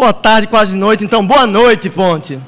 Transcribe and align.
Boa 0.00 0.12
tarde, 0.12 0.46
quase 0.46 0.76
noite. 0.76 1.02
Então, 1.02 1.26
boa 1.26 1.44
noite, 1.44 1.90
Ponte. 1.90 2.38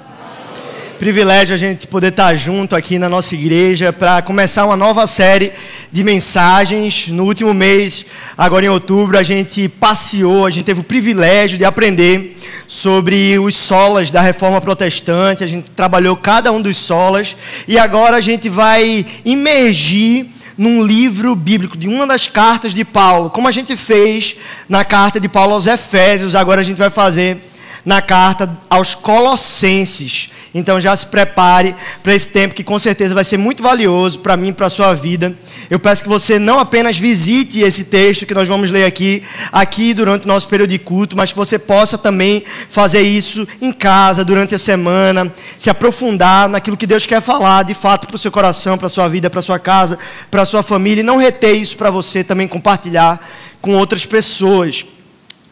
Privilégio 1.01 1.53
a 1.53 1.59
gente 1.59 1.85
poder 1.85 2.13
estar 2.13 2.33
junto 2.37 2.77
aqui 2.77 2.97
na 2.97 3.09
nossa 3.09 3.35
igreja 3.35 3.93
para 3.93 4.23
começar 4.23 4.65
uma 4.65 4.77
nova 4.77 5.05
série 5.05 5.53
de 5.91 6.05
mensagens. 6.05 7.09
No 7.09 7.25
último 7.25 7.53
mês, 7.53 8.07
agora 8.39 8.67
em 8.67 8.69
outubro, 8.69 9.19
a 9.19 9.25
gente 9.25 9.69
passeou, 9.69 10.47
a 10.47 10.51
gente 10.51 10.65
teve 10.65 10.79
o 10.79 10.85
privilégio 10.85 11.59
de 11.59 11.65
aprender 11.65 12.37
sobre 12.69 13.37
os 13.41 13.57
solas 13.57 14.13
da 14.13 14.21
reforma 14.21 14.61
protestante. 14.61 15.43
A 15.43 15.49
gente 15.49 15.73
trabalhou 15.73 16.17
cada 16.17 16.53
um 16.53 16.63
dos 16.63 16.77
solas 16.77 17.37
e 17.67 17.77
agora 17.77 18.19
a 18.19 18.21
gente 18.21 18.49
vai 18.49 19.05
imergir 19.25 20.29
num 20.61 20.83
livro 20.83 21.35
bíblico, 21.35 21.75
de 21.75 21.89
uma 21.89 22.07
das 22.07 22.29
cartas 22.29 22.75
de 22.75 22.85
Paulo, 22.85 23.31
como 23.31 23.49
a 23.49 23.51
gente 23.51 23.75
fez 23.79 24.37
na 24.69 24.85
carta 24.85 25.19
de 25.19 25.27
Paulo 25.27 25.55
aos 25.55 25.67
Efésios, 25.67 26.35
agora 26.35 26.61
a 26.61 26.63
gente 26.63 26.77
vai 26.77 26.91
fazer 26.91 27.50
na 27.85 28.03
carta 28.03 28.59
aos 28.69 28.95
Colossenses. 28.95 30.31
Então 30.53 30.81
já 30.81 30.95
se 30.97 31.07
prepare 31.07 31.75
para 32.03 32.15
esse 32.15 32.29
tempo 32.29 32.55
que 32.55 32.65
com 32.65 32.79
certeza 32.79 33.15
vai 33.15 33.23
ser 33.23 33.37
muito 33.37 33.63
valioso 33.63 34.19
para 34.19 34.37
mim 34.37 34.49
e 34.49 34.53
para 34.53 34.67
a 34.67 34.71
sua 34.71 34.95
vida. 34.95 35.35
Eu 35.71 35.79
peço 35.79 36.03
que 36.03 36.09
você 36.09 36.39
não 36.39 36.59
apenas 36.59 36.99
visite 36.99 37.61
esse 37.61 37.85
texto 37.85 38.27
que 38.27 38.35
nós 38.35 38.49
vamos 38.49 38.71
ler 38.71 38.85
aqui, 38.85 39.23
aqui 39.53 39.95
durante 39.95 40.25
o 40.25 40.29
nosso 40.29 40.49
período 40.49 40.71
de 40.71 40.79
culto, 40.79 41.17
mas 41.17 41.31
que 41.31 41.39
você 41.39 41.59
possa 41.59 41.97
também 41.97 42.43
fazer 42.69 43.03
isso 43.03 43.47
em 43.61 43.73
casa, 43.73 44.25
durante 44.25 44.53
a 44.53 44.59
semana, 44.59 45.33
se 45.57 45.71
aprofundar 45.71 46.49
naquilo 46.49 46.77
que 46.77 46.87
Deus 46.87 47.07
quer 47.07 47.23
falar 47.23 47.63
de 47.63 47.75
fato 47.75 48.09
para 48.09 48.17
o 48.17 48.19
seu 48.19 48.33
coração, 48.33 48.77
para 48.77 48.89
a 48.89 48.91
sua 48.91 49.07
vida, 49.09 49.31
para 49.31 49.39
a 49.39 49.43
sua 49.43 49.61
casa, 49.61 49.97
para 50.29 50.43
a 50.43 50.47
sua 50.47 50.63
família, 50.63 51.03
e 51.03 51.05
não 51.05 51.19
reter 51.19 51.55
isso 51.55 51.77
para 51.77 51.91
você 51.91 52.25
também 52.25 52.49
compartilhar 52.49 53.25
com 53.61 53.77
outras 53.77 54.05
pessoas. 54.05 54.85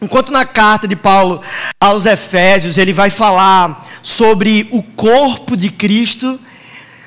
Enquanto 0.01 0.31
na 0.31 0.45
carta 0.45 0.87
de 0.87 0.95
Paulo 0.95 1.41
aos 1.79 2.05
Efésios 2.05 2.77
ele 2.77 2.93
vai 2.93 3.09
falar 3.09 3.85
sobre 4.01 4.67
o 4.71 4.81
corpo 4.81 5.57
de 5.57 5.69
Cristo, 5.69 6.39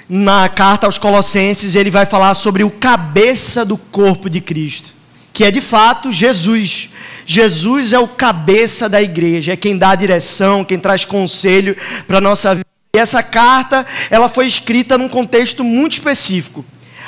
na 0.09 0.47
carta 0.49 0.87
aos 0.87 0.99
Colossenses 0.99 1.75
ele 1.75 1.91
vai 1.91 2.05
falar 2.05 2.35
sobre 2.35 2.63
o 2.63 2.71
cabeça 2.71 3.65
do 3.65 3.79
corpo 3.79 4.29
de 4.29 4.43
Cristo, 4.43 4.91
que 5.33 5.45
é 5.45 5.51
de 5.51 5.61
fato 5.61 6.13
Jesus. 6.13 6.91
Jesus 7.25 7.93
é 7.95 7.99
o 7.99 8.09
cabeça 8.09 8.89
da 8.89 9.01
igreja, 9.01 9.53
é 9.53 9.57
quem 9.57 9.79
dá 9.79 9.91
a 9.91 9.95
direção, 9.95 10.65
quem 10.65 10.79
traz 10.79 11.05
conselho 11.05 11.75
para 12.07 12.19
a 12.19 12.21
nossa 12.21 12.55
vida. 12.55 12.67
E 12.95 12.99
essa 12.99 13.23
carta, 13.23 13.87
ela 14.11 14.29
foi 14.29 14.47
escrita 14.47 14.99
num 14.99 15.09
contexto 15.09 15.65
muito 15.65 15.93
específico. 15.93 16.63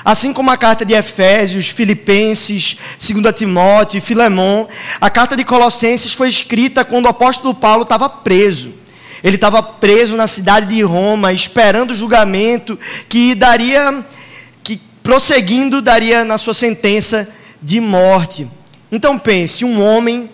Assim 0.04 0.34
como 0.34 0.50
a 0.50 0.56
carta 0.56 0.84
de 0.84 0.92
Efésios, 0.92 1.68
Filipenses, 1.68 2.76
2 2.98 3.34
Timóteo 3.34 3.96
e 3.96 4.02
Filemão, 4.02 4.68
a 5.00 5.08
carta 5.08 5.34
de 5.34 5.44
Colossenses 5.44 6.12
foi 6.12 6.28
escrita 6.28 6.84
quando 6.84 7.06
o 7.06 7.08
apóstolo 7.08 7.54
Paulo 7.54 7.84
estava 7.84 8.08
preso. 8.08 8.74
Ele 9.22 9.36
estava 9.36 9.62
preso 9.62 10.14
na 10.16 10.26
cidade 10.26 10.66
de 10.66 10.82
Roma, 10.82 11.32
esperando 11.32 11.92
o 11.92 11.94
julgamento 11.94 12.78
que 13.08 13.34
daria, 13.34 14.04
que 14.62 14.78
prosseguindo, 15.02 15.80
daria 15.80 16.22
na 16.22 16.36
sua 16.36 16.52
sentença 16.52 17.26
de 17.62 17.80
morte. 17.80 18.46
Então 18.92 19.18
pense, 19.18 19.64
um 19.64 19.82
homem 19.82 20.28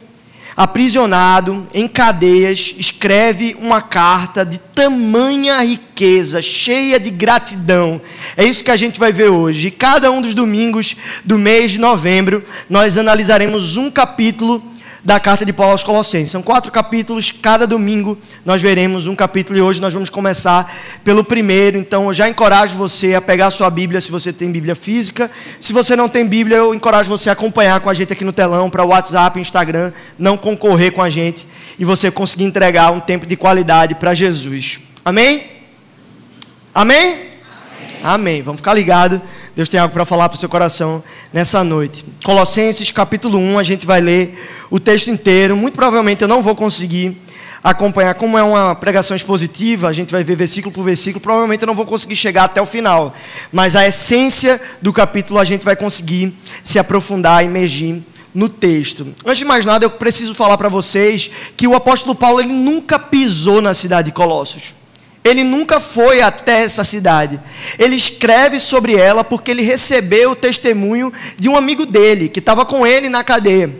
aprisionado 0.60 1.66
em 1.72 1.88
cadeias, 1.88 2.74
escreve 2.76 3.56
uma 3.58 3.80
carta 3.80 4.44
de 4.44 4.58
tamanha 4.58 5.58
riqueza, 5.62 6.42
cheia 6.42 7.00
de 7.00 7.08
gratidão. 7.08 7.98
É 8.36 8.44
isso 8.44 8.62
que 8.62 8.70
a 8.70 8.76
gente 8.76 9.00
vai 9.00 9.10
ver 9.10 9.30
hoje. 9.30 9.68
E 9.68 9.70
cada 9.70 10.10
um 10.10 10.20
dos 10.20 10.34
domingos 10.34 10.94
do 11.24 11.38
mês 11.38 11.70
de 11.70 11.78
novembro, 11.78 12.44
nós 12.68 12.98
analisaremos 12.98 13.78
um 13.78 13.90
capítulo 13.90 14.62
da 15.04 15.18
carta 15.18 15.44
de 15.44 15.52
Paulo 15.52 15.72
aos 15.72 15.82
Colossenses. 15.82 16.30
São 16.30 16.42
quatro 16.42 16.70
capítulos, 16.70 17.30
cada 17.30 17.66
domingo 17.66 18.18
nós 18.44 18.60
veremos 18.60 19.06
um 19.06 19.16
capítulo 19.16 19.58
e 19.58 19.62
hoje 19.62 19.80
nós 19.80 19.92
vamos 19.92 20.10
começar 20.10 20.72
pelo 21.02 21.24
primeiro. 21.24 21.78
Então 21.78 22.06
eu 22.06 22.12
já 22.12 22.28
encorajo 22.28 22.76
você 22.76 23.14
a 23.14 23.20
pegar 23.20 23.46
a 23.46 23.50
sua 23.50 23.70
Bíblia 23.70 24.00
se 24.00 24.10
você 24.10 24.32
tem 24.32 24.50
Bíblia 24.52 24.74
física. 24.74 25.30
Se 25.58 25.72
você 25.72 25.96
não 25.96 26.08
tem 26.08 26.26
Bíblia, 26.26 26.58
eu 26.58 26.74
encorajo 26.74 27.08
você 27.08 27.30
a 27.30 27.32
acompanhar 27.32 27.80
com 27.80 27.88
a 27.88 27.94
gente 27.94 28.12
aqui 28.12 28.24
no 28.24 28.32
telão, 28.32 28.68
para 28.68 28.84
o 28.84 28.88
WhatsApp, 28.88 29.40
Instagram, 29.40 29.92
não 30.18 30.36
concorrer 30.36 30.92
com 30.92 31.02
a 31.02 31.08
gente 31.08 31.46
e 31.78 31.84
você 31.84 32.10
conseguir 32.10 32.44
entregar 32.44 32.92
um 32.92 33.00
tempo 33.00 33.26
de 33.26 33.36
qualidade 33.36 33.94
para 33.94 34.12
Jesus. 34.14 34.80
Amém? 35.04 35.44
Amém? 36.74 37.08
Amém? 37.08 37.30
Amém. 38.02 38.42
Vamos 38.42 38.60
ficar 38.60 38.74
ligados. 38.74 39.20
Deus 39.54 39.68
tem 39.68 39.80
algo 39.80 39.92
para 39.92 40.04
falar 40.04 40.28
para 40.28 40.36
o 40.36 40.38
seu 40.38 40.48
coração 40.48 41.02
nessa 41.32 41.64
noite. 41.64 42.04
Colossenses 42.24 42.90
capítulo 42.90 43.38
1, 43.38 43.58
a 43.58 43.62
gente 43.62 43.86
vai 43.86 44.00
ler 44.00 44.38
o 44.70 44.78
texto 44.78 45.10
inteiro. 45.10 45.56
Muito 45.56 45.74
provavelmente 45.74 46.22
eu 46.22 46.28
não 46.28 46.42
vou 46.42 46.54
conseguir 46.54 47.20
acompanhar, 47.62 48.14
como 48.14 48.38
é 48.38 48.42
uma 48.42 48.74
pregação 48.74 49.14
expositiva, 49.14 49.88
a 49.88 49.92
gente 49.92 50.10
vai 50.10 50.24
ver 50.24 50.34
versículo 50.34 50.72
por 50.72 50.82
versículo, 50.82 51.20
provavelmente 51.20 51.62
eu 51.62 51.66
não 51.66 51.74
vou 51.74 51.84
conseguir 51.84 52.16
chegar 52.16 52.44
até 52.44 52.60
o 52.62 52.66
final. 52.66 53.14
Mas 53.52 53.76
a 53.76 53.86
essência 53.86 54.60
do 54.80 54.92
capítulo 54.92 55.38
a 55.38 55.44
gente 55.44 55.64
vai 55.64 55.76
conseguir 55.76 56.34
se 56.64 56.78
aprofundar, 56.78 57.44
emergir 57.44 58.02
no 58.34 58.48
texto. 58.48 59.14
Antes 59.26 59.38
de 59.38 59.44
mais 59.44 59.66
nada, 59.66 59.84
eu 59.84 59.90
preciso 59.90 60.34
falar 60.34 60.56
para 60.56 60.68
vocês 60.68 61.30
que 61.56 61.66
o 61.66 61.74
apóstolo 61.74 62.14
Paulo 62.14 62.40
ele 62.40 62.52
nunca 62.52 62.98
pisou 62.98 63.60
na 63.60 63.74
cidade 63.74 64.06
de 64.06 64.12
Colossos. 64.12 64.79
Ele 65.22 65.44
nunca 65.44 65.80
foi 65.80 66.22
até 66.22 66.62
essa 66.62 66.82
cidade. 66.82 67.38
Ele 67.78 67.94
escreve 67.94 68.58
sobre 68.58 68.94
ela 68.96 69.22
porque 69.22 69.50
ele 69.50 69.62
recebeu 69.62 70.30
o 70.30 70.36
testemunho 70.36 71.12
de 71.38 71.48
um 71.48 71.56
amigo 71.56 71.84
dele, 71.84 72.28
que 72.28 72.38
estava 72.38 72.64
com 72.64 72.86
ele 72.86 73.08
na 73.08 73.22
cadeia. 73.22 73.70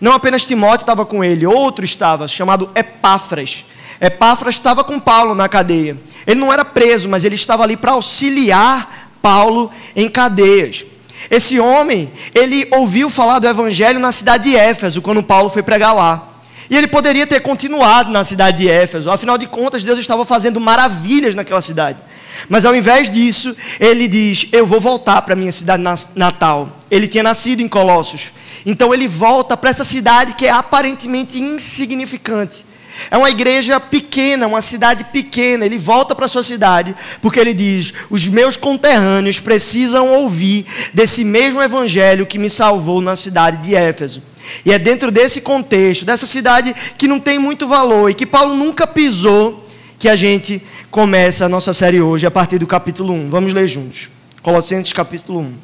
Não 0.00 0.12
apenas 0.12 0.46
Timóteo 0.46 0.82
estava 0.82 1.06
com 1.06 1.22
ele, 1.22 1.46
outro 1.46 1.84
estava, 1.84 2.26
chamado 2.26 2.70
Epáfras. 2.74 3.66
Epáfras 4.00 4.54
estava 4.54 4.82
com 4.82 4.98
Paulo 4.98 5.34
na 5.34 5.48
cadeia. 5.48 5.96
Ele 6.26 6.40
não 6.40 6.52
era 6.52 6.64
preso, 6.64 7.08
mas 7.08 7.24
ele 7.24 7.34
estava 7.34 7.62
ali 7.62 7.76
para 7.76 7.92
auxiliar 7.92 9.10
Paulo 9.20 9.70
em 9.94 10.08
cadeias. 10.08 10.84
Esse 11.30 11.60
homem, 11.60 12.10
ele 12.34 12.66
ouviu 12.70 13.10
falar 13.10 13.38
do 13.38 13.46
evangelho 13.46 14.00
na 14.00 14.10
cidade 14.10 14.50
de 14.50 14.56
Éfeso, 14.56 15.02
quando 15.02 15.22
Paulo 15.22 15.50
foi 15.50 15.62
pregar 15.62 15.94
lá. 15.94 16.29
E 16.70 16.76
ele 16.76 16.86
poderia 16.86 17.26
ter 17.26 17.40
continuado 17.40 18.12
na 18.12 18.22
cidade 18.22 18.58
de 18.58 18.68
Éfeso, 18.68 19.10
afinal 19.10 19.36
de 19.36 19.48
contas, 19.48 19.82
Deus 19.82 19.98
estava 19.98 20.24
fazendo 20.24 20.60
maravilhas 20.60 21.34
naquela 21.34 21.60
cidade. 21.60 22.00
Mas 22.48 22.64
ao 22.64 22.74
invés 22.76 23.10
disso, 23.10 23.54
ele 23.80 24.06
diz: 24.06 24.46
Eu 24.52 24.64
vou 24.64 24.80
voltar 24.80 25.20
para 25.22 25.34
a 25.34 25.36
minha 25.36 25.50
cidade 25.50 25.82
natal. 26.14 26.78
Ele 26.88 27.08
tinha 27.08 27.24
nascido 27.24 27.60
em 27.60 27.68
Colossos. 27.68 28.30
Então 28.64 28.94
ele 28.94 29.08
volta 29.08 29.56
para 29.56 29.70
essa 29.70 29.84
cidade 29.84 30.34
que 30.34 30.46
é 30.46 30.50
aparentemente 30.50 31.40
insignificante. 31.40 32.64
É 33.10 33.16
uma 33.16 33.30
igreja 33.30 33.80
pequena, 33.80 34.46
uma 34.46 34.60
cidade 34.60 35.04
pequena. 35.04 35.64
Ele 35.64 35.78
volta 35.78 36.14
para 36.14 36.28
sua 36.28 36.44
cidade 36.44 36.94
porque 37.20 37.40
ele 37.40 37.52
diz: 37.52 37.92
Os 38.08 38.28
meus 38.28 38.56
conterrâneos 38.56 39.40
precisam 39.40 40.08
ouvir 40.08 40.64
desse 40.94 41.24
mesmo 41.24 41.60
evangelho 41.60 42.26
que 42.26 42.38
me 42.38 42.48
salvou 42.48 43.00
na 43.00 43.16
cidade 43.16 43.56
de 43.66 43.74
Éfeso. 43.74 44.29
E 44.64 44.72
é 44.72 44.78
dentro 44.78 45.10
desse 45.10 45.40
contexto, 45.40 46.04
dessa 46.04 46.26
cidade 46.26 46.74
que 46.96 47.08
não 47.08 47.18
tem 47.20 47.38
muito 47.38 47.66
valor 47.66 48.10
e 48.10 48.14
que 48.14 48.26
Paulo 48.26 48.54
nunca 48.54 48.86
pisou, 48.86 49.66
que 49.98 50.08
a 50.08 50.16
gente 50.16 50.62
começa 50.90 51.44
a 51.44 51.48
nossa 51.48 51.72
série 51.72 52.00
hoje, 52.00 52.26
a 52.26 52.30
partir 52.30 52.58
do 52.58 52.66
capítulo 52.66 53.12
1. 53.12 53.30
Vamos 53.30 53.52
ler 53.52 53.68
juntos. 53.68 54.10
Colossenses 54.42 54.92
capítulo 54.92 55.40
1. 55.40 55.54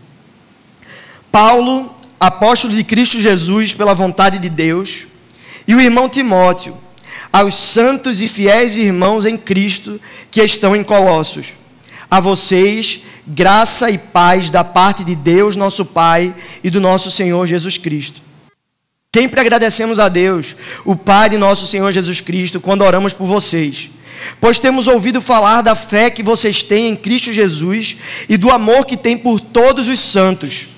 Paulo, 1.33 1.95
apóstolo 2.21 2.75
de 2.75 2.85
Cristo 2.85 3.21
Jesus, 3.21 3.75
pela 3.75 3.95
vontade 3.95 4.39
de 4.39 4.49
Deus, 4.49 5.07
e 5.67 5.75
o 5.75 5.81
irmão 5.81 6.09
Timóteo, 6.09 6.77
aos 7.33 7.55
santos 7.55 8.21
e 8.21 8.29
fiéis 8.29 8.77
irmãos 8.77 9.25
em 9.25 9.37
Cristo 9.37 10.01
que 10.31 10.43
estão 10.43 10.77
em 10.77 10.85
Colossos. 10.85 11.55
A 12.11 12.21
vocês, 12.21 13.01
graça 13.27 13.91
e 13.91 13.99
paz 13.99 14.49
da 14.49 14.63
parte 14.63 15.03
de 15.03 15.17
Deus, 15.17 15.57
nosso 15.57 15.85
Pai, 15.85 16.35
e 16.63 16.71
do 16.71 16.81
nosso 16.81 17.11
Senhor 17.11 17.47
Jesus 17.47 17.77
Cristo. 17.77 18.21
Sempre 19.17 19.41
agradecemos 19.41 19.99
a 19.99 20.11
Deus, 20.11 20.55
o 20.85 20.95
Pai 20.95 21.31
de 21.31 21.39
nosso 21.39 21.67
Senhor 21.67 21.91
Jesus 21.91 22.21
Cristo, 22.21 22.61
quando 22.61 22.83
oramos 22.83 23.15
por 23.15 23.25
vocês. 23.25 23.89
Pois 24.39 24.59
temos 24.59 24.87
ouvido 24.87 25.23
falar 25.23 25.63
da 25.63 25.75
fé 25.75 26.11
que 26.11 26.23
vocês 26.23 26.63
têm 26.63 26.91
em 26.91 26.95
Cristo 26.95 27.33
Jesus 27.33 27.97
e 28.29 28.37
do 28.37 28.51
amor 28.51 28.85
que 28.85 28.95
têm 28.95 29.17
por 29.17 29.41
todos 29.41 29.89
os 29.89 29.99
santos, 29.99 30.69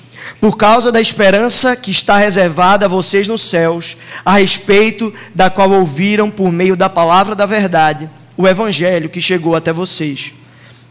por 0.41 0.57
causa 0.57 0.93
da 0.93 1.01
esperança 1.01 1.75
que 1.75 1.91
está 1.91 2.17
reservada 2.17 2.87
a 2.87 2.89
vocês 2.89 3.27
nos 3.27 3.43
céus, 3.43 3.97
a 4.25 4.39
respeito 4.39 5.13
da 5.35 5.51
qual 5.51 5.73
ouviram 5.73 6.31
por 6.31 6.53
meio 6.53 6.77
da 6.77 6.89
palavra 6.89 7.35
da 7.35 7.45
verdade, 7.45 8.09
o 8.37 8.47
evangelho 8.47 9.09
que 9.09 9.21
chegou 9.21 9.57
até 9.57 9.73
vocês. 9.73 10.33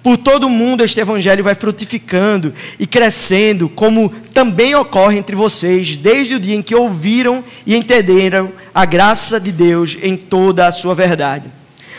Por 0.07 0.15
todo 0.15 0.47
o 0.47 0.49
mundo 0.49 0.85
este 0.85 1.01
evangelho 1.01 1.43
vai 1.43 1.53
frutificando 1.53 2.53
e 2.79 2.87
crescendo, 2.87 3.67
como 3.67 4.07
também 4.33 4.73
ocorre 4.73 5.17
entre 5.17 5.35
vocês, 5.35 5.97
desde 5.97 6.35
o 6.35 6.39
dia 6.39 6.55
em 6.55 6.61
que 6.61 6.73
ouviram 6.73 7.43
e 7.65 7.75
entenderam 7.75 8.53
a 8.73 8.85
graça 8.85 9.37
de 9.37 9.51
Deus 9.51 9.97
em 10.01 10.15
toda 10.15 10.65
a 10.65 10.71
sua 10.71 10.95
verdade. 10.95 11.51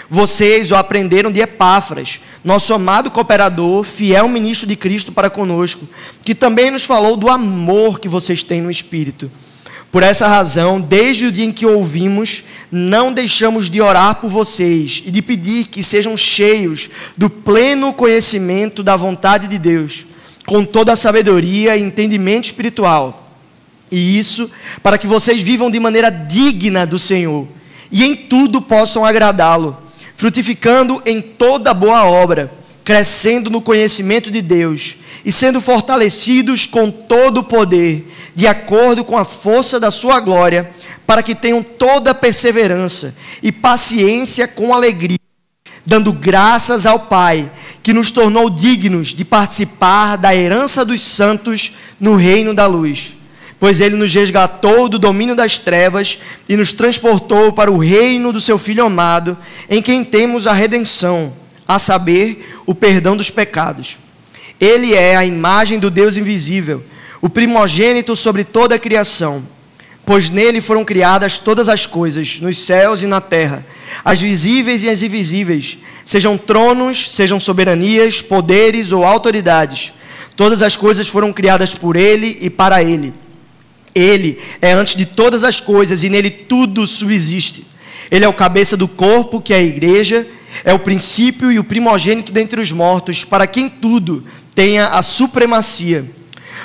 Vocês 0.09 0.71
o 0.71 0.77
aprenderam 0.77 1.31
de 1.31 1.43
Epáfras, 1.43 2.19
nosso 2.43 2.73
amado 2.73 3.11
cooperador, 3.11 3.85
fiel 3.85 4.27
ministro 4.27 4.67
de 4.67 4.75
Cristo 4.75 5.13
para 5.13 5.29
conosco, 5.29 5.87
que 6.25 6.35
também 6.35 6.71
nos 6.71 6.87
falou 6.87 7.15
do 7.15 7.29
amor 7.29 8.01
que 8.01 8.09
vocês 8.09 8.43
têm 8.43 8.63
no 8.63 8.71
Espírito. 8.71 9.31
Por 9.91 10.03
essa 10.03 10.29
razão, 10.29 10.81
desde 10.81 11.27
o 11.27 11.33
dia 11.33 11.47
em 11.47 11.53
que 11.53 11.65
ouvimos, 11.65 12.45
não 12.71 13.13
deixamos 13.13 13.71
de 13.71 13.81
orar 13.81 14.17
por 14.17 14.29
vocês 14.29 15.03
e 15.07 15.11
de 15.11 15.23
pedir 15.23 15.65
que 15.65 15.83
sejam 15.83 16.17
cheios 16.17 16.91
do 17.17 17.31
pleno 17.31 17.95
conhecimento 17.95 18.83
da 18.83 18.97
vontade 18.97 19.49
de 19.49 19.59
Deus, 19.59 20.05
com 20.47 20.63
toda 20.65 20.93
a 20.93 20.97
sabedoria 20.97 21.77
e 21.77 21.83
entendimento 21.83 22.47
espiritual. 22.47 23.33
E 23.91 24.19
isso 24.19 24.51
para 24.83 24.99
que 24.99 25.07
vocês 25.07 25.41
vivam 25.41 25.71
de 25.71 25.81
maneira 25.81 26.11
digna 26.11 26.87
do 26.87 26.99
Senhor 26.99 27.49
e 27.91 28.05
em 28.05 28.15
tudo 28.15 28.61
possam 28.61 29.03
agradá-lo, 29.03 29.75
frutificando 30.15 31.03
em 31.07 31.23
toda 31.23 31.73
boa 31.73 32.05
obra, 32.05 32.53
crescendo 32.85 33.49
no 33.49 33.63
conhecimento 33.63 34.31
de 34.31 34.43
Deus 34.43 34.97
e 35.29 35.33
sendo 35.33 35.61
fortalecidos 35.61 36.65
com 36.65 36.91
todo 36.91 37.41
o 37.41 37.45
poder 37.45 38.11
de 38.35 38.47
acordo 38.47 39.05
com 39.05 39.19
a 39.19 39.27
força 39.27 39.79
da 39.79 39.91
sua 39.91 40.21
glória, 40.21 40.71
para 41.07 41.23
que 41.23 41.35
tenham 41.35 41.63
toda 41.63 42.15
perseverança 42.15 43.15
e 43.43 43.53
paciência 43.53 44.49
com 44.49 44.73
alegria, 44.73 45.19
dando 45.85 46.15
graças 46.15 46.87
ao 46.87 47.01
Pai, 47.01 47.53
que 47.83 47.93
nos 47.93 48.11
tornou 48.11 48.49
dignos 48.49 49.09
de 49.09 49.23
participar 49.23 50.17
da 50.17 50.35
herança 50.35 50.83
dos 50.83 51.03
santos 51.03 51.73
no 52.01 52.15
reino 52.15 52.55
da 52.55 52.67
luz. 52.67 53.13
Pois 53.61 53.83
ele 53.83 53.97
nos 53.97 54.15
resgatou 54.15 54.89
do 54.89 54.99
domínio 54.99 55.37
das 55.37 55.59
trevas 55.59 56.21
e 56.49 56.57
nos 56.57 56.73
transportou 56.73 57.53
para 57.53 57.71
o 57.71 57.77
reino 57.77 58.33
do 58.33 58.41
seu 58.41 58.59
Filho 58.59 58.87
amado, 58.87 59.37
em 59.69 59.83
quem 59.83 60.03
temos 60.05 60.47
a 60.47 60.55
redenção, 60.55 61.35
a 61.67 61.79
saber, 61.79 62.63
o 62.65 62.75
perdão 62.75 63.15
dos 63.15 63.29
pecados. 63.29 63.99
Ele 64.61 64.95
é 64.95 65.17
a 65.17 65.25
imagem 65.25 65.79
do 65.79 65.91
Deus 65.91 66.17
invisível 66.17 66.83
o 67.21 67.29
primogênito 67.29 68.15
sobre 68.15 68.45
toda 68.45 68.77
a 68.77 68.79
criação, 68.79 69.43
pois 70.07 70.31
nele 70.31 70.61
foram 70.61 70.85
criadas 70.85 71.39
todas 71.39 71.69
as 71.69 71.85
coisas, 71.85 72.39
nos 72.41 72.59
céus 72.59 73.03
e 73.03 73.07
na 73.07 73.21
terra, 73.21 73.67
as 74.05 74.21
visíveis 74.21 74.83
e 74.83 74.89
as 74.89 75.03
invisíveis, 75.03 75.79
sejam 76.05 76.39
tronos, 76.39 77.11
sejam 77.11 77.41
soberanias, 77.41 78.23
poderes 78.23 78.93
ou 78.93 79.05
autoridades. 79.05 79.93
Todas 80.37 80.63
as 80.63 80.77
coisas 80.77 81.09
foram 81.09 81.33
criadas 81.33 81.75
por 81.75 81.97
ele 81.97 82.39
e 82.41 82.49
para 82.49 82.83
ele. 82.83 83.13
Ele 83.95 84.39
é 84.63 84.73
antes 84.73 84.95
de 84.95 85.05
todas 85.05 85.43
as 85.43 85.59
coisas 85.59 86.05
e 86.05 86.09
nele 86.09 86.31
tudo 86.31 86.87
subsiste. 86.87 87.67
Ele 88.11 88.25
é 88.25 88.29
o 88.29 88.33
cabeça 88.33 88.77
do 88.77 88.87
corpo, 88.87 89.41
que 89.41 89.53
é 89.53 89.57
a 89.57 89.63
igreja, 89.63 90.27
é 90.65 90.73
o 90.73 90.79
princípio 90.79 91.51
e 91.51 91.59
o 91.59 91.65
primogênito 91.65 92.31
dentre 92.31 92.61
os 92.61 92.71
mortos, 92.71 93.25
para 93.25 93.47
quem 93.47 93.69
tudo 93.69 94.25
tenha 94.59 94.89
a 94.89 95.03
supremacia 95.03 96.05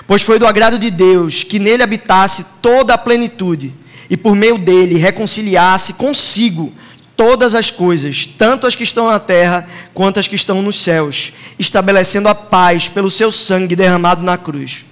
Pois 0.08 0.22
foi 0.22 0.40
do 0.40 0.48
agrado 0.48 0.78
de 0.78 0.90
Deus 0.90 1.44
que 1.44 1.60
nele 1.60 1.84
habitasse 1.84 2.46
toda 2.62 2.94
a 2.94 2.98
plenitude, 2.98 3.74
e 4.10 4.18
por 4.18 4.36
meio 4.36 4.58
dele 4.58 4.98
reconciliasse 4.98 5.94
consigo 5.94 6.74
todas 7.16 7.56
as 7.56 7.72
coisas, 7.72 8.26
tanto 8.26 8.68
as 8.68 8.76
que 8.76 8.84
estão 8.84 9.10
na 9.10 9.20
terra 9.20 9.68
quanto 9.94 10.20
as 10.20 10.28
que 10.28 10.36
estão 10.36 10.62
nos 10.62 10.82
céus, 10.82 11.34
estabelecendo 11.58 12.28
a 12.28 12.36
paz 12.36 12.90
pelo 12.90 13.10
seu 13.10 13.32
sangue 13.32 13.76
derramado 13.76 14.24
na 14.24 14.38
cruz. 14.38 14.86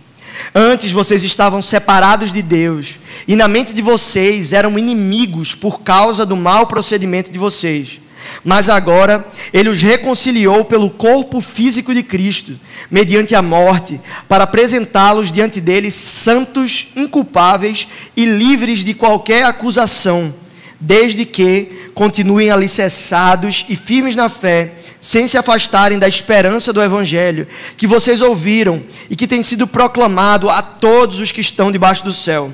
Antes 0.56 0.92
vocês 0.92 1.24
estavam 1.24 1.62
separados 1.62 2.32
de 2.32 2.42
Deus, 2.42 2.96
e 3.28 3.36
na 3.36 3.48
mente 3.48 3.74
de 3.74 3.82
vocês 3.82 4.54
eram 4.54 4.80
inimigos 4.80 5.54
por 5.54 5.82
causa 5.82 6.26
do 6.26 6.38
mau 6.38 6.68
procedimento 6.68 7.32
de 7.32 7.38
vocês. 7.38 8.01
Mas 8.44 8.70
agora 8.70 9.26
ele 9.54 9.70
os 9.70 9.82
reconciliou 9.82 10.66
pelo 10.66 10.90
corpo 10.90 11.40
físico 11.42 11.94
de 11.94 12.02
Cristo, 12.02 12.60
mediante 12.90 13.36
a 13.36 13.42
morte, 13.42 14.02
para 14.28 14.46
apresentá-los 14.46 15.32
diante 15.32 15.62
dele 15.62 15.92
santos, 15.92 16.88
inculpáveis 16.96 17.88
e 18.18 18.26
livres 18.26 18.84
de 18.84 18.96
qualquer 18.96 19.46
acusação, 19.46 20.34
desde 20.80 21.24
que 21.24 21.92
continuem 21.94 22.50
alicerçados 22.50 23.66
e 23.70 23.76
firmes 23.76 24.16
na 24.16 24.28
fé, 24.28 24.74
sem 25.00 25.28
se 25.28 25.38
afastarem 25.38 26.00
da 26.00 26.08
esperança 26.08 26.74
do 26.74 26.82
evangelho 26.82 27.48
que 27.78 27.86
vocês 27.86 28.22
ouviram 28.22 28.82
e 29.10 29.16
que 29.16 29.28
tem 29.28 29.44
sido 29.44 29.68
proclamado 29.68 30.50
a 30.50 30.62
todos 30.62 31.20
os 31.20 31.32
que 31.32 31.42
estão 31.42 31.72
debaixo 31.72 32.04
do 32.04 32.14
céu. 32.14 32.52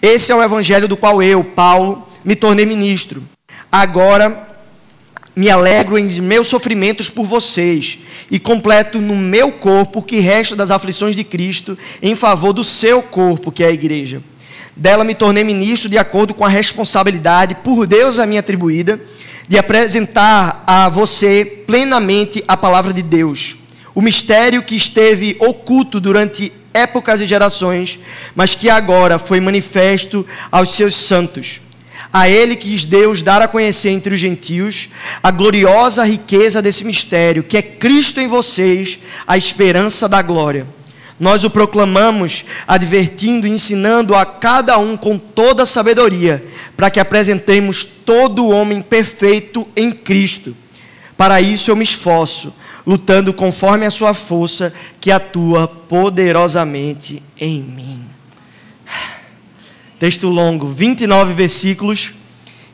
Esse 0.00 0.30
é 0.30 0.34
o 0.34 0.42
evangelho 0.42 0.88
do 0.88 0.96
qual 0.96 1.22
eu, 1.22 1.42
Paulo, 1.42 2.06
me 2.24 2.34
tornei 2.34 2.66
ministro. 2.66 3.22
Agora 3.70 4.51
me 5.34 5.48
alegro 5.48 5.98
em 5.98 6.20
meus 6.20 6.48
sofrimentos 6.48 7.08
por 7.08 7.26
vocês 7.26 7.98
e 8.30 8.38
completo 8.38 9.00
no 9.00 9.16
meu 9.16 9.50
corpo 9.50 10.00
o 10.00 10.02
que 10.02 10.20
resta 10.20 10.54
das 10.54 10.70
aflições 10.70 11.16
de 11.16 11.24
Cristo 11.24 11.76
em 12.02 12.14
favor 12.14 12.52
do 12.52 12.62
seu 12.62 13.02
corpo, 13.02 13.50
que 13.50 13.64
é 13.64 13.68
a 13.68 13.72
igreja. 13.72 14.22
Dela 14.76 15.04
me 15.04 15.14
tornei 15.14 15.44
ministro 15.44 15.88
de 15.88 15.98
acordo 15.98 16.34
com 16.34 16.44
a 16.44 16.48
responsabilidade 16.48 17.54
por 17.56 17.86
Deus 17.86 18.18
a 18.18 18.26
mim 18.26 18.38
atribuída 18.38 19.00
de 19.48 19.58
apresentar 19.58 20.62
a 20.66 20.88
você 20.88 21.44
plenamente 21.44 22.42
a 22.46 22.56
palavra 22.56 22.92
de 22.92 23.02
Deus, 23.02 23.56
o 23.94 24.00
mistério 24.00 24.62
que 24.62 24.76
esteve 24.76 25.36
oculto 25.40 26.00
durante 26.00 26.52
épocas 26.72 27.20
e 27.20 27.26
gerações, 27.26 27.98
mas 28.34 28.54
que 28.54 28.70
agora 28.70 29.18
foi 29.18 29.40
manifesto 29.40 30.24
aos 30.50 30.70
seus 30.70 30.94
santos 30.94 31.61
a 32.12 32.28
ele 32.28 32.54
quis 32.54 32.84
Deus 32.84 33.22
dar 33.22 33.40
a 33.40 33.48
conhecer 33.48 33.88
entre 33.90 34.14
os 34.14 34.20
gentios 34.20 34.90
a 35.22 35.30
gloriosa 35.30 36.04
riqueza 36.04 36.60
desse 36.60 36.84
mistério, 36.84 37.42
que 37.42 37.56
é 37.56 37.62
Cristo 37.62 38.20
em 38.20 38.28
vocês, 38.28 38.98
a 39.26 39.36
esperança 39.36 40.08
da 40.08 40.20
glória. 40.20 40.66
Nós 41.18 41.44
o 41.44 41.50
proclamamos, 41.50 42.44
advertindo 42.66 43.46
e 43.46 43.50
ensinando 43.50 44.14
a 44.14 44.26
cada 44.26 44.76
um 44.78 44.96
com 44.96 45.16
toda 45.16 45.64
sabedoria, 45.64 46.44
para 46.76 46.90
que 46.90 47.00
apresentemos 47.00 47.84
todo 47.84 48.44
o 48.44 48.50
homem 48.50 48.82
perfeito 48.82 49.66
em 49.76 49.92
Cristo. 49.92 50.54
Para 51.16 51.40
isso 51.40 51.70
eu 51.70 51.76
me 51.76 51.84
esforço, 51.84 52.52
lutando 52.86 53.32
conforme 53.32 53.86
a 53.86 53.90
sua 53.90 54.12
força 54.12 54.74
que 55.00 55.10
atua 55.10 55.68
poderosamente 55.68 57.22
em 57.40 57.62
mim. 57.62 58.11
Texto 60.02 60.28
longo, 60.28 60.66
29 60.66 61.32
versículos, 61.32 62.10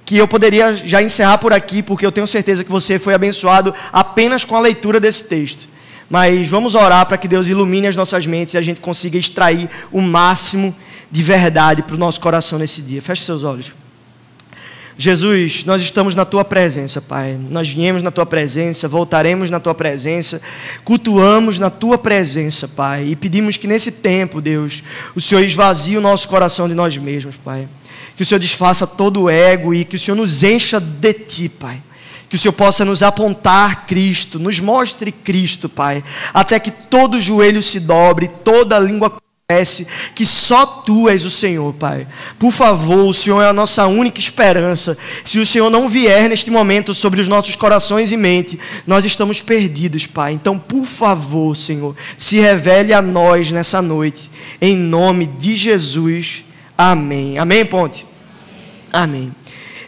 que 0.07 0.17
eu 0.17 0.27
poderia 0.27 0.73
já 0.73 1.03
encerrar 1.03 1.37
por 1.37 1.53
aqui, 1.53 1.83
porque 1.83 2.07
eu 2.07 2.11
tenho 2.11 2.27
certeza 2.27 2.65
que 2.65 2.71
você 2.71 2.99
foi 2.99 3.13
abençoado 3.13 3.75
apenas 3.93 4.47
com 4.47 4.57
a 4.57 4.61
leitura 4.61 4.99
desse 4.99 5.25
texto. 5.25 5.69
Mas 6.09 6.49
vamos 6.49 6.75
orar 6.75 7.05
para 7.05 7.19
que 7.19 7.29
Deus 7.29 7.47
ilumine 7.47 7.87
as 7.87 7.95
nossas 7.95 8.25
mentes 8.25 8.55
e 8.55 8.57
a 8.57 8.63
gente 8.63 8.81
consiga 8.81 9.19
extrair 9.19 9.69
o 9.93 10.01
máximo 10.01 10.75
de 11.11 11.23
verdade 11.23 11.83
para 11.83 11.97
o 11.97 11.99
nosso 11.99 12.19
coração 12.19 12.59
nesse 12.59 12.81
dia. 12.81 13.03
Feche 13.03 13.23
seus 13.25 13.45
olhos. 13.45 13.75
Jesus, 15.01 15.65
nós 15.65 15.81
estamos 15.81 16.17
na 16.17 16.25
tua 16.25 16.45
presença, 16.45 17.01
Pai. 17.01 17.39
Nós 17.51 17.69
viemos 17.69 18.03
na 18.03 18.11
tua 18.11 18.27
presença, 18.27 18.89
voltaremos 18.89 19.49
na 19.49 19.61
tua 19.61 19.73
presença, 19.73 20.43
cultuamos 20.85 21.57
na 21.57 21.71
tua 21.71 21.97
presença, 21.97 22.67
Pai. 22.67 23.05
E 23.05 23.15
pedimos 23.15 23.57
que 23.57 23.69
nesse 23.69 23.93
tempo, 23.93 24.41
Deus, 24.41 24.83
o 25.15 25.21
Senhor 25.21 25.45
esvazie 25.45 25.97
o 25.97 26.01
nosso 26.01 26.27
coração 26.27 26.67
de 26.69 26.75
nós 26.75 26.97
mesmos, 26.97 27.37
Pai. 27.37 27.69
Que 28.17 28.25
o 28.25 28.27
Senhor 28.27 28.41
desfaça 28.41 28.89
todo 28.89 29.23
o 29.23 29.31
ego 29.31 29.73
e 29.73 29.85
que 29.85 29.95
o 29.95 29.99
Senhor 30.01 30.17
nos 30.17 30.43
encha 30.43 30.81
de 30.81 31.13
ti, 31.13 31.49
Pai. 31.49 31.81
Que 32.29 32.35
o 32.35 32.39
Senhor 32.39 32.53
possa 32.55 32.85
nos 32.85 33.01
apontar 33.01 33.87
Cristo, 33.87 34.41
nos 34.41 34.59
mostre 34.59 35.13
Cristo, 35.13 35.69
Pai, 35.69 36.03
até 36.35 36.59
que 36.59 36.73
todo 36.73 37.21
joelho 37.21 37.63
se 37.63 37.79
dobre, 37.79 38.27
toda 38.27 38.77
língua 38.81 39.17
que 40.15 40.27
só 40.27 40.67
tu 40.67 41.09
és 41.09 41.25
o 41.25 41.31
Senhor, 41.31 41.73
Pai. 41.73 42.07
Por 42.39 42.53
favor, 42.53 43.07
o 43.07 43.15
Senhor 43.15 43.41
é 43.41 43.49
a 43.49 43.53
nossa 43.55 43.87
única 43.87 44.21
esperança. 44.21 44.95
Se 45.25 45.39
o 45.39 45.47
Senhor 45.47 45.71
não 45.71 45.89
vier 45.89 46.29
neste 46.29 46.51
momento 46.51 46.93
sobre 46.93 47.19
os 47.19 47.29
nossos 47.29 47.57
corações 47.57 48.13
e 48.13 48.17
mente, 48.19 48.61
nós 48.87 49.07
estamos 49.07 49.41
perdidos, 49.41 50.05
Pai. 50.05 50.35
Então, 50.35 50.59
por 50.59 50.85
favor, 50.85 51.57
Senhor, 51.57 51.97
se 52.19 52.39
revele 52.39 52.93
a 52.93 53.01
nós 53.01 53.51
nessa 53.51 53.81
noite, 53.81 54.31
em 54.61 54.77
nome 54.77 55.27
de 55.27 55.57
Jesus. 55.57 56.45
Amém. 56.77 57.39
Amém, 57.39 57.65
Ponte? 57.65 58.07
Amém. 58.93 59.35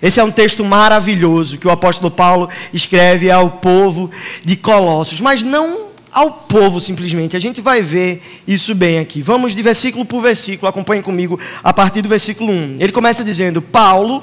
Esse 0.00 0.20
é 0.20 0.24
um 0.24 0.30
texto 0.30 0.64
maravilhoso 0.64 1.58
que 1.58 1.68
o 1.68 1.70
apóstolo 1.70 2.10
Paulo 2.10 2.48
escreve 2.72 3.30
ao 3.30 3.50
povo 3.50 4.10
de 4.42 4.56
Colossos, 4.56 5.20
mas 5.20 5.42
não 5.42 5.89
ao 6.12 6.30
povo 6.32 6.80
simplesmente. 6.80 7.36
A 7.36 7.40
gente 7.40 7.60
vai 7.60 7.82
ver 7.82 8.22
isso 8.46 8.74
bem 8.74 8.98
aqui. 8.98 9.22
Vamos 9.22 9.54
de 9.54 9.62
versículo 9.62 10.04
por 10.04 10.20
versículo, 10.22 10.68
acompanhem 10.68 11.02
comigo 11.02 11.38
a 11.62 11.72
partir 11.72 12.02
do 12.02 12.08
versículo 12.08 12.52
1. 12.52 12.76
Ele 12.80 12.92
começa 12.92 13.22
dizendo: 13.22 13.62
Paulo, 13.62 14.22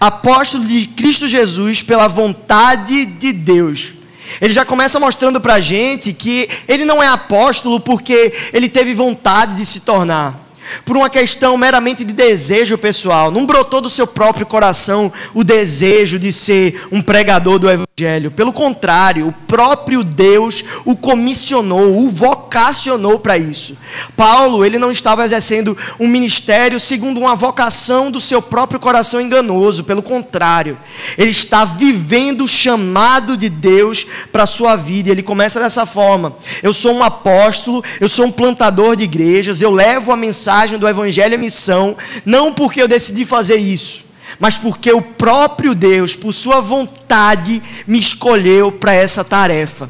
apóstolo 0.00 0.64
de 0.64 0.86
Cristo 0.88 1.28
Jesus, 1.28 1.82
pela 1.82 2.08
vontade 2.08 3.04
de 3.04 3.32
Deus. 3.32 3.94
Ele 4.40 4.52
já 4.52 4.64
começa 4.64 5.00
mostrando 5.00 5.40
para 5.40 5.54
a 5.54 5.60
gente 5.60 6.12
que 6.12 6.48
ele 6.66 6.84
não 6.84 7.02
é 7.02 7.06
apóstolo 7.06 7.80
porque 7.80 8.32
ele 8.52 8.68
teve 8.68 8.92
vontade 8.94 9.56
de 9.56 9.64
se 9.64 9.80
tornar 9.80 10.47
por 10.84 10.96
uma 10.96 11.10
questão 11.10 11.56
meramente 11.56 12.04
de 12.04 12.12
desejo 12.12 12.78
pessoal. 12.78 13.30
Não 13.30 13.46
brotou 13.46 13.80
do 13.80 13.90
seu 13.90 14.06
próprio 14.06 14.46
coração 14.46 15.12
o 15.34 15.44
desejo 15.44 16.18
de 16.18 16.32
ser 16.32 16.86
um 16.90 17.00
pregador 17.00 17.58
do 17.58 17.68
Evangelho. 17.68 18.30
Pelo 18.30 18.52
contrário, 18.52 19.28
o 19.28 19.32
próprio 19.32 20.04
Deus 20.04 20.64
o 20.84 20.96
comissionou, 20.96 21.98
o 21.98 22.10
vocacionou 22.10 23.18
para 23.18 23.38
isso. 23.38 23.76
Paulo, 24.16 24.64
ele 24.64 24.78
não 24.78 24.90
estava 24.90 25.24
exercendo 25.24 25.76
um 25.98 26.08
ministério 26.08 26.78
segundo 26.78 27.20
uma 27.20 27.34
vocação 27.34 28.10
do 28.10 28.20
seu 28.20 28.40
próprio 28.40 28.80
coração 28.80 29.20
enganoso. 29.20 29.84
Pelo 29.84 30.02
contrário, 30.02 30.78
ele 31.16 31.30
está 31.30 31.64
vivendo 31.64 32.44
o 32.44 32.48
chamado 32.48 33.36
de 33.36 33.48
Deus 33.48 34.06
para 34.30 34.44
a 34.44 34.46
sua 34.46 34.76
vida. 34.76 35.10
Ele 35.10 35.22
começa 35.22 35.60
dessa 35.60 35.86
forma: 35.86 36.36
Eu 36.62 36.72
sou 36.72 36.94
um 36.94 37.02
apóstolo, 37.02 37.82
eu 38.00 38.08
sou 38.08 38.26
um 38.26 38.32
plantador 38.32 38.96
de 38.96 39.04
igrejas, 39.04 39.60
eu 39.60 39.70
levo 39.70 40.12
a 40.12 40.16
mensagem 40.16 40.57
mensagem 40.58 40.78
do 40.78 40.88
Evangelho 40.88 41.34
é 41.34 41.38
missão, 41.38 41.96
não 42.24 42.52
porque 42.52 42.82
eu 42.82 42.88
decidi 42.88 43.24
fazer 43.24 43.56
isso, 43.56 44.04
mas 44.40 44.56
porque 44.56 44.90
o 44.90 45.00
próprio 45.00 45.72
Deus, 45.72 46.16
por 46.16 46.32
sua 46.32 46.60
vontade, 46.60 47.62
me 47.86 47.98
escolheu 47.98 48.72
para 48.72 48.92
essa 48.92 49.22
tarefa. 49.22 49.88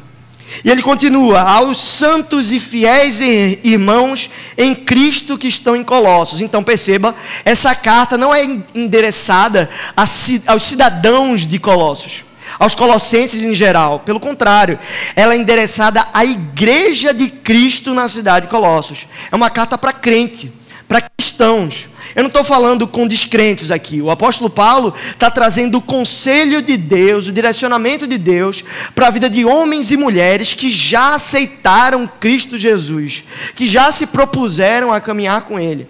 E 0.63 0.69
ele 0.69 0.83
continua: 0.83 1.41
aos 1.41 1.79
santos 1.79 2.51
e 2.51 2.59
fiéis 2.59 3.19
irmãos 3.19 4.29
em 4.55 4.75
Cristo 4.75 5.39
que 5.39 5.47
estão 5.47 5.75
em 5.75 5.83
Colossos. 5.83 6.39
Então 6.39 6.63
perceba, 6.63 7.15
essa 7.43 7.73
carta 7.73 8.15
não 8.15 8.33
é 8.33 8.43
endereçada 8.75 9.67
aos 9.95 10.63
cidadãos 10.63 11.47
de 11.47 11.57
Colossos, 11.57 12.25
aos 12.59 12.75
colossenses 12.75 13.41
em 13.41 13.55
geral. 13.55 13.99
Pelo 13.99 14.19
contrário, 14.19 14.77
ela 15.15 15.33
é 15.33 15.37
endereçada 15.37 16.05
à 16.13 16.23
igreja 16.23 17.11
de 17.11 17.27
Cristo 17.27 17.93
na 17.93 18.07
cidade 18.07 18.45
de 18.45 18.51
Colossos. 18.51 19.07
É 19.31 19.35
uma 19.35 19.49
carta 19.49 19.77
para 19.79 19.93
crente 19.93 20.58
para 20.89 21.07
cristãos. 21.17 21.87
Eu 22.15 22.23
não 22.23 22.27
estou 22.27 22.43
falando 22.43 22.87
com 22.87 23.07
descrentes 23.07 23.69
aqui. 23.69 24.01
O 24.01 24.09
apóstolo 24.09 24.49
Paulo 24.49 24.93
está 25.11 25.29
trazendo 25.29 25.77
o 25.77 25.81
conselho 25.81 26.61
de 26.61 26.75
Deus, 26.75 27.27
o 27.27 27.31
direcionamento 27.31 28.07
de 28.07 28.17
Deus 28.17 28.63
para 28.95 29.07
a 29.07 29.11
vida 29.11 29.29
de 29.29 29.45
homens 29.45 29.91
e 29.91 29.97
mulheres 29.97 30.55
que 30.55 30.71
já 30.71 31.13
aceitaram 31.13 32.09
Cristo 32.19 32.57
Jesus, 32.57 33.23
que 33.55 33.67
já 33.67 33.91
se 33.91 34.07
propuseram 34.07 34.91
a 34.91 34.99
caminhar 34.99 35.41
com 35.41 35.59
Ele. 35.59 35.87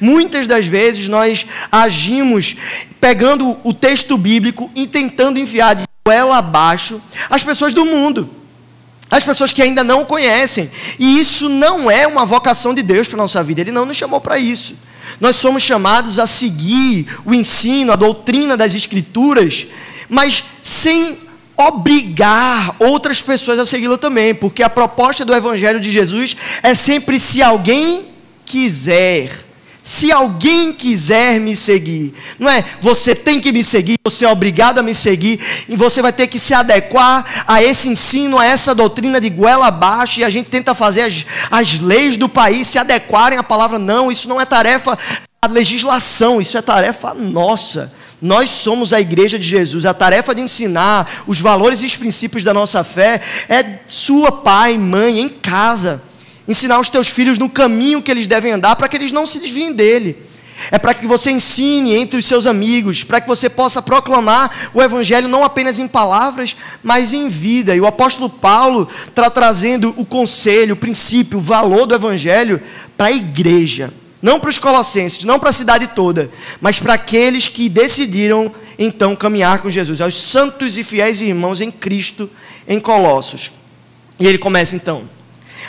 Muitas 0.00 0.46
das 0.46 0.66
vezes 0.66 1.06
nós 1.06 1.46
agimos 1.70 2.56
pegando 3.00 3.56
o 3.62 3.72
texto 3.72 4.18
bíblico 4.18 4.70
e 4.74 4.86
tentando 4.86 5.38
enfiar 5.38 5.74
de 5.74 5.84
goela 6.04 6.38
abaixo 6.38 7.00
as 7.30 7.42
pessoas 7.42 7.72
do 7.72 7.84
mundo 7.84 8.39
as 9.10 9.24
pessoas 9.24 9.52
que 9.52 9.60
ainda 9.60 9.82
não 9.82 10.02
o 10.02 10.06
conhecem. 10.06 10.70
E 10.98 11.20
isso 11.20 11.48
não 11.48 11.90
é 11.90 12.06
uma 12.06 12.24
vocação 12.24 12.72
de 12.72 12.82
Deus 12.82 13.08
para 13.08 13.16
a 13.16 13.22
nossa 13.22 13.42
vida, 13.42 13.60
Ele 13.60 13.72
não 13.72 13.84
nos 13.84 13.96
chamou 13.96 14.20
para 14.20 14.38
isso. 14.38 14.74
Nós 15.20 15.36
somos 15.36 15.62
chamados 15.62 16.18
a 16.18 16.26
seguir 16.26 17.06
o 17.24 17.34
ensino, 17.34 17.92
a 17.92 17.96
doutrina 17.96 18.56
das 18.56 18.74
Escrituras, 18.74 19.66
mas 20.08 20.44
sem 20.62 21.18
obrigar 21.56 22.74
outras 22.78 23.20
pessoas 23.20 23.58
a 23.58 23.66
segui-lo 23.66 23.98
também, 23.98 24.34
porque 24.34 24.62
a 24.62 24.70
proposta 24.70 25.24
do 25.24 25.34
Evangelho 25.34 25.80
de 25.80 25.90
Jesus 25.90 26.36
é 26.62 26.74
sempre 26.74 27.18
se 27.20 27.42
alguém 27.42 28.06
quiser. 28.46 29.49
Se 29.82 30.12
alguém 30.12 30.72
quiser 30.72 31.40
me 31.40 31.56
seguir, 31.56 32.12
não 32.38 32.50
é 32.50 32.64
você 32.80 33.14
tem 33.14 33.40
que 33.40 33.50
me 33.50 33.64
seguir, 33.64 33.98
você 34.04 34.26
é 34.26 34.28
obrigado 34.28 34.78
a 34.78 34.82
me 34.82 34.94
seguir, 34.94 35.40
e 35.68 35.76
você 35.76 36.02
vai 36.02 36.12
ter 36.12 36.26
que 36.26 36.38
se 36.38 36.52
adequar 36.52 37.44
a 37.46 37.62
esse 37.62 37.88
ensino, 37.88 38.38
a 38.38 38.44
essa 38.44 38.74
doutrina 38.74 39.20
de 39.20 39.30
goela 39.30 39.68
abaixo, 39.68 40.20
e 40.20 40.24
a 40.24 40.30
gente 40.30 40.50
tenta 40.50 40.74
fazer 40.74 41.02
as, 41.02 41.24
as 41.50 41.78
leis 41.78 42.16
do 42.16 42.28
país 42.28 42.66
se 42.66 42.78
adequarem 42.78 43.38
à 43.38 43.42
palavra. 43.42 43.78
Não, 43.78 44.12
isso 44.12 44.28
não 44.28 44.40
é 44.40 44.44
tarefa 44.44 44.98
da 45.42 45.50
legislação, 45.50 46.40
isso 46.40 46.58
é 46.58 46.62
tarefa 46.62 47.14
nossa. 47.14 47.90
Nós 48.20 48.50
somos 48.50 48.92
a 48.92 49.00
igreja 49.00 49.38
de 49.38 49.48
Jesus. 49.48 49.86
A 49.86 49.94
tarefa 49.94 50.34
de 50.34 50.42
ensinar 50.42 51.24
os 51.26 51.40
valores 51.40 51.80
e 51.80 51.86
os 51.86 51.96
princípios 51.96 52.44
da 52.44 52.52
nossa 52.52 52.84
fé 52.84 53.18
é 53.48 53.78
sua, 53.86 54.30
pai, 54.30 54.76
mãe, 54.76 55.20
em 55.20 55.28
casa 55.30 56.02
ensinar 56.50 56.80
os 56.80 56.88
teus 56.88 57.08
filhos 57.08 57.38
no 57.38 57.48
caminho 57.48 58.02
que 58.02 58.10
eles 58.10 58.26
devem 58.26 58.50
andar 58.50 58.74
para 58.74 58.88
que 58.88 58.96
eles 58.96 59.12
não 59.12 59.24
se 59.24 59.38
desviem 59.38 59.72
dele. 59.72 60.16
É 60.70 60.78
para 60.78 60.92
que 60.92 61.06
você 61.06 61.30
ensine 61.30 61.94
entre 61.94 62.18
os 62.18 62.24
seus 62.26 62.44
amigos, 62.44 63.04
para 63.04 63.20
que 63.20 63.28
você 63.28 63.48
possa 63.48 63.80
proclamar 63.80 64.70
o 64.74 64.82
Evangelho 64.82 65.28
não 65.28 65.44
apenas 65.44 65.78
em 65.78 65.86
palavras, 65.86 66.56
mas 66.82 67.12
em 67.12 67.28
vida. 67.28 67.74
E 67.74 67.80
o 67.80 67.86
apóstolo 67.86 68.28
Paulo 68.28 68.86
está 69.06 69.30
trazendo 69.30 69.94
o 69.96 70.04
conselho, 70.04 70.74
o 70.74 70.76
princípio, 70.76 71.38
o 71.38 71.42
valor 71.42 71.86
do 71.86 71.94
Evangelho 71.94 72.60
para 72.96 73.06
a 73.06 73.12
igreja. 73.12 73.94
Não 74.20 74.38
para 74.38 74.50
os 74.50 74.58
colossenses, 74.58 75.24
não 75.24 75.38
para 75.38 75.48
a 75.50 75.52
cidade 75.52 75.86
toda, 75.94 76.30
mas 76.60 76.78
para 76.78 76.94
aqueles 76.94 77.48
que 77.48 77.70
decidiram 77.70 78.52
então 78.78 79.16
caminhar 79.16 79.60
com 79.62 79.70
Jesus, 79.70 80.00
aos 80.00 80.20
santos 80.20 80.76
e 80.76 80.84
fiéis 80.84 81.22
irmãos 81.22 81.60
em 81.62 81.70
Cristo 81.70 82.28
em 82.68 82.78
Colossos. 82.78 83.52
E 84.18 84.26
ele 84.26 84.36
começa 84.36 84.76
então. 84.76 85.19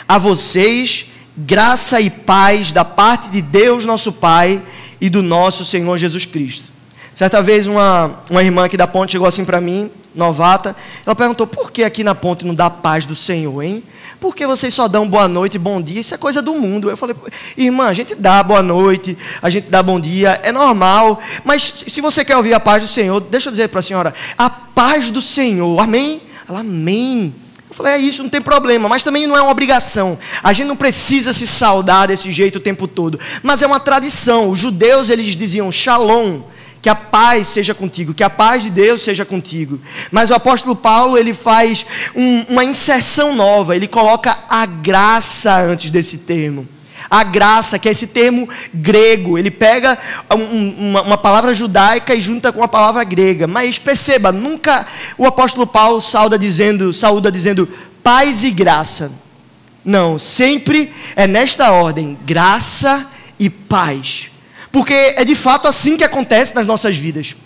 A 0.08 0.18
vocês, 0.18 1.06
graça 1.36 2.00
e 2.00 2.10
paz 2.10 2.72
da 2.72 2.84
parte 2.84 3.28
de 3.30 3.40
Deus, 3.40 3.84
nosso 3.84 4.12
Pai, 4.12 4.62
e 5.00 5.08
do 5.10 5.22
nosso 5.22 5.64
Senhor 5.64 5.98
Jesus 5.98 6.24
Cristo. 6.24 6.72
Certa 7.14 7.42
vez, 7.42 7.66
uma, 7.66 8.20
uma 8.30 8.42
irmã 8.42 8.64
aqui 8.64 8.76
da 8.76 8.86
ponte 8.86 9.12
chegou 9.12 9.26
assim 9.26 9.44
para 9.44 9.60
mim, 9.60 9.90
novata. 10.14 10.74
Ela 11.04 11.14
perguntou: 11.14 11.46
por 11.46 11.70
que 11.70 11.84
aqui 11.84 12.02
na 12.02 12.14
ponte 12.14 12.44
não 12.44 12.54
dá 12.54 12.70
paz 12.70 13.04
do 13.04 13.14
Senhor, 13.14 13.62
hein? 13.62 13.82
Por 14.20 14.36
que 14.36 14.46
vocês 14.46 14.72
só 14.72 14.86
dão 14.86 15.08
boa 15.08 15.26
noite 15.26 15.58
bom 15.58 15.82
dia? 15.82 16.00
Isso 16.00 16.14
é 16.14 16.18
coisa 16.18 16.40
do 16.40 16.54
mundo. 16.54 16.88
Eu 16.88 16.96
falei: 16.96 17.16
irmã, 17.56 17.86
a 17.86 17.94
gente 17.94 18.14
dá 18.14 18.42
boa 18.42 18.62
noite, 18.62 19.18
a 19.42 19.50
gente 19.50 19.68
dá 19.68 19.82
bom 19.82 19.98
dia, 19.98 20.40
é 20.42 20.52
normal. 20.52 21.20
Mas 21.44 21.84
se 21.88 22.00
você 22.00 22.24
quer 22.24 22.36
ouvir 22.36 22.54
a 22.54 22.60
paz 22.60 22.82
do 22.82 22.88
Senhor, 22.88 23.20
deixa 23.20 23.48
eu 23.48 23.52
dizer 23.52 23.68
para 23.68 23.80
a 23.80 23.82
senhora: 23.82 24.14
a 24.38 24.48
paz 24.48 25.10
do 25.10 25.20
Senhor, 25.20 25.78
amém? 25.80 26.20
Ela, 26.48 26.60
amém. 26.60 27.34
Eu 27.72 27.74
falei, 27.74 27.94
é 27.94 27.98
isso, 27.98 28.22
não 28.22 28.28
tem 28.28 28.42
problema, 28.42 28.86
mas 28.86 29.02
também 29.02 29.26
não 29.26 29.34
é 29.34 29.40
uma 29.40 29.50
obrigação. 29.50 30.18
A 30.42 30.52
gente 30.52 30.66
não 30.66 30.76
precisa 30.76 31.32
se 31.32 31.46
saudar 31.46 32.08
desse 32.08 32.30
jeito 32.30 32.56
o 32.56 32.60
tempo 32.60 32.86
todo. 32.86 33.18
Mas 33.42 33.62
é 33.62 33.66
uma 33.66 33.80
tradição. 33.80 34.50
Os 34.50 34.60
judeus, 34.60 35.08
eles 35.08 35.34
diziam 35.34 35.72
shalom, 35.72 36.42
que 36.82 36.90
a 36.90 36.94
paz 36.94 37.48
seja 37.48 37.72
contigo, 37.72 38.12
que 38.12 38.22
a 38.22 38.28
paz 38.28 38.62
de 38.62 38.68
Deus 38.68 39.00
seja 39.00 39.24
contigo. 39.24 39.80
Mas 40.10 40.28
o 40.28 40.34
apóstolo 40.34 40.76
Paulo, 40.76 41.16
ele 41.16 41.32
faz 41.32 41.86
um, 42.14 42.44
uma 42.50 42.62
inserção 42.62 43.34
nova, 43.34 43.74
ele 43.74 43.88
coloca 43.88 44.36
a 44.50 44.66
graça 44.66 45.58
antes 45.62 45.88
desse 45.88 46.18
termo 46.18 46.68
a 47.12 47.22
graça, 47.22 47.78
que 47.78 47.90
é 47.90 47.92
esse 47.92 48.06
termo 48.06 48.48
grego. 48.72 49.36
Ele 49.36 49.50
pega 49.50 49.98
um, 50.34 50.88
uma, 50.88 51.02
uma, 51.02 51.18
palavra 51.18 51.52
judaica 51.52 52.14
e 52.14 52.20
junta 52.22 52.50
com 52.50 52.62
a 52.62 52.68
palavra 52.68 53.04
grega. 53.04 53.46
Mas 53.46 53.78
perceba, 53.78 54.32
nunca 54.32 54.86
o 55.18 55.26
apóstolo 55.26 55.66
Paulo 55.66 56.00
saúda 56.00 56.38
dizendo, 56.38 56.90
saúda 56.90 57.30
dizendo 57.30 57.68
paz 58.02 58.42
e 58.42 58.50
graça. 58.50 59.12
Não, 59.84 60.18
sempre 60.18 60.90
é 61.14 61.26
nesta 61.26 61.70
ordem, 61.70 62.16
graça 62.24 63.06
e 63.38 63.50
paz. 63.50 64.30
Porque 64.70 64.94
é 64.94 65.22
de 65.22 65.34
fato 65.34 65.68
assim 65.68 65.98
que 65.98 66.04
acontece 66.04 66.54
nas 66.54 66.66
nossas 66.66 66.96
vidas. 66.96 67.36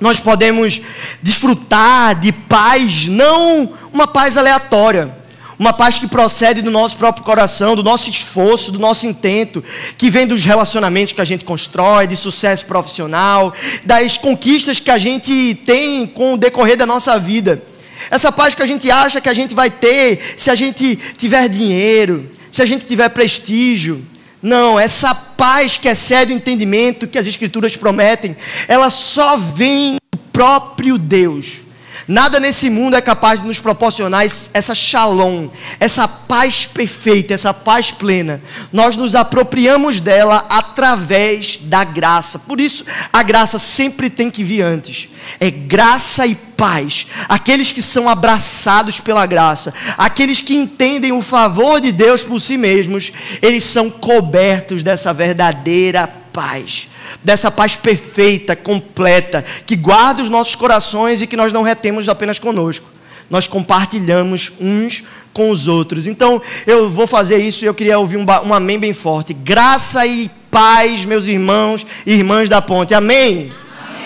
Nós 0.00 0.18
podemos 0.18 0.80
desfrutar 1.22 2.18
de 2.18 2.32
paz, 2.32 3.06
não 3.06 3.70
uma 3.92 4.06
paz 4.06 4.38
aleatória 4.38 5.23
uma 5.58 5.72
paz 5.72 5.98
que 5.98 6.06
procede 6.06 6.62
do 6.62 6.70
nosso 6.70 6.96
próprio 6.96 7.24
coração, 7.24 7.76
do 7.76 7.82
nosso 7.82 8.10
esforço, 8.10 8.72
do 8.72 8.78
nosso 8.78 9.06
intento, 9.06 9.62
que 9.96 10.10
vem 10.10 10.26
dos 10.26 10.44
relacionamentos 10.44 11.12
que 11.12 11.20
a 11.20 11.24
gente 11.24 11.44
constrói, 11.44 12.06
de 12.06 12.16
sucesso 12.16 12.66
profissional, 12.66 13.52
das 13.84 14.16
conquistas 14.16 14.80
que 14.80 14.90
a 14.90 14.98
gente 14.98 15.60
tem 15.66 16.06
com 16.06 16.34
o 16.34 16.36
decorrer 16.36 16.76
da 16.76 16.86
nossa 16.86 17.18
vida. 17.18 17.62
Essa 18.10 18.32
paz 18.32 18.54
que 18.54 18.62
a 18.62 18.66
gente 18.66 18.90
acha 18.90 19.20
que 19.20 19.28
a 19.28 19.34
gente 19.34 19.54
vai 19.54 19.70
ter 19.70 20.34
se 20.36 20.50
a 20.50 20.54
gente 20.54 20.98
tiver 21.16 21.48
dinheiro, 21.48 22.30
se 22.50 22.60
a 22.60 22.66
gente 22.66 22.84
tiver 22.86 23.08
prestígio. 23.10 24.04
Não, 24.42 24.78
essa 24.78 25.14
paz 25.14 25.76
que 25.76 25.88
excede 25.88 26.32
o 26.32 26.36
entendimento 26.36 27.06
que 27.06 27.16
as 27.16 27.26
Escrituras 27.26 27.76
prometem, 27.76 28.36
ela 28.68 28.90
só 28.90 29.38
vem 29.38 29.96
do 30.12 30.18
próprio 30.30 30.98
Deus. 30.98 31.62
Nada 32.06 32.38
nesse 32.38 32.68
mundo 32.68 32.96
é 32.96 33.00
capaz 33.00 33.40
de 33.40 33.46
nos 33.46 33.58
proporcionar 33.58 34.24
essa 34.24 34.74
shalom, 34.74 35.48
essa 35.80 36.06
paz 36.06 36.66
perfeita, 36.66 37.32
essa 37.32 37.54
paz 37.54 37.90
plena. 37.90 38.42
Nós 38.72 38.96
nos 38.96 39.14
apropriamos 39.14 40.00
dela 40.00 40.46
através 40.50 41.58
da 41.62 41.84
graça. 41.84 42.38
Por 42.38 42.60
isso, 42.60 42.84
a 43.12 43.22
graça 43.22 43.58
sempre 43.58 44.10
tem 44.10 44.30
que 44.30 44.44
vir 44.44 44.62
antes. 44.62 45.08
É 45.40 45.50
graça 45.50 46.26
e 46.26 46.34
paz. 46.34 47.06
Aqueles 47.28 47.70
que 47.70 47.82
são 47.82 48.08
abraçados 48.08 49.00
pela 49.00 49.24
graça, 49.26 49.72
aqueles 49.96 50.40
que 50.40 50.54
entendem 50.54 51.12
o 51.12 51.22
favor 51.22 51.80
de 51.80 51.90
Deus 51.92 52.22
por 52.22 52.40
si 52.40 52.56
mesmos, 52.56 53.12
eles 53.40 53.64
são 53.64 53.90
cobertos 53.90 54.82
dessa 54.82 55.12
verdadeira 55.12 56.06
paz 56.32 56.88
dessa 57.24 57.50
paz 57.50 57.74
perfeita, 57.74 58.54
completa, 58.54 59.42
que 59.64 59.74
guarda 59.74 60.22
os 60.22 60.28
nossos 60.28 60.54
corações 60.54 61.22
e 61.22 61.26
que 61.26 61.36
nós 61.36 61.52
não 61.52 61.62
retemos 61.62 62.08
apenas 62.08 62.38
conosco. 62.38 62.86
Nós 63.30 63.46
compartilhamos 63.46 64.52
uns 64.60 65.04
com 65.32 65.50
os 65.50 65.66
outros. 65.66 66.06
Então, 66.06 66.40
eu 66.66 66.90
vou 66.90 67.06
fazer 67.06 67.38
isso 67.38 67.64
e 67.64 67.66
eu 67.66 67.74
queria 67.74 67.98
ouvir 67.98 68.18
um, 68.18 68.26
um 68.46 68.54
amém 68.54 68.78
bem 68.78 68.92
forte. 68.92 69.32
Graça 69.32 70.06
e 70.06 70.30
paz, 70.50 71.04
meus 71.04 71.26
irmãos 71.26 71.84
e 72.06 72.12
irmãs 72.12 72.48
da 72.48 72.60
ponte. 72.60 72.94
Amém? 72.94 73.50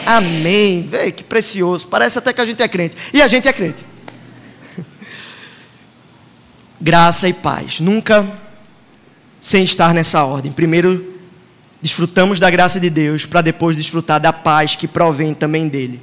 Amém. 0.07 0.39
Amém. 0.39 0.89
Vê 0.89 1.11
que 1.11 1.25
precioso. 1.25 1.89
Parece 1.89 2.19
até 2.19 2.33
que 2.33 2.41
a 2.41 2.45
gente 2.45 2.63
é 2.63 2.69
crente. 2.69 2.97
E 3.13 3.21
a 3.21 3.27
gente 3.27 3.49
é 3.49 3.53
crente. 3.53 3.85
Graça 6.81 7.29
e 7.29 7.35
paz. 7.35 7.81
Nunca 7.81 8.27
sem 9.41 9.65
estar 9.65 9.93
nessa 9.93 10.25
ordem. 10.25 10.53
Primeiro, 10.53 11.18
desfrutamos 11.81 12.41
da 12.41 12.51
graça 12.51 12.81
de 12.81 12.91
Deus 12.91 13.25
para 13.25 13.41
depois 13.41 13.77
desfrutar 13.77 14.21
da 14.21 14.33
paz 14.33 14.75
que 14.75 14.89
provém 14.89 15.35
também 15.35 15.69
dele. 15.69 16.01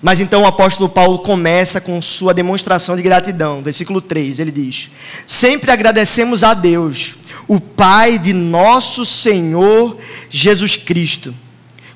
Mas 0.00 0.20
então 0.20 0.42
o 0.42 0.46
apóstolo 0.46 0.88
Paulo 0.88 1.18
começa 1.18 1.80
com 1.80 2.00
sua 2.02 2.34
demonstração 2.34 2.96
de 2.96 3.02
gratidão. 3.02 3.62
Versículo 3.62 4.00
3, 4.00 4.38
ele 4.38 4.52
diz: 4.52 4.90
Sempre 5.26 5.70
agradecemos 5.70 6.44
a 6.44 6.54
Deus, 6.54 7.16
o 7.48 7.58
Pai 7.58 8.18
de 8.18 8.32
nosso 8.32 9.04
Senhor 9.04 9.98
Jesus 10.28 10.76
Cristo, 10.76 11.34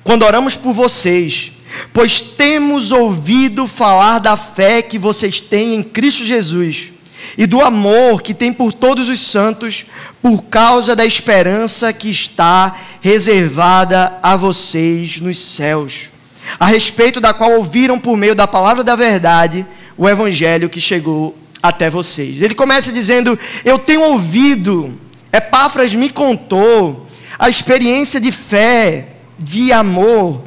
quando 0.03 0.23
oramos 0.23 0.55
por 0.55 0.73
vocês, 0.73 1.51
pois 1.93 2.19
temos 2.21 2.91
ouvido 2.91 3.67
falar 3.67 4.19
da 4.19 4.35
fé 4.35 4.81
que 4.81 4.97
vocês 4.97 5.39
têm 5.39 5.75
em 5.75 5.83
Cristo 5.83 6.25
Jesus 6.25 6.91
e 7.37 7.45
do 7.45 7.61
amor 7.61 8.21
que 8.21 8.33
tem 8.33 8.51
por 8.51 8.73
todos 8.73 9.09
os 9.09 9.19
santos, 9.19 9.85
por 10.21 10.43
causa 10.43 10.95
da 10.95 11.05
esperança 11.05 11.91
que 11.93 12.09
está 12.09 12.75
reservada 13.01 14.17
a 14.21 14.35
vocês 14.35 15.19
nos 15.19 15.39
céus 15.39 16.11
a 16.59 16.65
respeito 16.65 17.19
da 17.19 17.33
qual 17.33 17.51
ouviram 17.51 17.99
por 17.99 18.17
meio 18.17 18.35
da 18.35 18.47
palavra 18.47 18.83
da 18.83 18.95
verdade 18.95 19.65
o 19.97 20.07
evangelho 20.07 20.69
que 20.69 20.81
chegou 20.81 21.37
até 21.61 21.89
vocês. 21.89 22.41
Ele 22.41 22.55
começa 22.55 22.91
dizendo: 22.91 23.37
Eu 23.63 23.77
tenho 23.77 24.01
ouvido, 24.01 24.97
Epáfras 25.31 25.93
me 25.93 26.09
contou 26.09 27.07
a 27.37 27.49
experiência 27.49 28.19
de 28.19 28.31
fé, 28.31 29.07
de 29.37 29.71
amor 29.71 30.43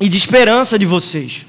e 0.00 0.08
de 0.08 0.16
esperança 0.16 0.78
de 0.78 0.86
vocês. 0.86 1.47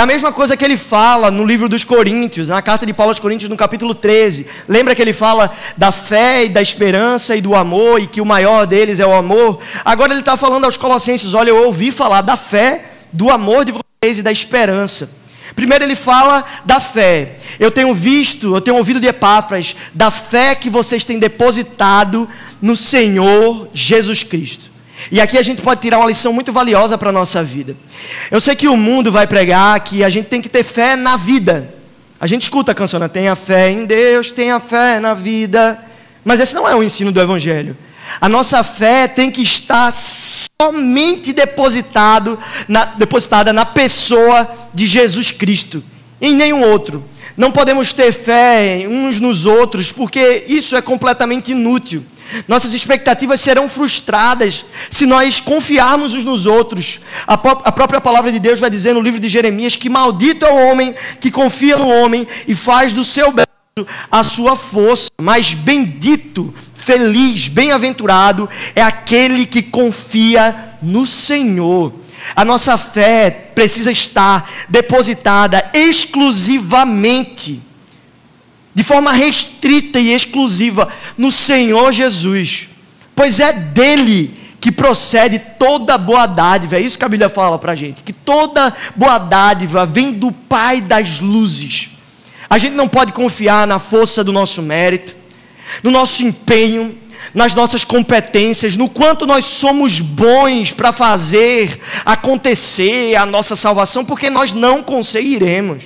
É 0.00 0.02
a 0.02 0.06
mesma 0.06 0.32
coisa 0.32 0.56
que 0.56 0.64
ele 0.64 0.78
fala 0.78 1.30
no 1.30 1.44
livro 1.44 1.68
dos 1.68 1.84
Coríntios, 1.84 2.48
na 2.48 2.62
carta 2.62 2.86
de 2.86 2.94
Paulo 2.94 3.10
aos 3.10 3.18
Coríntios, 3.18 3.50
no 3.50 3.56
capítulo 3.56 3.94
13. 3.94 4.46
Lembra 4.66 4.94
que 4.94 5.02
ele 5.02 5.12
fala 5.12 5.52
da 5.76 5.92
fé 5.92 6.46
e 6.46 6.48
da 6.48 6.62
esperança 6.62 7.36
e 7.36 7.42
do 7.42 7.54
amor, 7.54 8.00
e 8.00 8.06
que 8.06 8.18
o 8.18 8.24
maior 8.24 8.66
deles 8.66 8.98
é 8.98 9.04
o 9.04 9.12
amor? 9.12 9.58
Agora 9.84 10.12
ele 10.12 10.20
está 10.20 10.38
falando 10.38 10.64
aos 10.64 10.78
Colossenses: 10.78 11.34
olha, 11.34 11.50
eu 11.50 11.66
ouvi 11.66 11.92
falar 11.92 12.22
da 12.22 12.34
fé 12.34 12.92
do 13.12 13.28
amor 13.28 13.62
de 13.66 13.72
vocês 13.72 14.18
e 14.18 14.22
da 14.22 14.32
esperança. 14.32 15.10
Primeiro 15.54 15.84
ele 15.84 15.94
fala 15.94 16.42
da 16.64 16.80
fé. 16.80 17.36
Eu 17.58 17.70
tenho 17.70 17.92
visto, 17.92 18.54
eu 18.54 18.60
tenho 18.62 18.78
ouvido 18.78 19.00
de 19.00 19.06
Epáfras 19.08 19.76
da 19.92 20.10
fé 20.10 20.54
que 20.54 20.70
vocês 20.70 21.04
têm 21.04 21.18
depositado 21.18 22.26
no 22.62 22.74
Senhor 22.74 23.68
Jesus 23.74 24.22
Cristo. 24.22 24.69
E 25.10 25.20
aqui 25.20 25.38
a 25.38 25.42
gente 25.42 25.62
pode 25.62 25.80
tirar 25.80 25.98
uma 25.98 26.08
lição 26.08 26.32
muito 26.32 26.52
valiosa 26.52 26.98
para 26.98 27.10
a 27.10 27.12
nossa 27.12 27.42
vida. 27.42 27.76
Eu 28.30 28.40
sei 28.40 28.54
que 28.56 28.68
o 28.68 28.76
mundo 28.76 29.12
vai 29.12 29.26
pregar 29.26 29.78
que 29.80 30.02
a 30.02 30.08
gente 30.08 30.26
tem 30.26 30.42
que 30.42 30.48
ter 30.48 30.62
fé 30.62 30.96
na 30.96 31.16
vida. 31.16 31.72
A 32.20 32.26
gente 32.26 32.42
escuta 32.42 32.72
a 32.72 32.74
canção, 32.74 33.00
né? 33.00 33.08
tenha 33.08 33.34
fé 33.34 33.70
em 33.70 33.86
Deus, 33.86 34.30
tenha 34.30 34.58
fé 34.60 35.00
na 35.00 35.14
vida. 35.14 35.78
Mas 36.24 36.40
esse 36.40 36.54
não 36.54 36.68
é 36.68 36.74
o 36.74 36.82
ensino 36.82 37.10
do 37.10 37.20
Evangelho. 37.20 37.76
A 38.20 38.28
nossa 38.28 38.62
fé 38.64 39.06
tem 39.06 39.30
que 39.30 39.42
estar 39.42 39.92
somente 39.92 41.32
depositado 41.32 42.38
na, 42.66 42.84
depositada 42.84 43.52
na 43.52 43.64
pessoa 43.64 44.48
de 44.74 44.86
Jesus 44.86 45.30
Cristo, 45.30 45.82
em 46.20 46.34
nenhum 46.34 46.62
outro. 46.62 47.04
Não 47.36 47.50
podemos 47.50 47.92
ter 47.92 48.12
fé 48.12 48.86
uns 48.88 49.20
nos 49.20 49.46
outros, 49.46 49.92
porque 49.92 50.44
isso 50.48 50.76
é 50.76 50.82
completamente 50.82 51.52
inútil. 51.52 52.04
Nossas 52.46 52.72
expectativas 52.72 53.40
serão 53.40 53.68
frustradas 53.68 54.64
se 54.88 55.06
nós 55.06 55.40
confiarmos 55.40 56.14
uns 56.14 56.24
nos 56.24 56.46
outros. 56.46 57.00
A, 57.26 57.34
a, 57.34 57.72
própria 57.72 58.00
palavra 58.00 58.30
de 58.30 58.38
Deus 58.38 58.60
vai 58.60 58.70
dizer 58.70 58.94
no 58.94 59.00
livro 59.00 59.20
de 59.20 59.28
Jeremias 59.28 59.76
que 59.76 59.88
maldito 59.88 60.44
é 60.44 60.52
o 60.52 60.70
homem 60.70 60.94
que 61.20 61.30
confia 61.30 61.76
no 61.76 61.88
homem 61.88 62.26
e 62.46 62.54
faz 62.54 62.92
do 62.92 63.04
seu 63.04 63.32
bem 63.32 63.46
a 64.10 64.22
sua 64.22 64.56
força, 64.56 65.10
mas 65.20 65.54
bendito, 65.54 66.52
feliz, 66.74 67.48
bem-aventurado 67.48 68.48
é 68.74 68.82
aquele 68.82 69.46
que 69.46 69.62
confia 69.62 70.76
no 70.82 71.06
Senhor. 71.06 71.94
A 72.34 72.44
nossa 72.44 72.76
fé 72.76 73.30
precisa 73.54 73.90
estar 73.90 74.50
depositada 74.68 75.70
exclusivamente, 75.72 77.62
de 78.74 78.82
forma 78.84 79.12
restrita 79.12 79.98
e 79.98 80.12
exclusiva, 80.12 80.88
no 81.18 81.30
Senhor 81.30 81.92
Jesus, 81.92 82.68
pois 83.14 83.40
é 83.40 83.52
dele 83.52 84.34
que 84.60 84.70
procede 84.70 85.38
toda 85.58 85.96
boa 85.96 86.26
dádiva, 86.26 86.76
é 86.76 86.80
isso 86.80 86.98
que 86.98 87.04
a 87.04 87.08
Bíblia 87.08 87.28
fala 87.28 87.58
para 87.58 87.72
a 87.72 87.74
gente, 87.74 88.02
que 88.02 88.12
toda 88.12 88.74
boa 88.94 89.18
dádiva 89.18 89.86
vem 89.86 90.12
do 90.12 90.30
Pai 90.30 90.80
das 90.80 91.18
luzes. 91.18 91.90
A 92.48 92.58
gente 92.58 92.74
não 92.74 92.88
pode 92.88 93.12
confiar 93.12 93.66
na 93.66 93.78
força 93.78 94.22
do 94.22 94.32
nosso 94.32 94.60
mérito, 94.60 95.16
no 95.82 95.90
nosso 95.90 96.22
empenho, 96.22 96.98
nas 97.32 97.54
nossas 97.54 97.84
competências, 97.84 98.76
no 98.76 98.88
quanto 98.88 99.26
nós 99.26 99.44
somos 99.44 100.00
bons 100.00 100.72
para 100.72 100.92
fazer 100.92 101.80
acontecer 102.04 103.14
a 103.16 103.24
nossa 103.24 103.54
salvação, 103.54 104.04
porque 104.04 104.28
nós 104.28 104.52
não 104.52 104.82
conseguiremos. 104.82 105.84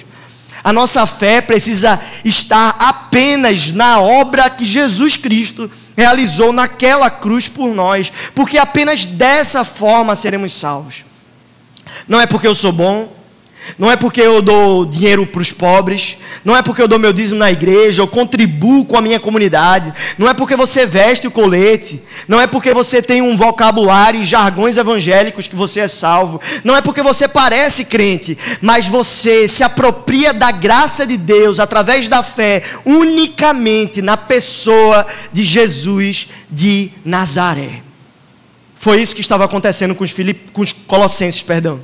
A 0.64 0.72
nossa 0.72 1.06
fé 1.06 1.42
precisa 1.42 2.00
estar 2.24 2.74
apenas 2.78 3.70
na 3.70 4.00
obra 4.00 4.48
que 4.48 4.64
Jesus 4.64 5.14
Cristo 5.14 5.70
realizou 5.94 6.54
naquela 6.54 7.10
cruz 7.10 7.46
por 7.46 7.74
nós, 7.74 8.10
porque 8.34 8.56
apenas 8.56 9.04
dessa 9.04 9.62
forma 9.62 10.16
seremos 10.16 10.54
salvos. 10.54 11.04
Não 12.08 12.18
é 12.18 12.26
porque 12.26 12.46
eu 12.46 12.54
sou 12.54 12.72
bom, 12.72 13.12
não 13.78 13.90
é 13.90 13.96
porque 13.96 14.20
eu 14.20 14.40
dou 14.40 14.84
dinheiro 14.84 15.26
para 15.26 15.40
os 15.40 15.52
pobres, 15.52 16.18
não 16.44 16.56
é 16.56 16.62
porque 16.62 16.82
eu 16.82 16.88
dou 16.88 16.98
meu 16.98 17.12
dízimo 17.12 17.38
na 17.38 17.50
igreja, 17.50 18.02
eu 18.02 18.06
contribuo 18.06 18.84
com 18.84 18.96
a 18.96 19.00
minha 19.00 19.18
comunidade, 19.18 19.92
não 20.18 20.28
é 20.28 20.34
porque 20.34 20.54
você 20.54 20.84
veste 20.84 21.26
o 21.26 21.30
colete, 21.30 22.02
não 22.28 22.40
é 22.40 22.46
porque 22.46 22.72
você 22.72 23.00
tem 23.00 23.22
um 23.22 23.36
vocabulário 23.36 24.20
e 24.20 24.24
jargões 24.24 24.76
evangélicos 24.76 25.46
que 25.46 25.56
você 25.56 25.80
é 25.80 25.88
salvo, 25.88 26.40
não 26.62 26.76
é 26.76 26.80
porque 26.80 27.02
você 27.02 27.26
parece 27.26 27.86
crente, 27.86 28.36
mas 28.60 28.86
você 28.86 29.48
se 29.48 29.62
apropria 29.62 30.32
da 30.32 30.50
graça 30.50 31.06
de 31.06 31.16
Deus 31.16 31.58
através 31.58 32.08
da 32.08 32.22
fé 32.22 32.62
unicamente 32.84 34.02
na 34.02 34.16
pessoa 34.16 35.06
de 35.32 35.42
Jesus 35.42 36.28
de 36.50 36.90
Nazaré. 37.04 37.82
Foi 38.76 39.00
isso 39.00 39.14
que 39.14 39.22
estava 39.22 39.46
acontecendo 39.46 39.94
com 39.94 40.04
os, 40.04 40.10
Filip, 40.10 40.52
com 40.52 40.60
os 40.60 40.72
colossenses, 40.72 41.42
perdão. 41.42 41.80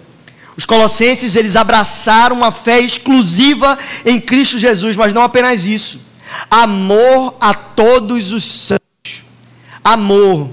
Os 0.57 0.65
colossenses, 0.67 1.37
eles 1.37 1.57
abraçaram 1.57 2.37
uma 2.37 2.53
fé 2.53 2.81
exclusiva 2.81 3.79
em 4.05 4.21
Cristo 4.21 4.59
Jesus, 4.59 4.97
mas 4.97 5.13
não 5.13 5.23
apenas 5.23 5.65
isso. 5.65 6.01
Amor 6.51 7.35
a 7.41 7.55
todos 7.55 8.33
os 8.33 8.45
santos. 8.45 9.25
Amor, 9.83 10.51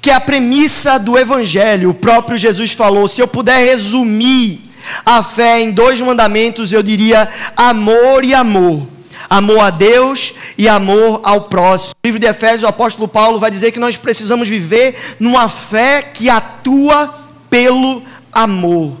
que 0.00 0.10
é 0.10 0.14
a 0.14 0.20
premissa 0.20 0.98
do 0.98 1.18
evangelho. 1.18 1.90
O 1.90 1.94
próprio 1.94 2.38
Jesus 2.38 2.72
falou, 2.72 3.08
se 3.08 3.20
eu 3.20 3.28
puder 3.28 3.64
resumir 3.64 4.60
a 5.04 5.22
fé 5.22 5.60
em 5.60 5.70
dois 5.70 6.00
mandamentos, 6.00 6.72
eu 6.72 6.82
diria 6.82 7.28
amor 7.56 8.24
e 8.24 8.34
amor. 8.34 8.86
Amor 9.28 9.60
a 9.60 9.70
Deus 9.70 10.34
e 10.58 10.68
amor 10.68 11.20
ao 11.24 11.42
próximo. 11.42 11.94
No 12.04 12.08
livro 12.08 12.20
de 12.20 12.26
Efésios, 12.26 12.64
o 12.64 12.66
apóstolo 12.66 13.08
Paulo 13.08 13.38
vai 13.38 13.50
dizer 13.50 13.72
que 13.72 13.80
nós 13.80 13.96
precisamos 13.96 14.48
viver 14.48 15.16
numa 15.18 15.48
fé 15.48 16.02
que 16.02 16.28
atua 16.28 17.12
pelo 17.48 18.02
amor. 18.30 18.98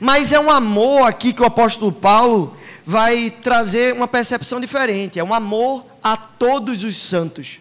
Mas 0.00 0.32
é 0.32 0.40
um 0.40 0.50
amor 0.50 1.06
aqui 1.06 1.32
que 1.32 1.42
o 1.42 1.46
apóstolo 1.46 1.92
Paulo 1.92 2.56
vai 2.86 3.30
trazer 3.30 3.94
uma 3.94 4.08
percepção 4.08 4.58
diferente. 4.60 5.18
É 5.18 5.24
um 5.24 5.34
amor 5.34 5.84
a 6.02 6.16
todos 6.16 6.82
os 6.82 6.96
santos. 6.96 7.60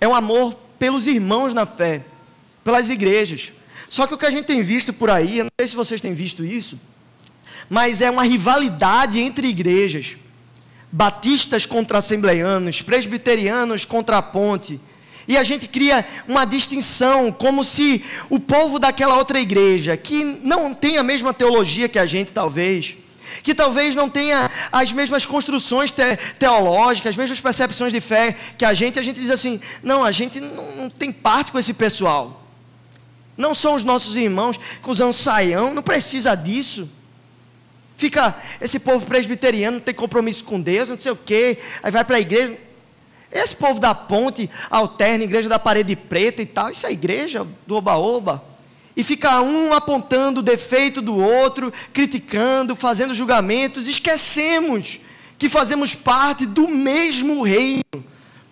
É 0.00 0.08
um 0.08 0.14
amor 0.14 0.54
pelos 0.78 1.06
irmãos 1.06 1.52
na 1.52 1.66
fé, 1.66 2.04
pelas 2.64 2.88
igrejas. 2.88 3.52
Só 3.88 4.06
que 4.06 4.14
o 4.14 4.18
que 4.18 4.26
a 4.26 4.30
gente 4.30 4.46
tem 4.46 4.62
visto 4.62 4.92
por 4.92 5.10
aí, 5.10 5.38
eu 5.38 5.44
não 5.44 5.50
sei 5.60 5.68
se 5.68 5.76
vocês 5.76 6.00
têm 6.00 6.14
visto 6.14 6.44
isso, 6.44 6.80
mas 7.68 8.00
é 8.00 8.10
uma 8.10 8.24
rivalidade 8.24 9.20
entre 9.20 9.46
igrejas. 9.46 10.16
Batistas 10.90 11.66
contra 11.66 11.98
assembleianos, 11.98 12.82
presbiterianos 12.82 13.84
contra 13.84 14.18
a 14.18 14.22
ponte, 14.22 14.80
e 15.26 15.36
a 15.36 15.42
gente 15.42 15.66
cria 15.68 16.06
uma 16.28 16.44
distinção, 16.44 17.32
como 17.32 17.64
se 17.64 18.04
o 18.28 18.38
povo 18.38 18.78
daquela 18.78 19.16
outra 19.16 19.40
igreja, 19.40 19.96
que 19.96 20.24
não 20.42 20.74
tem 20.74 20.98
a 20.98 21.02
mesma 21.02 21.32
teologia 21.32 21.88
que 21.88 21.98
a 21.98 22.06
gente, 22.06 22.32
talvez, 22.32 22.96
que 23.42 23.54
talvez 23.54 23.94
não 23.94 24.08
tenha 24.08 24.50
as 24.70 24.92
mesmas 24.92 25.24
construções 25.24 25.90
te 25.90 26.02
teológicas, 26.38 27.10
as 27.10 27.16
mesmas 27.16 27.40
percepções 27.40 27.92
de 27.92 28.00
fé 28.00 28.36
que 28.56 28.64
a 28.64 28.74
gente, 28.74 28.98
a 28.98 29.02
gente 29.02 29.20
diz 29.20 29.30
assim: 29.30 29.60
não, 29.82 30.04
a 30.04 30.10
gente 30.10 30.40
não, 30.40 30.76
não 30.76 30.90
tem 30.90 31.10
parte 31.10 31.50
com 31.50 31.58
esse 31.58 31.74
pessoal. 31.74 32.42
Não 33.36 33.54
são 33.54 33.74
os 33.74 33.82
nossos 33.82 34.16
irmãos 34.16 34.60
com 34.80 34.92
os 34.92 35.16
saião, 35.16 35.74
não 35.74 35.82
precisa 35.82 36.34
disso. 36.36 36.88
Fica 37.96 38.36
esse 38.60 38.78
povo 38.78 39.06
presbiteriano, 39.06 39.78
não 39.78 39.84
tem 39.84 39.94
compromisso 39.94 40.44
com 40.44 40.60
Deus, 40.60 40.88
não 40.88 41.00
sei 41.00 41.12
o 41.12 41.16
quê, 41.16 41.58
aí 41.82 41.90
vai 41.90 42.04
para 42.04 42.16
a 42.16 42.20
igreja. 42.20 42.56
Esse 43.34 43.56
povo 43.56 43.80
da 43.80 43.92
ponte 43.92 44.48
alterna, 44.70 45.24
igreja 45.24 45.48
da 45.48 45.58
parede 45.58 45.96
preta 45.96 46.40
e 46.40 46.46
tal, 46.46 46.70
isso 46.70 46.86
é 46.86 46.92
igreja 46.92 47.44
do 47.66 47.74
oba-oba. 47.74 48.40
E 48.96 49.02
fica 49.02 49.40
um 49.40 49.74
apontando 49.74 50.38
o 50.38 50.42
defeito 50.42 51.02
do 51.02 51.18
outro, 51.18 51.72
criticando, 51.92 52.76
fazendo 52.76 53.12
julgamentos, 53.12 53.88
esquecemos 53.88 55.00
que 55.36 55.48
fazemos 55.48 55.96
parte 55.96 56.46
do 56.46 56.68
mesmo 56.68 57.42
reino, 57.42 57.82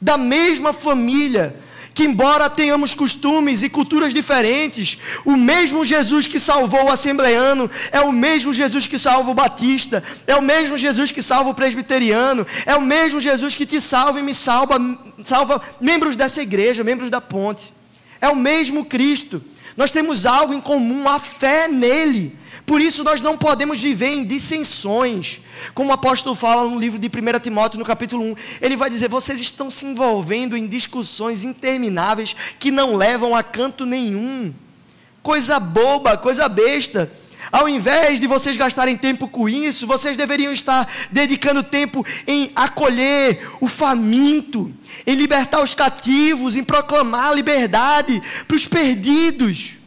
da 0.01 0.18
mesma 0.18 0.73
família, 0.73 1.55
que, 1.94 2.05
embora 2.05 2.48
tenhamos 2.48 2.94
costumes 2.94 3.62
e 3.62 3.68
culturas 3.68 4.14
diferentes, 4.14 4.98
o 5.24 5.37
mesmo 5.37 5.85
Jesus 5.85 6.26
que 6.26 6.40
salvou 6.40 6.85
o 6.85 6.90
assembleano 6.90 7.70
é 7.90 8.00
o 8.00 8.12
mesmo 8.12 8.52
Jesus 8.52 8.87
que 8.87 8.98
salva 8.98 9.31
o 9.31 9.35
batista, 9.35 10.02
é 10.26 10.35
o 10.37 10.42
mesmo 10.42 10.78
Jesus 10.78 11.11
que 11.11 11.22
salva 11.22 11.50
o 11.50 11.55
presbiteriano, 11.55 12.46
é 12.64 12.74
o 12.74 12.81
mesmo 12.81 13.20
Jesus 13.20 13.55
que 13.55 13.66
te 13.66 13.81
salva 13.81 14.20
e 14.20 14.22
me 14.22 14.35
salva, 14.35 14.78
salva 15.22 15.61
membros 15.81 16.16
dessa 16.16 16.42
igreja, 16.42 16.85
membros 16.85 17.11
da 17.11 17.20
ponte. 17.20 17.72
É 18.20 18.28
o 18.28 18.37
mesmo 18.37 18.85
Cristo. 18.85 19.42
Nós 19.76 19.90
temos 19.90 20.26
algo 20.26 20.55
em 20.55 20.61
comum, 20.61 21.09
a 21.09 21.18
fé 21.18 21.68
nele. 21.68 22.37
Por 22.73 22.81
isso 22.81 23.05
nós 23.05 23.21
não 23.21 23.37
podemos 23.37 23.83
viver 23.83 24.15
em 24.15 24.25
dissensões. 24.25 25.43
Como 25.75 25.91
o 25.91 25.93
apóstolo 25.93 26.35
fala 26.35 26.67
no 26.67 26.81
livro 26.81 26.99
de 26.99 27.07
1 27.07 27.39
Timóteo, 27.39 27.79
no 27.79 27.85
capítulo 27.85 28.25
1, 28.25 28.35
ele 28.63 28.77
vai 28.77 28.89
dizer: 28.89 29.11
vocês 29.11 29.39
estão 29.39 29.71
se 29.71 29.85
envolvendo 29.85 30.57
em 30.57 30.67
discussões 30.67 31.45
intermináveis 31.45 32.35
que 32.59 32.71
não 32.71 32.97
levam 32.97 33.37
a 33.37 33.43
canto 33.43 33.85
nenhum. 33.85 34.55
Coisa 35.23 35.61
boba, 35.61 36.17
coisa 36.17 36.49
besta. 36.49 37.13
Ao 37.53 37.69
invés 37.69 38.19
de 38.19 38.27
vocês 38.27 38.57
gastarem 38.57 38.97
tempo 38.97 39.29
com 39.29 39.47
isso, 39.51 39.87
vocês 39.87 40.17
deveriam 40.17 40.51
estar 40.51 40.91
dedicando 41.11 41.63
tempo 41.63 42.03
em 42.27 42.53
acolher 42.57 43.51
o 43.61 43.69
faminto, 43.69 44.73
em 45.07 45.15
libertar 45.15 45.63
os 45.63 45.75
cativos, 45.75 46.57
em 46.57 46.65
proclamar 46.65 47.33
a 47.33 47.35
liberdade 47.35 48.23
para 48.49 48.57
os 48.57 48.67
perdidos. 48.67 49.82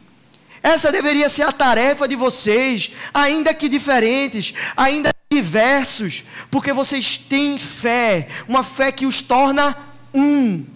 Essa 0.66 0.90
deveria 0.90 1.28
ser 1.28 1.44
a 1.44 1.52
tarefa 1.52 2.08
de 2.08 2.16
vocês, 2.16 2.90
ainda 3.14 3.54
que 3.54 3.68
diferentes, 3.68 4.52
ainda 4.76 5.10
diversos, 5.30 6.24
porque 6.50 6.72
vocês 6.72 7.16
têm 7.16 7.56
fé, 7.56 8.26
uma 8.48 8.64
fé 8.64 8.90
que 8.90 9.06
os 9.06 9.22
torna 9.22 9.76
um, 10.12 10.66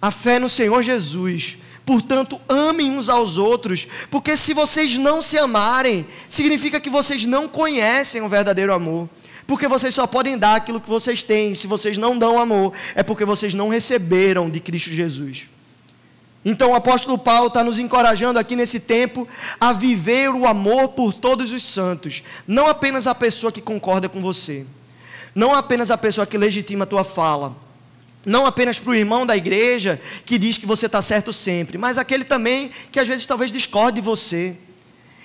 a 0.00 0.10
fé 0.10 0.38
no 0.38 0.48
Senhor 0.48 0.82
Jesus. 0.82 1.58
Portanto, 1.84 2.40
amem 2.48 2.90
uns 2.90 3.10
aos 3.10 3.36
outros, 3.36 3.86
porque 4.10 4.38
se 4.38 4.54
vocês 4.54 4.96
não 4.96 5.20
se 5.20 5.36
amarem, 5.36 6.06
significa 6.30 6.80
que 6.80 6.88
vocês 6.88 7.26
não 7.26 7.46
conhecem 7.46 8.22
o 8.22 8.30
verdadeiro 8.30 8.72
amor. 8.72 9.06
Porque 9.46 9.68
vocês 9.68 9.94
só 9.94 10.06
podem 10.06 10.38
dar 10.38 10.56
aquilo 10.56 10.80
que 10.80 10.88
vocês 10.88 11.22
têm. 11.22 11.54
Se 11.54 11.66
vocês 11.66 11.98
não 11.98 12.18
dão 12.18 12.38
amor, 12.40 12.72
é 12.94 13.02
porque 13.02 13.26
vocês 13.26 13.52
não 13.52 13.68
receberam 13.68 14.48
de 14.48 14.60
Cristo 14.60 14.94
Jesus. 14.94 15.46
Então 16.48 16.70
o 16.70 16.74
apóstolo 16.76 17.18
Paulo 17.18 17.48
está 17.48 17.64
nos 17.64 17.76
encorajando 17.76 18.38
aqui 18.38 18.54
nesse 18.54 18.78
tempo 18.78 19.26
a 19.58 19.72
viver 19.72 20.28
o 20.28 20.46
amor 20.46 20.90
por 20.90 21.12
todos 21.12 21.50
os 21.50 21.60
santos, 21.64 22.22
não 22.46 22.68
apenas 22.68 23.08
a 23.08 23.16
pessoa 23.16 23.50
que 23.50 23.60
concorda 23.60 24.08
com 24.08 24.22
você, 24.22 24.64
não 25.34 25.52
apenas 25.52 25.90
a 25.90 25.98
pessoa 25.98 26.24
que 26.24 26.38
legitima 26.38 26.84
a 26.84 26.86
tua 26.86 27.02
fala, 27.02 27.56
não 28.24 28.46
apenas 28.46 28.78
para 28.78 28.92
o 28.92 28.94
irmão 28.94 29.26
da 29.26 29.36
igreja 29.36 30.00
que 30.24 30.38
diz 30.38 30.56
que 30.56 30.66
você 30.66 30.86
está 30.86 31.02
certo 31.02 31.32
sempre, 31.32 31.76
mas 31.78 31.98
aquele 31.98 32.22
também 32.22 32.70
que 32.92 33.00
às 33.00 33.08
vezes 33.08 33.26
talvez 33.26 33.50
discorde 33.50 33.96
de 33.96 34.06
você, 34.06 34.54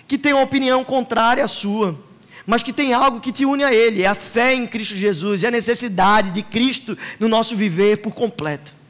que 0.07 0.17
tem 0.17 0.33
uma 0.33 0.41
opinião 0.41 0.83
contrária 0.83 1.45
à 1.45 1.47
sua, 1.47 2.03
mas 2.47 2.63
que 2.63 2.73
tem 2.73 2.95
algo 2.95 3.19
que 3.19 3.31
te 3.31 3.45
une 3.45 3.63
a 3.63 3.71
ele, 3.71 4.01
é 4.01 4.07
a 4.07 4.15
fé 4.15 4.55
em 4.55 4.65
Cristo 4.65 4.97
Jesus, 4.97 5.43
é 5.43 5.49
a 5.49 5.51
necessidade 5.51 6.31
de 6.31 6.41
Cristo 6.41 6.97
no 7.19 7.27
nosso 7.27 7.55
viver 7.55 7.97
por 7.97 8.15
completo. 8.15 8.80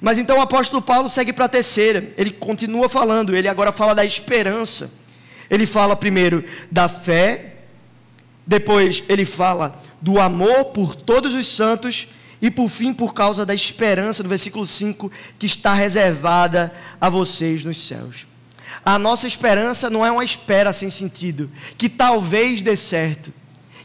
Mas 0.00 0.18
então 0.18 0.38
o 0.38 0.40
apóstolo 0.40 0.80
Paulo 0.80 1.08
segue 1.08 1.32
para 1.32 1.44
a 1.44 1.48
terceira. 1.48 2.12
Ele 2.16 2.30
continua 2.30 2.88
falando, 2.88 3.36
ele 3.36 3.48
agora 3.48 3.70
fala 3.72 3.94
da 3.94 4.04
esperança. 4.04 4.90
Ele 5.50 5.66
fala 5.66 5.96
primeiro 5.96 6.44
da 6.70 6.88
fé, 6.88 7.54
depois 8.46 9.02
ele 9.08 9.26
fala 9.26 9.80
do 10.00 10.18
amor 10.20 10.66
por 10.66 10.94
todos 10.94 11.34
os 11.34 11.46
santos 11.46 12.08
e 12.40 12.50
por 12.50 12.68
fim 12.70 12.92
por 12.92 13.12
causa 13.12 13.44
da 13.44 13.52
esperança, 13.52 14.22
no 14.22 14.28
versículo 14.28 14.64
5, 14.64 15.10
que 15.38 15.46
está 15.46 15.74
reservada 15.74 16.72
a 17.00 17.10
vocês 17.10 17.64
nos 17.64 17.76
céus. 17.86 18.26
A 18.84 18.98
nossa 18.98 19.26
esperança 19.26 19.90
não 19.90 20.06
é 20.06 20.10
uma 20.10 20.24
espera 20.24 20.72
sem 20.72 20.88
sentido, 20.88 21.50
que 21.76 21.88
talvez 21.88 22.62
dê 22.62 22.76
certo, 22.76 23.32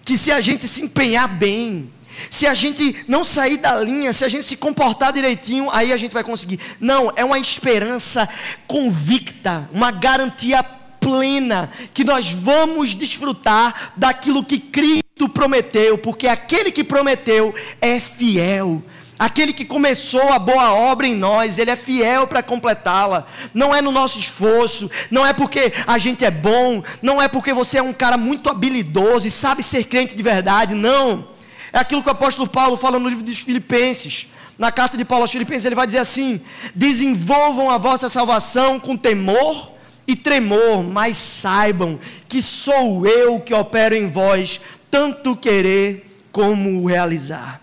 que 0.06 0.18
se 0.18 0.32
a 0.32 0.40
gente 0.40 0.68
se 0.68 0.84
empenhar 0.84 1.28
bem, 1.28 1.92
se 2.30 2.48
a 2.48 2.54
gente 2.54 3.06
não 3.08 3.24
sair 3.24 3.58
da 3.58 3.76
linha, 3.82 4.14
se 4.14 4.24
a 4.26 4.30
gente 4.30 4.46
se 4.46 4.56
comportar 4.56 5.14
direitinho, 5.14 5.70
aí 5.72 5.92
a 5.92 5.98
gente 5.98 6.14
vai 6.14 6.24
conseguir. 6.24 6.60
Não, 6.80 7.12
é 7.16 7.24
uma 7.24 7.40
esperança 7.40 8.28
convicta, 8.68 9.70
uma 9.74 9.92
garantia 9.92 10.64
plena 11.06 11.70
que 11.94 12.04
nós 12.04 12.32
vamos 12.32 12.96
desfrutar 12.96 13.92
daquilo 13.96 14.44
que 14.44 14.58
Cristo 14.58 15.30
prometeu, 15.30 16.00
porque 16.00 16.28
aquele 16.28 16.72
que 16.72 16.84
prometeu 16.84 17.54
é 17.80 18.00
fiel. 18.00 18.82
Aquele 19.18 19.54
que 19.54 19.64
começou 19.64 20.34
a 20.34 20.40
boa 20.40 20.74
obra 20.74 21.08
em 21.08 21.16
nós, 21.16 21.58
ele 21.58 21.72
é 21.72 21.76
fiel 21.76 22.28
para 22.28 22.44
completá-la. 22.44 23.26
Não 23.54 23.74
é 23.74 23.82
no 23.82 23.92
nosso 23.92 24.20
esforço, 24.20 24.92
não 25.10 25.26
é 25.26 25.32
porque 25.32 25.72
a 25.88 25.98
gente 25.98 26.26
é 26.26 26.32
bom, 26.32 26.84
não 27.02 27.22
é 27.22 27.28
porque 27.28 27.54
você 27.54 27.78
é 27.78 27.84
um 27.84 27.94
cara 27.94 28.18
muito 28.18 28.50
habilidoso 28.50 29.26
e 29.26 29.32
sabe 29.32 29.64
ser 29.64 29.86
crente 29.86 30.16
de 30.16 30.24
verdade, 30.24 30.76
não. 30.76 31.35
É 31.76 31.80
aquilo 31.80 32.02
que 32.02 32.08
o 32.08 32.12
apóstolo 32.14 32.48
Paulo 32.48 32.78
fala 32.78 32.98
no 32.98 33.10
livro 33.10 33.22
dos 33.22 33.40
Filipenses. 33.40 34.28
Na 34.58 34.72
carta 34.72 34.98
de 34.98 35.04
Paulo 35.04 35.24
aos 35.26 35.32
Filipenses, 35.32 35.66
ele 35.66 35.76
vai 35.76 35.86
dizer 35.86 35.98
assim: 35.98 36.40
desenvolvam 36.74 37.70
a 37.70 37.78
vossa 37.78 38.08
salvação 38.08 38.80
com 38.80 38.96
temor 38.96 39.74
e 40.08 40.16
tremor, 40.16 40.82
mas 40.86 41.18
saibam 41.18 42.00
que 42.30 42.42
sou 42.42 43.06
eu 43.06 43.42
que 43.42 43.54
opero 43.54 43.94
em 43.94 44.10
vós, 44.10 44.62
tanto 44.90 45.36
querer 45.36 46.18
como 46.32 46.88
realizar. 46.88 47.60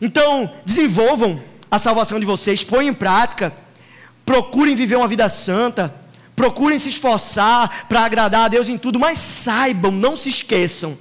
Então, 0.00 0.50
desenvolvam 0.64 1.38
a 1.70 1.78
salvação 1.78 2.18
de 2.18 2.24
vocês, 2.24 2.64
ponham 2.64 2.88
em 2.88 2.94
prática, 2.94 3.52
procurem 4.24 4.74
viver 4.74 4.96
uma 4.96 5.08
vida 5.08 5.28
santa, 5.28 5.94
procurem 6.34 6.78
se 6.78 6.88
esforçar 6.88 7.86
para 7.86 8.00
agradar 8.00 8.46
a 8.46 8.48
Deus 8.48 8.70
em 8.70 8.78
tudo, 8.78 8.98
mas 8.98 9.18
saibam, 9.18 9.92
não 9.92 10.16
se 10.16 10.30
esqueçam, 10.30 10.96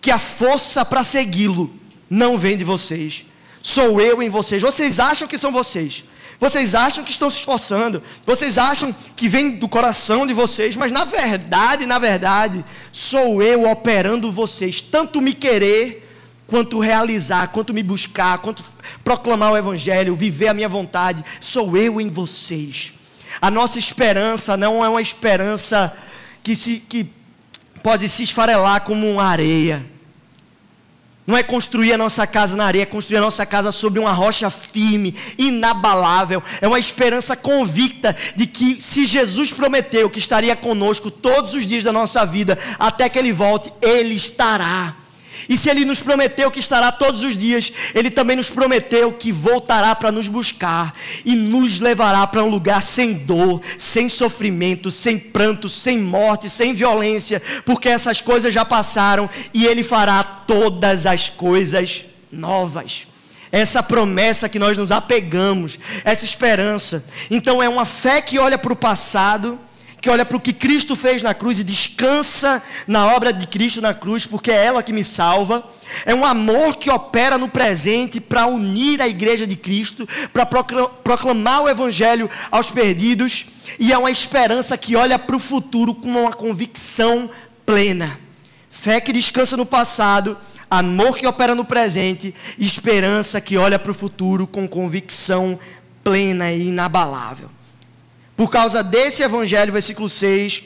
que 0.00 0.12
a 0.12 0.20
força 0.20 0.84
para 0.84 1.02
segui-lo 1.02 1.79
não 2.10 2.36
vem 2.36 2.56
de 2.56 2.64
vocês. 2.64 3.24
Sou 3.62 4.00
eu 4.00 4.20
em 4.20 4.28
vocês. 4.28 4.60
Vocês 4.60 4.98
acham 4.98 5.28
que 5.28 5.38
são 5.38 5.52
vocês. 5.52 6.02
Vocês 6.40 6.74
acham 6.74 7.04
que 7.04 7.10
estão 7.12 7.30
se 7.30 7.38
esforçando. 7.38 8.02
Vocês 8.26 8.58
acham 8.58 8.92
que 9.14 9.28
vem 9.28 9.50
do 9.50 9.68
coração 9.68 10.26
de 10.26 10.34
vocês. 10.34 10.74
Mas 10.74 10.90
na 10.90 11.04
verdade, 11.04 11.86
na 11.86 11.98
verdade, 11.98 12.64
sou 12.90 13.40
eu 13.40 13.70
operando 13.70 14.32
vocês. 14.32 14.82
Tanto 14.82 15.20
me 15.20 15.34
querer, 15.34 16.08
quanto 16.46 16.80
realizar, 16.80 17.48
quanto 17.48 17.72
me 17.72 17.82
buscar, 17.82 18.38
quanto 18.38 18.64
proclamar 19.04 19.52
o 19.52 19.56
Evangelho, 19.56 20.16
viver 20.16 20.48
a 20.48 20.54
minha 20.54 20.68
vontade. 20.68 21.24
Sou 21.40 21.76
eu 21.76 22.00
em 22.00 22.08
vocês. 22.10 22.94
A 23.40 23.50
nossa 23.50 23.78
esperança 23.78 24.56
não 24.56 24.84
é 24.84 24.88
uma 24.88 25.00
esperança 25.02 25.96
que, 26.42 26.56
se, 26.56 26.80
que 26.80 27.06
pode 27.82 28.08
se 28.08 28.24
esfarelar 28.24 28.80
como 28.80 29.08
uma 29.08 29.24
areia 29.24 29.89
não 31.30 31.36
é 31.38 31.44
construir 31.44 31.92
a 31.92 31.98
nossa 31.98 32.26
casa 32.26 32.56
na 32.56 32.64
areia, 32.64 32.82
é 32.82 32.86
construir 32.86 33.18
a 33.18 33.20
nossa 33.20 33.46
casa 33.46 33.70
sobre 33.70 34.00
uma 34.00 34.10
rocha 34.10 34.50
firme, 34.50 35.14
inabalável. 35.38 36.42
É 36.60 36.66
uma 36.66 36.78
esperança 36.78 37.36
convicta 37.36 38.16
de 38.34 38.48
que, 38.48 38.82
se 38.82 39.06
Jesus 39.06 39.52
prometeu 39.52 40.10
que 40.10 40.18
estaria 40.18 40.56
conosco 40.56 41.08
todos 41.08 41.54
os 41.54 41.64
dias 41.64 41.84
da 41.84 41.92
nossa 41.92 42.26
vida, 42.26 42.58
até 42.78 43.08
que 43.08 43.16
Ele 43.16 43.32
volte, 43.32 43.72
Ele 43.80 44.14
estará. 44.14 44.96
E 45.48 45.56
se 45.56 45.68
Ele 45.68 45.84
nos 45.84 46.00
prometeu 46.00 46.50
que 46.50 46.60
estará 46.60 46.90
todos 46.92 47.22
os 47.22 47.36
dias, 47.36 47.72
Ele 47.94 48.10
também 48.10 48.36
nos 48.36 48.50
prometeu 48.50 49.12
que 49.12 49.32
voltará 49.32 49.94
para 49.94 50.12
nos 50.12 50.28
buscar 50.28 50.94
e 51.24 51.34
nos 51.34 51.80
levará 51.80 52.26
para 52.26 52.44
um 52.44 52.48
lugar 52.48 52.82
sem 52.82 53.14
dor, 53.14 53.60
sem 53.78 54.08
sofrimento, 54.08 54.90
sem 54.90 55.18
pranto, 55.18 55.68
sem 55.68 55.98
morte, 55.98 56.48
sem 56.48 56.72
violência, 56.72 57.42
porque 57.64 57.88
essas 57.88 58.20
coisas 58.20 58.52
já 58.52 58.64
passaram 58.64 59.28
e 59.54 59.66
Ele 59.66 59.82
fará 59.82 60.22
todas 60.22 61.06
as 61.06 61.28
coisas 61.28 62.04
novas 62.30 63.10
essa 63.52 63.82
promessa 63.82 64.48
que 64.48 64.58
nós 64.58 64.78
nos 64.78 64.92
apegamos, 64.92 65.76
essa 66.04 66.24
esperança. 66.24 67.04
Então 67.30 67.60
é 67.60 67.68
uma 67.68 67.84
fé 67.84 68.22
que 68.22 68.38
olha 68.38 68.56
para 68.56 68.72
o 68.72 68.76
passado 68.76 69.58
que 70.00 70.08
olha 70.08 70.24
para 70.24 70.36
o 70.36 70.40
que 70.40 70.52
Cristo 70.52 70.96
fez 70.96 71.22
na 71.22 71.34
cruz 71.34 71.58
e 71.58 71.64
descansa 71.64 72.62
na 72.86 73.14
obra 73.14 73.32
de 73.32 73.46
Cristo 73.46 73.80
na 73.80 73.92
cruz, 73.92 74.24
porque 74.24 74.50
é 74.50 74.64
ela 74.64 74.82
que 74.82 74.92
me 74.92 75.04
salva. 75.04 75.62
É 76.06 76.14
um 76.14 76.24
amor 76.24 76.76
que 76.76 76.90
opera 76.90 77.36
no 77.36 77.48
presente 77.48 78.20
para 78.20 78.46
unir 78.46 79.02
a 79.02 79.08
igreja 79.08 79.46
de 79.46 79.56
Cristo, 79.56 80.08
para 80.32 80.46
proclamar 80.46 81.62
o 81.62 81.68
evangelho 81.68 82.30
aos 82.50 82.70
perdidos, 82.70 83.46
e 83.78 83.92
é 83.92 83.98
uma 83.98 84.10
esperança 84.10 84.78
que 84.78 84.96
olha 84.96 85.18
para 85.18 85.36
o 85.36 85.40
futuro 85.40 85.94
com 85.94 86.08
uma 86.08 86.32
convicção 86.32 87.28
plena. 87.66 88.18
Fé 88.70 89.00
que 89.00 89.12
descansa 89.12 89.56
no 89.56 89.66
passado, 89.66 90.38
amor 90.70 91.18
que 91.18 91.26
opera 91.26 91.54
no 91.54 91.64
presente, 91.64 92.34
esperança 92.58 93.40
que 93.40 93.58
olha 93.58 93.78
para 93.78 93.92
o 93.92 93.94
futuro 93.94 94.46
com 94.46 94.66
convicção 94.66 95.58
plena 96.02 96.50
e 96.50 96.68
inabalável. 96.68 97.50
Por 98.40 98.50
causa 98.50 98.82
desse 98.82 99.22
evangelho, 99.22 99.70
versículo 99.70 100.08
6, 100.08 100.62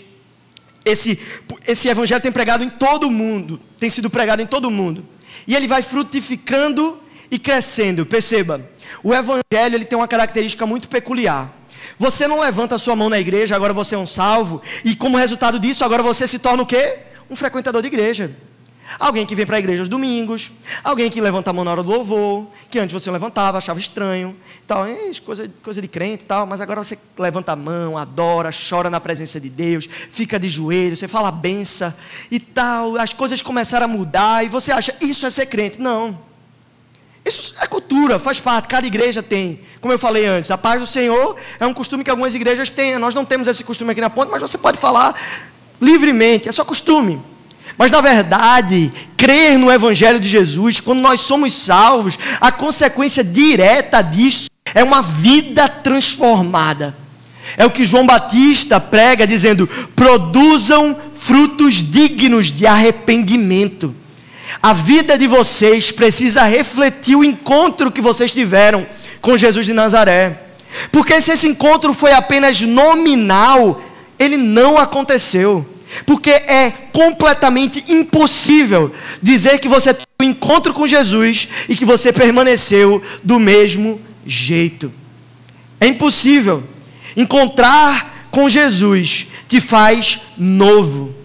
esse, 0.85 1.19
esse 1.67 1.89
evangelho 1.89 2.23
tem 2.23 2.31
pregado 2.31 2.63
em 2.63 2.71
todo 2.71 3.11
mundo, 3.11 3.59
tem 3.81 3.91
sido 3.91 4.09
pregado 4.09 4.41
em 4.41 4.47
todo 4.47 4.71
mundo. 4.71 5.05
E 5.45 5.57
ele 5.57 5.67
vai 5.67 5.83
frutificando 5.83 7.03
e 7.33 7.37
crescendo. 7.37 8.07
Perceba, 8.07 8.65
o 9.03 9.13
evangelho 9.13 9.75
ele 9.75 9.85
tem 9.85 9.99
uma 9.99 10.07
característica 10.07 10.65
muito 10.65 10.89
peculiar. 10.89 11.53
Você 11.99 12.29
não 12.29 12.39
levanta 12.39 12.77
a 12.77 12.79
sua 12.79 12.95
mão 12.95 13.11
na 13.11 13.19
igreja, 13.19 13.57
agora 13.57 13.73
você 13.73 13.97
é 13.97 13.99
um 13.99 14.07
salvo, 14.07 14.63
e 14.85 14.95
como 14.95 15.17
resultado 15.17 15.59
disso, 15.59 15.85
agora 15.85 16.01
você 16.01 16.29
se 16.29 16.39
torna 16.39 16.63
o 16.63 16.67
quê? 16.67 16.99
Um 17.29 17.35
frequentador 17.35 17.83
de 17.83 17.89
igreja. 17.89 18.31
Alguém 18.99 19.27
que 19.27 19.35
vem 19.35 19.47
para 19.47 19.57
a 19.57 19.59
igreja 19.59 19.83
aos 19.83 19.89
domingos, 19.89 20.53
alguém 20.83 21.11
que 21.11 21.21
levanta 21.21 21.51
a 21.51 21.53
mão 21.53 21.65
na 21.65 21.71
hora 21.71 21.83
do 21.83 21.91
louvor, 21.91 22.47
que 22.71 22.79
antes 22.79 22.93
você 22.93 23.11
levantava, 23.11 23.59
achava 23.59 23.81
estranho, 23.81 24.37
tal, 24.67 24.87
é, 24.87 24.97
coisa, 25.25 25.51
coisa 25.63 25.83
de 25.83 25.89
crente 25.89 26.25
e 26.25 26.27
tal, 26.27 26.47
mas 26.47 26.61
agora 26.61 26.83
você 26.83 26.99
levanta 27.19 27.53
a 27.53 27.57
mão, 27.57 27.97
adora, 27.99 28.51
chora 28.53 28.91
na 28.91 29.01
presença 29.01 29.41
de 29.41 29.49
Deus, 29.49 29.89
fica 30.11 30.39
de 30.39 30.49
joelhos, 30.49 30.99
você 30.99 31.09
fala 31.09 31.31
benção 31.31 31.93
e 32.31 32.39
tal, 32.39 32.97
as 32.97 33.13
coisas 33.13 33.43
começaram 33.43 33.87
a 33.87 33.89
mudar 33.89 34.45
e 34.45 34.49
você 34.49 34.71
acha, 34.71 34.95
isso 35.01 35.27
é 35.27 35.31
ser 35.31 35.47
crente. 35.47 35.81
Não. 35.81 36.19
Isso 37.25 37.55
é 37.59 37.67
cultura, 37.67 38.19
faz 38.19 38.39
parte, 38.39 38.69
cada 38.69 38.87
igreja 38.87 39.23
tem. 39.23 39.61
Como 39.81 39.93
eu 39.93 39.99
falei 39.99 40.27
antes, 40.27 40.51
a 40.51 40.59
paz 40.59 40.79
do 40.79 40.87
Senhor 40.87 41.37
é 41.59 41.67
um 41.67 41.73
costume 41.73 42.05
que 42.05 42.11
algumas 42.11 42.35
igrejas 42.35 42.69
têm. 42.69 42.99
Nós 42.99 43.15
não 43.15 43.25
temos 43.25 43.49
esse 43.49 43.65
costume 43.65 43.93
aqui 43.93 44.01
na 44.01 44.11
ponte, 44.11 44.31
mas 44.31 44.43
você 44.43 44.59
pode 44.59 44.77
falar 44.77 45.19
livremente, 45.81 46.49
é 46.49 46.53
só 46.53 46.65
costume. 46.65 47.21
Mas 47.77 47.91
na 47.91 48.01
verdade, 48.01 48.93
crer 49.17 49.59
no 49.59 49.71
Evangelho 49.71 50.21
de 50.21 50.29
Jesus, 50.29 50.81
quando 50.81 51.01
nós 51.01 51.21
somos 51.21 51.53
salvos, 51.53 52.19
a 52.41 52.53
consequência 52.53 53.25
direta 53.25 54.01
disso 54.03 54.47
é 54.75 54.83
uma 54.83 55.03
vida 55.03 55.69
transformada. 55.69 56.95
É 57.57 57.65
o 57.65 57.71
que 57.71 57.85
João 57.85 58.07
Batista 58.07 58.81
prega, 58.81 59.27
dizendo: 59.27 59.67
produzam 59.95 60.97
frutos 61.15 61.75
dignos 61.75 62.47
de 62.47 62.67
arrependimento. 62.67 63.95
A 64.63 64.73
vida 64.73 65.19
de 65.19 65.27
vocês 65.27 65.91
precisa 65.91 66.45
refletir 66.45 67.17
o 67.17 67.25
encontro 67.25 67.91
que 67.91 68.01
vocês 68.01 68.33
tiveram 68.33 68.87
com 69.21 69.37
Jesus 69.37 69.67
de 69.67 69.73
Nazaré. 69.73 70.41
Porque 70.91 71.21
se 71.21 71.33
esse 71.33 71.47
encontro 71.47 71.95
foi 71.95 72.13
apenas 72.13 72.61
nominal, 72.63 73.81
ele 74.19 74.37
não 74.37 74.79
aconteceu. 74.79 75.67
Porque 76.07 76.31
é 76.31 76.73
completamente 76.93 77.85
impossível 77.89 78.93
dizer 79.23 79.59
que 79.59 79.69
você 79.69 79.95
teve 79.95 80.07
um 80.23 80.25
encontro 80.25 80.73
com 80.73 80.87
Jesus 80.87 81.49
e 81.69 81.77
que 81.77 81.85
você 81.85 82.13
permaneceu 82.13 83.03
do 83.23 83.39
mesmo 83.39 84.01
jeito. 84.27 84.93
É 85.81 85.87
impossível. 85.87 86.63
Encontrar 87.17 88.29
com 88.31 88.49
Jesus 88.49 89.29
te 89.49 89.61
faz 89.61 90.23
novo 90.37 91.24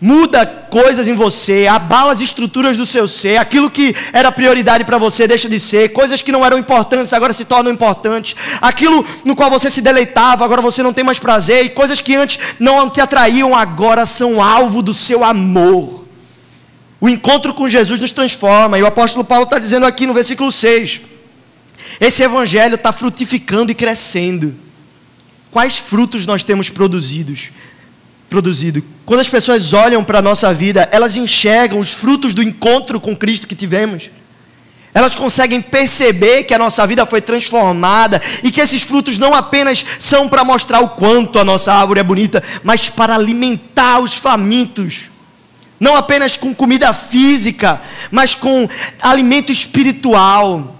muda 0.00 0.46
coisas 0.46 1.08
em 1.08 1.14
você, 1.14 1.66
abala 1.66 2.12
as 2.12 2.20
estruturas 2.20 2.76
do 2.76 2.86
seu 2.86 3.08
ser, 3.08 3.36
aquilo 3.36 3.70
que 3.70 3.94
era 4.12 4.30
prioridade 4.30 4.84
para 4.84 4.98
você 4.98 5.26
deixa 5.26 5.48
de 5.48 5.58
ser, 5.58 5.88
coisas 5.88 6.22
que 6.22 6.30
não 6.30 6.46
eram 6.46 6.58
importantes 6.58 7.12
agora 7.12 7.32
se 7.32 7.44
tornam 7.44 7.72
importantes, 7.72 8.36
aquilo 8.60 9.04
no 9.24 9.34
qual 9.34 9.50
você 9.50 9.70
se 9.70 9.82
deleitava 9.82 10.44
agora 10.44 10.62
você 10.62 10.82
não 10.82 10.92
tem 10.92 11.04
mais 11.04 11.18
prazer, 11.18 11.64
e 11.64 11.70
coisas 11.70 12.00
que 12.00 12.14
antes 12.14 12.38
não 12.60 12.88
te 12.88 13.00
atraíam 13.00 13.56
agora 13.56 14.06
são 14.06 14.42
alvo 14.42 14.82
do 14.82 14.94
seu 14.94 15.24
amor. 15.24 16.06
O 17.00 17.08
encontro 17.08 17.54
com 17.54 17.68
Jesus 17.68 18.00
nos 18.00 18.10
transforma, 18.10 18.78
e 18.78 18.82
o 18.82 18.86
apóstolo 18.86 19.24
Paulo 19.24 19.44
está 19.44 19.58
dizendo 19.58 19.86
aqui 19.86 20.06
no 20.06 20.14
versículo 20.14 20.50
6: 20.50 21.00
esse 22.00 22.22
evangelho 22.22 22.74
está 22.74 22.92
frutificando 22.92 23.72
e 23.72 23.74
crescendo. 23.74 24.54
Quais 25.50 25.78
frutos 25.78 26.26
nós 26.26 26.42
temos 26.42 26.68
produzidos? 26.68 27.50
Produzido. 28.28 28.84
Quando 29.06 29.20
as 29.20 29.28
pessoas 29.28 29.72
olham 29.72 30.04
para 30.04 30.18
a 30.18 30.22
nossa 30.22 30.52
vida, 30.52 30.88
elas 30.92 31.16
enxergam 31.16 31.80
os 31.80 31.92
frutos 31.92 32.34
do 32.34 32.42
encontro 32.42 33.00
com 33.00 33.16
Cristo 33.16 33.46
que 33.46 33.54
tivemos. 33.54 34.10
Elas 34.92 35.14
conseguem 35.14 35.60
perceber 35.60 36.44
que 36.44 36.54
a 36.54 36.58
nossa 36.58 36.86
vida 36.86 37.06
foi 37.06 37.20
transformada 37.20 38.20
e 38.42 38.50
que 38.50 38.60
esses 38.60 38.82
frutos 38.82 39.18
não 39.18 39.34
apenas 39.34 39.84
são 39.98 40.28
para 40.28 40.44
mostrar 40.44 40.80
o 40.80 40.90
quanto 40.90 41.38
a 41.38 41.44
nossa 41.44 41.72
árvore 41.72 42.00
é 42.00 42.02
bonita, 42.02 42.42
mas 42.64 42.88
para 42.88 43.14
alimentar 43.14 44.00
os 44.00 44.14
famintos. 44.14 45.02
Não 45.78 45.94
apenas 45.94 46.36
com 46.36 46.54
comida 46.54 46.92
física, 46.92 47.80
mas 48.10 48.34
com 48.34 48.68
alimento 49.00 49.52
espiritual. 49.52 50.77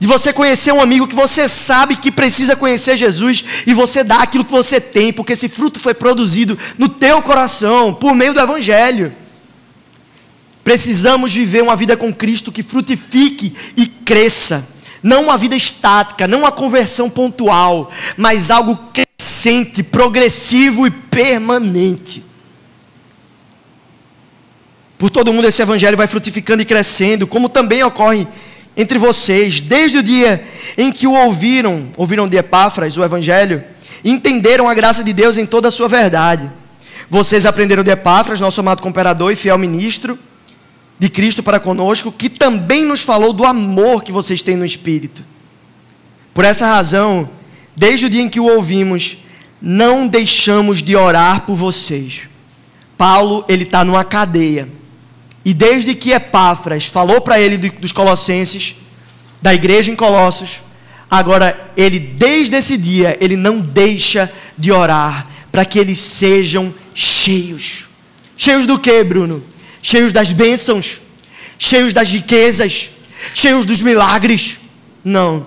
De 0.00 0.06
você 0.06 0.32
conhecer 0.32 0.72
um 0.72 0.80
amigo 0.80 1.08
que 1.08 1.14
você 1.14 1.48
sabe 1.48 1.96
que 1.96 2.12
precisa 2.12 2.54
conhecer 2.54 2.96
Jesus 2.96 3.44
e 3.66 3.74
você 3.74 4.04
dá 4.04 4.22
aquilo 4.22 4.44
que 4.44 4.52
você 4.52 4.80
tem, 4.80 5.12
porque 5.12 5.32
esse 5.32 5.48
fruto 5.48 5.80
foi 5.80 5.92
produzido 5.92 6.56
no 6.78 6.88
teu 6.88 7.20
coração 7.20 7.92
por 7.92 8.14
meio 8.14 8.32
do 8.32 8.40
evangelho. 8.40 9.12
Precisamos 10.62 11.32
viver 11.32 11.62
uma 11.62 11.74
vida 11.74 11.96
com 11.96 12.12
Cristo 12.12 12.52
que 12.52 12.62
frutifique 12.62 13.54
e 13.76 13.86
cresça. 13.86 14.68
Não 15.02 15.24
uma 15.24 15.36
vida 15.36 15.56
estática, 15.56 16.28
não 16.28 16.40
uma 16.40 16.52
conversão 16.52 17.08
pontual, 17.08 17.90
mas 18.16 18.50
algo 18.50 18.78
crescente, 18.92 19.82
progressivo 19.82 20.86
e 20.86 20.90
permanente. 20.90 22.24
Por 24.96 25.10
todo 25.10 25.32
mundo 25.32 25.46
esse 25.46 25.62
evangelho 25.62 25.96
vai 25.96 26.06
frutificando 26.06 26.62
e 26.62 26.66
crescendo, 26.66 27.26
como 27.26 27.48
também 27.48 27.82
ocorre 27.82 28.26
entre 28.78 28.96
vocês, 28.96 29.60
desde 29.60 29.98
o 29.98 30.02
dia 30.04 30.40
em 30.76 30.92
que 30.92 31.04
o 31.04 31.12
ouviram, 31.12 31.90
ouviram 31.96 32.28
de 32.28 32.36
Epáfras 32.36 32.96
o 32.96 33.02
Evangelho, 33.02 33.64
e 34.04 34.12
entenderam 34.12 34.68
a 34.68 34.74
graça 34.74 35.02
de 35.02 35.12
Deus 35.12 35.36
em 35.36 35.44
toda 35.44 35.66
a 35.66 35.72
sua 35.72 35.88
verdade. 35.88 36.48
Vocês 37.10 37.44
aprenderam 37.44 37.82
de 37.82 37.90
Epáfras, 37.90 38.38
nosso 38.38 38.60
amado 38.60 38.80
comperador 38.80 39.32
e 39.32 39.36
fiel 39.36 39.58
ministro 39.58 40.16
de 40.96 41.08
Cristo 41.08 41.42
para 41.42 41.58
conosco, 41.58 42.12
que 42.12 42.28
também 42.28 42.84
nos 42.84 43.02
falou 43.02 43.32
do 43.32 43.44
amor 43.44 44.04
que 44.04 44.12
vocês 44.12 44.42
têm 44.42 44.56
no 44.56 44.64
Espírito. 44.64 45.24
Por 46.32 46.44
essa 46.44 46.66
razão, 46.66 47.28
desde 47.74 48.06
o 48.06 48.10
dia 48.10 48.22
em 48.22 48.28
que 48.28 48.38
o 48.38 48.46
ouvimos, 48.46 49.18
não 49.60 50.06
deixamos 50.06 50.80
de 50.80 50.94
orar 50.94 51.44
por 51.44 51.56
vocês. 51.56 52.22
Paulo, 52.96 53.44
ele 53.48 53.64
está 53.64 53.84
numa 53.84 54.04
cadeia 54.04 54.77
e 55.48 55.54
desde 55.54 55.94
que 55.94 56.10
Epáfras 56.10 56.84
falou 56.84 57.22
para 57.22 57.40
ele 57.40 57.56
dos 57.56 57.90
Colossenses, 57.90 58.74
da 59.40 59.54
igreja 59.54 59.90
em 59.90 59.96
Colossos, 59.96 60.60
agora 61.10 61.72
ele, 61.74 61.98
desde 61.98 62.54
esse 62.54 62.76
dia, 62.76 63.16
ele 63.18 63.34
não 63.34 63.58
deixa 63.58 64.30
de 64.58 64.70
orar 64.70 65.26
para 65.50 65.64
que 65.64 65.78
eles 65.78 65.98
sejam 66.00 66.74
cheios. 66.94 67.86
Cheios 68.36 68.66
do 68.66 68.78
que, 68.78 69.02
Bruno? 69.02 69.42
Cheios 69.80 70.12
das 70.12 70.32
bênçãos, 70.32 71.00
cheios 71.58 71.94
das 71.94 72.10
riquezas, 72.10 72.90
cheios 73.32 73.64
dos 73.64 73.80
milagres. 73.80 74.58
Não. 75.02 75.46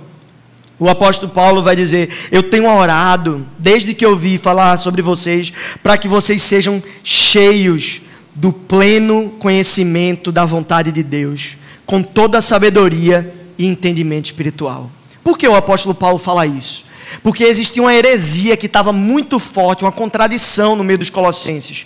O 0.79 0.89
apóstolo 0.89 1.31
Paulo 1.31 1.61
vai 1.61 1.75
dizer: 1.75 2.09
Eu 2.31 2.41
tenho 2.41 2.67
orado, 2.67 3.45
desde 3.59 3.93
que 3.93 4.03
eu 4.03 4.15
vi 4.15 4.39
falar 4.39 4.77
sobre 4.77 5.03
vocês, 5.03 5.53
para 5.83 5.95
que 5.95 6.07
vocês 6.07 6.41
sejam 6.41 6.81
cheios 7.03 8.01
do 8.33 8.51
pleno 8.53 9.29
conhecimento 9.39 10.31
da 10.31 10.45
vontade 10.45 10.91
de 10.91 11.03
Deus, 11.03 11.57
com 11.85 12.01
toda 12.01 12.37
a 12.37 12.41
sabedoria 12.41 13.33
e 13.57 13.67
entendimento 13.67 14.25
espiritual. 14.25 14.89
Por 15.23 15.37
que 15.37 15.47
o 15.47 15.55
apóstolo 15.55 15.93
Paulo 15.93 16.17
fala 16.17 16.45
isso? 16.47 16.85
Porque 17.21 17.43
existia 17.43 17.81
uma 17.81 17.93
heresia 17.93 18.55
que 18.55 18.65
estava 18.65 18.93
muito 18.93 19.37
forte, 19.37 19.83
uma 19.83 19.91
contradição 19.91 20.75
no 20.75 20.83
meio 20.83 20.97
dos 20.97 21.09
colossenses. 21.09 21.85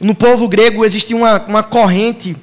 No 0.00 0.14
povo 0.14 0.48
grego 0.48 0.84
existia 0.84 1.16
uma, 1.16 1.44
uma 1.46 1.62
corrente 1.62 2.34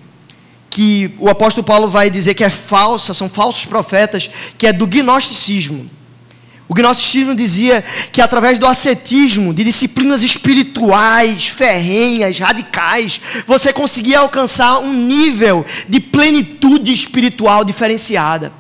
que 0.70 1.14
o 1.20 1.30
apóstolo 1.30 1.66
Paulo 1.66 1.90
vai 1.90 2.10
dizer 2.10 2.34
que 2.34 2.44
é 2.44 2.50
falsa, 2.50 3.14
são 3.14 3.28
falsos 3.28 3.66
profetas, 3.66 4.30
que 4.58 4.66
é 4.66 4.72
do 4.72 4.88
gnosticismo. 4.88 5.90
O 6.72 6.74
gnosticismo 6.74 7.36
dizia 7.36 7.84
que 8.14 8.22
através 8.22 8.58
do 8.58 8.66
ascetismo, 8.66 9.54
de 9.54 9.62
disciplinas 9.62 10.24
espirituais, 10.24 11.50
ferrenhas, 11.50 12.40
radicais, 12.40 13.20
você 13.46 13.74
conseguia 13.74 14.20
alcançar 14.20 14.80
um 14.80 14.94
nível 14.94 15.66
de 15.90 16.00
plenitude 16.00 16.94
espiritual 16.94 17.66
diferenciada. 17.66 18.54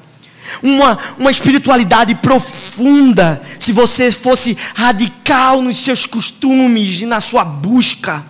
Uma, 0.61 0.99
uma 1.17 1.31
espiritualidade 1.31 2.13
profunda, 2.15 3.41
se 3.57 3.71
você 3.71 4.11
fosse 4.11 4.57
radical 4.75 5.61
nos 5.61 5.77
seus 5.77 6.05
costumes 6.05 6.99
e 6.99 7.05
na 7.05 7.21
sua 7.21 7.45
busca. 7.45 8.25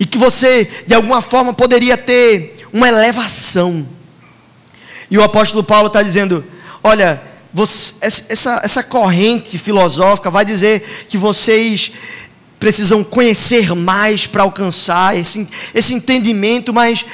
E 0.00 0.06
que 0.06 0.16
você, 0.16 0.64
de 0.86 0.94
alguma 0.94 1.20
forma, 1.20 1.52
poderia 1.52 1.98
ter 1.98 2.66
uma 2.72 2.88
elevação. 2.88 3.86
E 5.10 5.18
o 5.18 5.22
apóstolo 5.22 5.62
Paulo 5.62 5.88
está 5.88 6.02
dizendo: 6.02 6.42
olha, 6.82 7.35
você, 7.56 7.94
essa, 8.02 8.60
essa 8.62 8.82
corrente 8.82 9.58
filosófica 9.58 10.30
vai 10.30 10.44
dizer 10.44 11.06
que 11.08 11.16
vocês 11.16 11.90
precisam 12.60 13.02
conhecer 13.02 13.74
mais 13.74 14.26
para 14.26 14.42
alcançar 14.42 15.16
esse, 15.16 15.48
esse 15.74 15.94
entendimento, 15.94 16.70
mas 16.70 17.06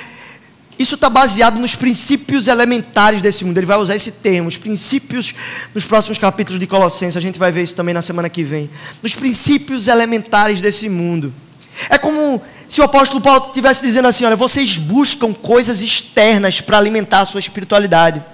isso 0.77 0.97
está 0.97 1.09
baseado 1.09 1.61
nos 1.61 1.77
princípios 1.77 2.49
elementares 2.49 3.23
desse 3.23 3.45
mundo. 3.45 3.57
Ele 3.57 3.67
vai 3.67 3.79
usar 3.79 3.95
esse 3.95 4.11
termo, 4.11 4.49
os 4.49 4.57
princípios, 4.57 5.33
nos 5.73 5.85
próximos 5.85 6.19
capítulos 6.19 6.59
de 6.59 6.67
Colossenses. 6.67 7.17
A 7.17 7.21
gente 7.21 7.39
vai 7.39 7.53
ver 7.53 7.63
isso 7.63 7.77
também 7.77 7.95
na 7.95 8.03
semana 8.03 8.29
que 8.29 8.43
vem. 8.43 8.69
Nos 9.01 9.15
princípios 9.15 9.87
elementares 9.87 10.61
desse 10.61 10.89
mundo. 10.89 11.33
É 11.89 11.97
como 11.99 12.43
se 12.67 12.81
o 12.81 12.85
apóstolo 12.85 13.21
Paulo 13.21 13.47
estivesse 13.47 13.87
dizendo 13.87 14.09
assim: 14.09 14.25
olha, 14.25 14.35
vocês 14.35 14.77
buscam 14.77 15.33
coisas 15.33 15.83
externas 15.83 16.61
para 16.61 16.79
alimentar 16.79 17.21
a 17.21 17.27
sua 17.27 17.39
espiritualidade. 17.39 18.32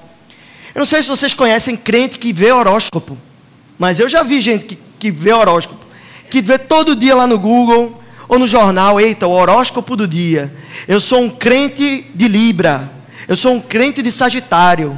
Eu 0.78 0.82
não 0.82 0.86
sei 0.86 1.02
se 1.02 1.08
vocês 1.08 1.34
conhecem 1.34 1.76
crente 1.76 2.20
que 2.20 2.32
vê 2.32 2.52
horóscopo, 2.52 3.18
mas 3.76 3.98
eu 3.98 4.08
já 4.08 4.22
vi 4.22 4.40
gente 4.40 4.64
que, 4.64 4.78
que 4.96 5.10
vê 5.10 5.32
horóscopo, 5.32 5.84
que 6.30 6.40
vê 6.40 6.56
todo 6.56 6.94
dia 6.94 7.16
lá 7.16 7.26
no 7.26 7.36
Google 7.36 8.00
ou 8.28 8.38
no 8.38 8.46
jornal, 8.46 9.00
eita, 9.00 9.26
o 9.26 9.32
horóscopo 9.32 9.96
do 9.96 10.06
dia. 10.06 10.54
Eu 10.86 11.00
sou 11.00 11.20
um 11.20 11.30
crente 11.30 12.06
de 12.14 12.28
Libra. 12.28 12.92
Eu 13.26 13.34
sou 13.34 13.54
um 13.54 13.60
crente 13.60 14.02
de 14.02 14.12
Sagitário. 14.12 14.96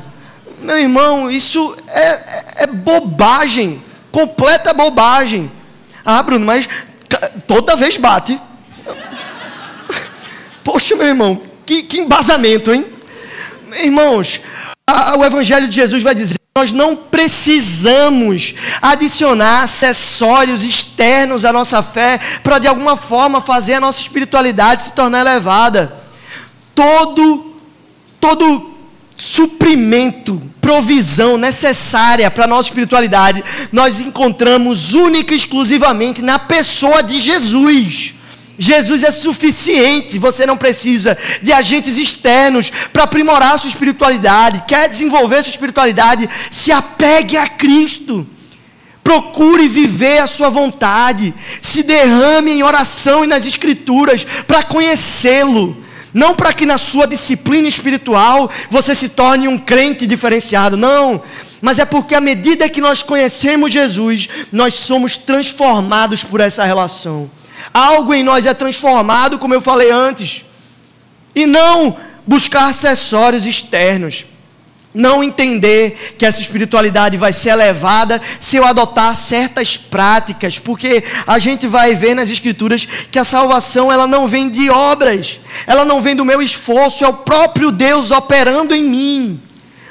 Meu 0.61 0.77
irmão, 0.77 1.31
isso 1.31 1.75
é, 1.89 2.09
é, 2.09 2.45
é 2.57 2.67
bobagem. 2.67 3.83
Completa 4.13 4.75
bobagem. 4.75 5.51
Ah, 6.05 6.23
Bruno, 6.23 6.45
mas 6.45 6.69
toda 7.47 7.75
vez 7.75 7.97
bate. 7.97 8.39
Poxa, 10.63 10.95
meu 10.95 11.07
irmão, 11.07 11.41
que, 11.65 11.83
que 11.85 12.01
embasamento, 12.01 12.71
hein? 12.71 12.85
Irmãos, 13.83 14.43
o 15.17 15.25
Evangelho 15.25 15.69
de 15.69 15.77
Jesus 15.77 16.03
vai 16.03 16.15
dizer 16.15 16.41
nós 16.57 16.73
não 16.73 16.95
precisamos 16.95 18.55
adicionar 18.83 19.63
acessórios 19.63 20.63
externos 20.63 21.45
à 21.45 21.53
nossa 21.53 21.83
fé 21.83 22.21
para 22.43 22.59
de 22.59 22.69
alguma 22.69 22.97
forma 22.97 23.41
fazer 23.41 23.75
a 23.75 23.81
nossa 23.81 24.01
espiritualidade 24.01 24.83
se 24.83 24.93
tornar 24.93 25.21
elevada. 25.21 25.91
Todo 26.75 27.55
todo 28.21 28.75
suprimento, 29.17 30.41
provisão 30.61 31.39
necessária 31.39 32.31
para 32.31 32.45
a 32.45 32.49
nossa 32.49 32.69
espiritualidade, 32.69 33.45
nós 33.73 34.01
encontramos 34.01 34.93
única 34.93 35.33
e 35.33 35.37
exclusivamente 35.37 36.21
na 36.21 36.39
pessoa 36.39 37.03
de 37.03 37.19
Jesus. 37.19 38.15
Jesus 38.63 39.03
é 39.03 39.11
suficiente, 39.11 40.19
você 40.19 40.45
não 40.45 40.55
precisa 40.55 41.17
de 41.41 41.51
agentes 41.51 41.97
externos 41.97 42.71
para 42.93 43.05
aprimorar 43.05 43.59
sua 43.59 43.71
espiritualidade. 43.71 44.65
Quer 44.69 44.87
desenvolver 44.87 45.43
sua 45.43 45.49
espiritualidade? 45.49 46.29
Se 46.51 46.71
apegue 46.71 47.39
a 47.39 47.49
Cristo. 47.49 48.27
Procure 49.03 49.67
viver 49.67 50.19
a 50.19 50.27
sua 50.27 50.51
vontade. 50.51 51.33
Se 51.63 51.83
derrame 51.83 52.51
em 52.51 52.63
oração 52.63 53.25
e 53.25 53.27
nas 53.27 53.47
Escrituras 53.47 54.27
para 54.47 54.63
conhecê-lo. 54.63 55.75
Não 56.13 56.35
para 56.35 56.53
que 56.53 56.67
na 56.67 56.77
sua 56.77 57.07
disciplina 57.07 57.67
espiritual 57.67 58.51
você 58.69 58.95
se 58.95 59.09
torne 59.09 59.49
um 59.49 59.57
crente 59.57 60.07
diferenciado, 60.07 60.77
não. 60.77 61.23
Mas 61.63 61.79
é 61.79 61.87
porque 61.87 62.15
à 62.15 62.21
medida 62.21 62.69
que 62.69 62.83
nós 62.83 63.03
conhecemos 63.03 63.73
Jesus, 63.73 64.29
nós 64.53 64.75
somos 64.75 65.17
transformados 65.17 66.23
por 66.23 66.43
essa 66.43 66.63
relação. 66.63 67.40
Algo 67.73 68.15
em 68.15 68.23
nós 68.23 68.47
é 68.47 68.55
transformado, 68.55 69.39
como 69.39 69.55
eu 69.55 69.61
falei 69.61 69.91
antes, 69.91 70.45
e 71.35 71.47
não 71.47 71.97
buscar 72.27 72.69
acessórios 72.69 73.47
externos. 73.47 74.27
Não 74.93 75.23
entender 75.23 76.17
que 76.19 76.27
essa 76.27 76.41
espiritualidade 76.41 77.17
vai 77.17 77.33
ser 77.33 77.51
elevada 77.51 78.21
se 78.41 78.57
eu 78.57 78.65
adotar 78.65 79.15
certas 79.15 79.77
práticas, 79.77 80.59
porque 80.59 81.05
a 81.25 81.39
gente 81.39 81.69
vai 81.69 81.95
ver 81.95 82.17
nas 82.17 82.29
escrituras 82.29 82.89
que 83.09 83.19
a 83.19 83.25
salvação 83.25 83.93
ela 83.93 84.09
não 84.09 84.27
vem 84.27 84.51
de 84.51 84.69
obras, 84.69 85.39
ela 85.65 85.85
não 85.85 86.03
vem 86.03 86.17
do 86.17 86.25
meu 86.25 86.43
esforço, 86.43 87.05
é 87.05 87.09
o 87.09 87.13
próprio 87.13 87.71
Deus 87.71 88.11
operando 88.11 88.75
em 88.75 88.83
mim. 88.83 89.41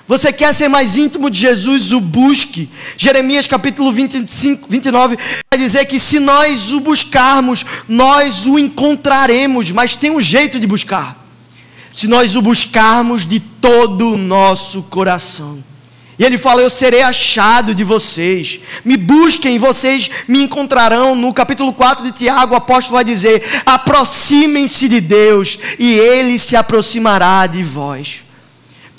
Você 0.09 0.33
quer 0.33 0.55
ser 0.55 0.67
mais 0.67 0.95
íntimo 0.95 1.29
de 1.29 1.39
Jesus? 1.39 1.91
O 1.91 2.01
busque. 2.01 2.67
Jeremias 2.97 3.45
capítulo 3.45 3.91
25, 3.91 4.65
29 4.67 5.15
vai 5.51 5.59
dizer 5.59 5.85
que 5.85 5.99
se 5.99 6.17
nós 6.17 6.71
o 6.71 6.79
buscarmos, 6.79 7.63
nós 7.87 8.47
o 8.47 8.57
encontraremos, 8.57 9.71
mas 9.71 9.95
tem 9.95 10.09
um 10.09 10.19
jeito 10.19 10.59
de 10.59 10.65
buscar. 10.65 11.15
Se 11.93 12.07
nós 12.07 12.35
o 12.35 12.41
buscarmos 12.41 13.23
de 13.23 13.39
todo 13.39 14.13
o 14.13 14.17
nosso 14.17 14.81
coração. 14.81 15.63
E 16.17 16.25
ele 16.25 16.39
fala: 16.39 16.63
Eu 16.63 16.71
serei 16.71 17.03
achado 17.03 17.75
de 17.75 17.83
vocês. 17.83 18.61
Me 18.83 18.97
busquem, 18.97 19.59
vocês 19.59 20.09
me 20.27 20.41
encontrarão. 20.41 21.15
No 21.15 21.31
capítulo 21.31 21.71
4 21.71 22.03
de 22.05 22.13
Tiago, 22.13 22.55
o 22.55 22.57
apóstolo 22.57 22.95
vai 22.95 23.03
dizer: 23.03 23.43
Aproximem-se 23.63 24.89
de 24.89 25.01
Deus, 25.01 25.59
e 25.77 25.99
ele 25.99 26.39
se 26.39 26.55
aproximará 26.55 27.45
de 27.45 27.61
vós. 27.61 28.23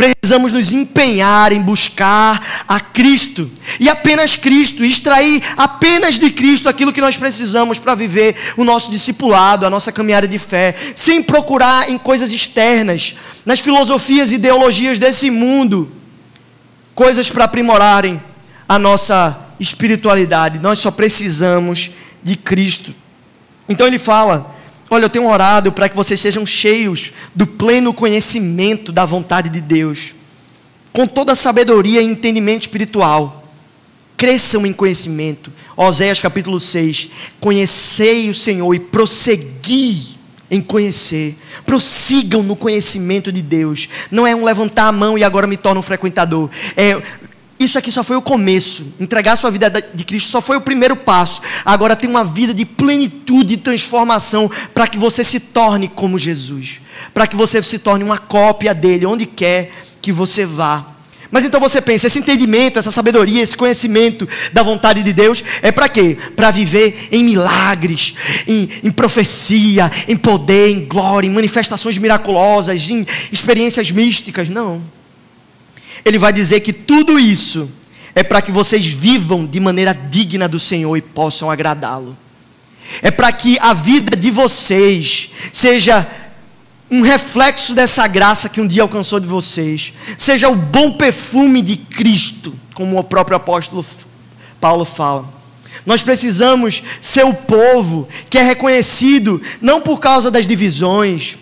Precisamos 0.01 0.51
nos 0.51 0.73
empenhar 0.73 1.53
em 1.53 1.61
buscar 1.61 2.65
a 2.67 2.81
Cristo 2.81 3.51
e 3.79 3.87
apenas 3.87 4.35
Cristo, 4.35 4.83
extrair 4.83 5.43
apenas 5.59 6.19
de 6.19 6.31
Cristo 6.31 6.71
aquilo 6.71 6.91
que 6.91 7.03
nós 7.03 7.19
precisamos 7.19 7.79
para 7.79 7.95
viver 7.95 8.35
o 8.57 8.65
nosso 8.65 8.91
discipulado, 8.91 9.67
a 9.67 9.69
nossa 9.69 9.93
caminhada 9.93 10.27
de 10.27 10.39
fé, 10.39 10.75
sem 10.97 11.23
procurar 11.23 11.91
em 11.91 11.99
coisas 11.99 12.33
externas, 12.33 13.15
nas 13.45 13.61
filosofias 13.61 14.31
e 14.31 14.37
ideologias 14.37 14.99
desse 14.99 15.31
mundo, 15.31 15.93
coisas 16.95 17.29
para 17.29 17.45
aprimorarem 17.45 18.23
a 18.67 18.79
nossa 18.79 19.39
espiritualidade. 19.61 20.61
Nós 20.61 20.79
só 20.79 20.91
precisamos 20.91 21.91
de 22.23 22.37
Cristo. 22.37 22.95
Então 23.69 23.87
ele 23.87 23.99
fala 23.99 24.57
Olha, 24.93 25.05
eu 25.05 25.11
tenho 25.11 25.29
orado 25.29 25.71
para 25.71 25.89
que 25.89 25.95
vocês 25.95 26.21
sejam 26.21 26.45
cheios 26.45 27.13
do 27.33 27.47
pleno 27.47 27.95
conhecimento 27.95 28.91
da 28.91 29.07
vontade 29.07 29.49
de 29.49 29.61
Deus, 29.61 30.13
com 30.93 31.07
toda 31.07 31.31
a 31.31 31.37
sabedoria 31.37 32.03
e 32.03 32.05
entendimento 32.05 32.63
espiritual. 32.63 33.49
Cresçam 34.17 34.67
em 34.67 34.73
conhecimento. 34.73 35.53
Oséias 35.77 36.19
capítulo 36.19 36.59
6. 36.59 37.09
Conhecei 37.39 38.29
o 38.29 38.35
Senhor 38.35 38.75
e 38.75 38.81
prossegui 38.81 40.19
em 40.51 40.61
conhecer. 40.61 41.39
Prossigam 41.65 42.43
no 42.43 42.57
conhecimento 42.57 43.31
de 43.31 43.41
Deus. 43.41 43.89
Não 44.11 44.27
é 44.27 44.35
um 44.35 44.45
levantar 44.45 44.89
a 44.89 44.93
mão 44.93 45.17
e 45.17 45.23
agora 45.23 45.47
me 45.47 45.57
torno 45.57 45.79
um 45.79 45.85
frequentador. 45.85 46.51
É 46.77 47.01
isso 47.61 47.79
aqui 47.79 47.93
só 47.93 48.03
foi 48.03 48.17
o 48.17 48.23
começo. 48.23 48.87
Entregar 48.99 49.37
sua 49.37 49.51
vida 49.51 49.71
de 49.93 50.05
Cristo 50.05 50.31
só 50.31 50.41
foi 50.41 50.57
o 50.57 50.63
primeiro 50.63 50.97
passo. 50.97 51.43
Agora 51.63 51.95
tem 51.95 52.09
uma 52.09 52.25
vida 52.25 52.55
de 52.55 52.65
plenitude 52.65 53.53
e 53.53 53.57
transformação 53.59 54.51
para 54.73 54.87
que 54.87 54.97
você 54.97 55.23
se 55.23 55.39
torne 55.41 55.87
como 55.87 56.19
Jesus. 56.19 56.81
Para 57.13 57.27
que 57.27 57.37
você 57.37 57.63
se 57.63 57.79
torne 57.79 58.03
uma 58.03 58.17
cópia 58.17 58.75
dele, 58.75 59.05
onde 59.05 59.27
quer 59.27 59.71
que 60.01 60.11
você 60.11 60.47
vá. 60.47 60.87
Mas 61.31 61.45
então 61.45 61.61
você 61.61 61.83
pensa, 61.83 62.07
esse 62.07 62.19
entendimento, 62.19 62.79
essa 62.79 62.91
sabedoria, 62.91 63.43
esse 63.43 63.57
conhecimento 63.57 64.27
da 64.55 64.63
vontade 64.63 65.03
de 65.03 65.13
Deus 65.13 65.45
é 65.61 65.71
para 65.71 65.89
quê? 65.89 66.17
Para 66.35 66.51
viver 66.51 67.09
em 67.13 67.23
milagres, 67.23 68.15
em, 68.49 68.71
em, 68.83 68.91
profecia, 68.91 69.93
em 70.09 70.17
poder, 70.17 70.71
em 70.71 70.87
glória, 70.87 71.29
em 71.29 71.31
manifestações 71.31 71.99
miraculosas, 71.99 72.89
em 72.89 73.07
experiências 73.31 73.91
místicas. 73.91 74.49
Não 74.49 74.83
ele 76.05 76.19
vai 76.19 76.33
dizer 76.33 76.61
que 76.61 76.73
tudo 76.73 77.19
isso 77.19 77.71
é 78.15 78.23
para 78.23 78.43
que 78.43 78.51
vocês 78.51 78.87
vivam 78.87 79.47
de 79.47 79.61
maneira 79.61 79.95
digna 79.95 80.49
do 80.49 80.59
Senhor 80.59 80.97
e 80.97 81.03
possam 81.03 81.51
agradá-lo. 81.51 82.17
É 83.03 83.11
para 83.11 83.31
que 83.33 83.59
a 83.61 83.73
vida 83.73 84.17
de 84.17 84.31
vocês 84.31 85.31
seja 85.53 86.07
um 86.91 87.03
reflexo 87.03 87.73
dessa 87.73 88.07
graça 88.09 88.49
que 88.49 88.61
um 88.61 88.67
dia 88.67 88.83
alcançou 88.83 89.21
de 89.21 89.27
vocês, 89.27 89.93
seja 90.19 90.49
o 90.49 90.57
bom 90.57 90.93
perfume 90.93 91.63
de 91.63 91.77
Cristo, 91.77 92.53
como 92.75 92.99
o 92.99 93.05
próprio 93.05 93.37
apóstolo 93.37 93.87
Paulo 94.61 94.85
fala. 94.85 95.41
Nós 95.87 96.03
precisamos 96.03 96.83
ser 97.01 97.25
o 97.25 97.33
povo 97.33 98.09
que 98.29 98.39
é 98.39 98.43
reconhecido 98.43 99.41
não 99.61 99.81
por 99.81 100.01
causa 100.01 100.31
das 100.31 100.47
divisões, 100.47 101.39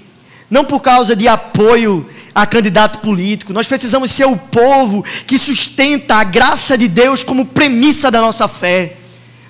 não 0.50 0.64
por 0.64 0.80
causa 0.80 1.16
de 1.16 1.26
apoio 1.26 2.06
a 2.42 2.46
candidato 2.46 3.00
político. 3.00 3.52
Nós 3.52 3.66
precisamos 3.66 4.12
ser 4.12 4.24
o 4.26 4.36
povo 4.36 5.04
que 5.26 5.36
sustenta 5.36 6.14
a 6.14 6.24
graça 6.24 6.78
de 6.78 6.86
Deus 6.86 7.24
como 7.24 7.46
premissa 7.46 8.12
da 8.12 8.20
nossa 8.20 8.46
fé. 8.46 8.94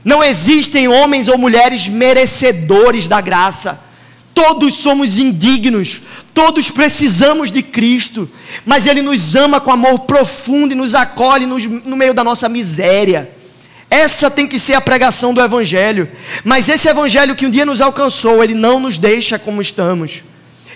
Não 0.02 0.24
existem 0.24 0.88
homens 0.88 1.28
ou 1.28 1.36
mulheres 1.36 1.86
merecedores 1.86 3.06
da 3.06 3.20
graça. 3.20 3.78
Todos 4.32 4.74
somos 4.76 5.18
indignos, 5.18 6.00
todos 6.32 6.70
precisamos 6.70 7.50
de 7.50 7.62
Cristo, 7.62 8.30
mas 8.64 8.86
Ele 8.86 9.02
nos 9.02 9.36
ama 9.36 9.60
com 9.60 9.70
amor 9.70 10.00
profundo 10.00 10.72
e 10.72 10.76
nos 10.76 10.94
acolhe 10.94 11.44
no 11.44 11.96
meio 11.96 12.14
da 12.14 12.24
nossa 12.24 12.48
miséria. 12.48 13.30
Essa 13.90 14.30
tem 14.30 14.46
que 14.46 14.58
ser 14.58 14.74
a 14.74 14.80
pregação 14.80 15.34
do 15.34 15.42
Evangelho. 15.42 16.08
Mas 16.42 16.70
esse 16.70 16.88
Evangelho 16.88 17.36
que 17.36 17.46
um 17.46 17.50
dia 17.50 17.66
nos 17.66 17.82
alcançou, 17.82 18.42
ele 18.42 18.54
não 18.54 18.80
nos 18.80 18.96
deixa 18.96 19.38
como 19.38 19.60
estamos. 19.60 20.22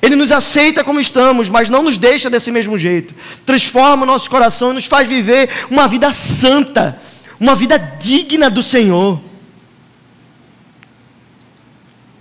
Ele 0.03 0.17
nos 0.17 0.33
aceita 0.33 0.83
como 0.83 1.01
estamos, 1.01 1.49
mas 1.49 1.69
não 1.71 1.85
nos 1.85 1.97
deixa 1.97 2.29
desse 2.29 2.51
mesmo 2.51 2.77
jeito. 2.77 3.15
Transforma 3.47 4.03
o 4.03 4.07
nosso 4.07 4.29
coração 4.29 4.73
e 4.73 4.75
nos 4.75 4.87
faz 4.87 5.09
viver 5.09 5.49
uma 5.71 5.87
vida 5.87 6.11
santa, 6.11 7.01
uma 7.39 7.55
vida 7.55 7.79
digna 7.79 8.51
do 8.51 8.65
Senhor. 8.65 9.21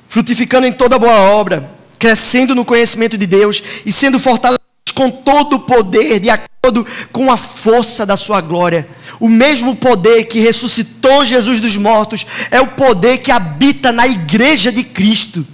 Frutificando 0.08 0.68
em 0.68 0.72
toda 0.72 1.00
boa 1.00 1.20
obra, 1.32 1.72
crescendo 1.98 2.54
no 2.54 2.64
conhecimento 2.64 3.18
de 3.18 3.26
Deus 3.26 3.64
e 3.84 3.92
sendo 3.92 4.20
fortalecido 4.20 4.62
com 4.94 5.10
todo 5.10 5.56
o 5.56 5.62
poder, 5.62 6.20
de 6.20 6.30
acordo 6.30 6.86
com 7.12 7.32
a 7.32 7.38
força 7.38 8.06
da 8.06 8.16
sua 8.16 8.42
glória. 8.42 8.88
O 9.20 9.28
mesmo 9.28 9.76
poder 9.76 10.26
que 10.26 10.40
ressuscitou 10.40 11.26
Jesus 11.26 11.60
dos 11.60 11.78
mortos 11.78 12.28
é 12.52 12.62
o 12.62 12.68
poder 12.68 13.20
que 13.20 13.32
habita 13.32 13.92
na 13.92 14.08
igreja 14.08 14.72
de 14.72 14.84
Cristo. 14.84 15.48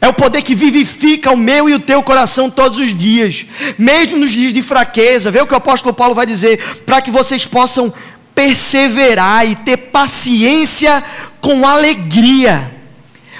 É 0.00 0.08
o 0.08 0.12
poder 0.12 0.42
que 0.42 0.54
vivifica 0.54 1.32
o 1.32 1.36
meu 1.36 1.68
e 1.68 1.74
o 1.74 1.80
teu 1.80 2.02
coração 2.02 2.50
todos 2.50 2.78
os 2.78 2.96
dias, 2.96 3.46
mesmo 3.78 4.18
nos 4.18 4.30
dias 4.30 4.52
de 4.52 4.62
fraqueza. 4.62 5.30
Vê 5.30 5.40
o 5.40 5.46
que 5.46 5.54
o 5.54 5.56
apóstolo 5.56 5.94
Paulo 5.94 6.14
vai 6.14 6.26
dizer: 6.26 6.80
para 6.84 7.00
que 7.00 7.10
vocês 7.10 7.46
possam 7.46 7.92
perseverar 8.34 9.48
e 9.48 9.56
ter 9.56 9.76
paciência 9.76 11.02
com 11.40 11.66
alegria, 11.66 12.70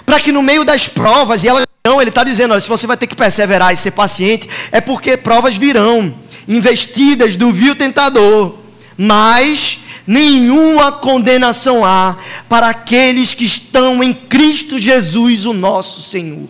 para 0.07 0.19
que 0.19 0.33
no 0.33 0.43
meio 0.43 0.65
das 0.65 0.89
provas, 0.89 1.45
e 1.45 1.49
elas 1.49 1.67
não, 1.87 2.01
ele 2.01 2.11
está 2.11 2.25
dizendo: 2.25 2.53
olha, 2.53 2.61
se 2.61 2.69
você 2.69 2.87
vai 2.87 2.97
ter 2.97 3.07
que 3.07 3.15
perseverar 3.15 3.73
e 3.73 3.77
ser 3.77 3.93
paciente, 3.93 4.49
é 4.73 4.81
porque 4.81 5.17
provas 5.17 5.57
virão, 5.57 6.13
investidas 6.49 7.37
do 7.37 7.53
vil 7.53 7.77
tentador, 7.77 8.57
mas 8.97 9.81
nenhuma 10.07 10.93
condenação 10.93 11.85
há 11.85 12.17
para 12.49 12.69
aqueles 12.69 13.35
que 13.35 13.45
estão 13.45 14.03
em 14.03 14.15
Cristo 14.15 14.79
Jesus, 14.79 15.47
o 15.47 15.53
nosso 15.53 16.03
Senhor. 16.03 16.49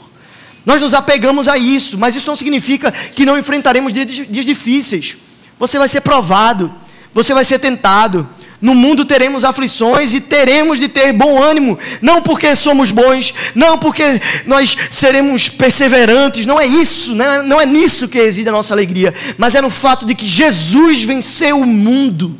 Nós 0.65 0.81
nos 0.81 0.95
apegamos 0.95 1.47
a 1.47 1.57
isso, 1.57 1.97
mas 1.97 2.17
isso 2.17 2.27
não 2.27 2.37
significa 2.37 2.91
que 2.91 3.25
não 3.25 3.39
enfrentaremos 3.39 3.93
dias, 3.93 4.45
difíceis. 4.45 5.17
Você 5.59 5.79
vai 5.79 5.89
ser 5.89 6.01
provado, 6.01 6.75
você 7.15 7.33
vai 7.33 7.45
ser 7.45 7.61
tentado, 7.61 8.29
no 8.61 8.75
mundo 8.75 9.05
teremos 9.05 9.45
aflições 9.45 10.15
e 10.15 10.21
teremos 10.21 10.79
de 10.79 10.89
ter 10.89 11.13
bom 11.13 11.41
ânimo, 11.43 11.79
não 12.01 12.21
porque 12.23 12.57
somos 12.57 12.91
bons, 12.91 13.33
não 13.55 13.79
porque 13.79 14.03
nós 14.47 14.77
seremos 14.91 15.49
perseverantes, 15.49 16.47
não 16.47 16.61
é 16.61 16.67
isso, 16.67 17.15
não 17.15 17.25
é, 17.25 17.43
não 17.43 17.61
é 17.61 17.67
nisso 17.67 18.09
que 18.09 18.19
reside 18.19 18.49
a 18.49 18.53
nossa 18.53 18.75
alegria, 18.75 19.15
mas 19.39 19.55
é 19.55 19.61
no 19.61 19.71
fato 19.71 20.07
de 20.07 20.15
que 20.15 20.27
Jesus 20.27 21.03
venceu 21.03 21.61
o 21.61 21.67
mundo, 21.67 22.37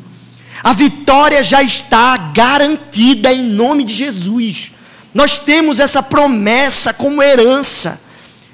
a 0.63 0.73
vitória 0.73 1.43
já 1.43 1.61
está 1.61 2.17
garantida 2.33 3.31
em 3.31 3.43
nome 3.43 3.83
de 3.83 3.93
Jesus, 3.93 4.71
nós 5.13 5.37
temos 5.37 5.79
essa 5.79 6.03
promessa 6.03 6.93
como 6.93 7.21
herança. 7.21 8.01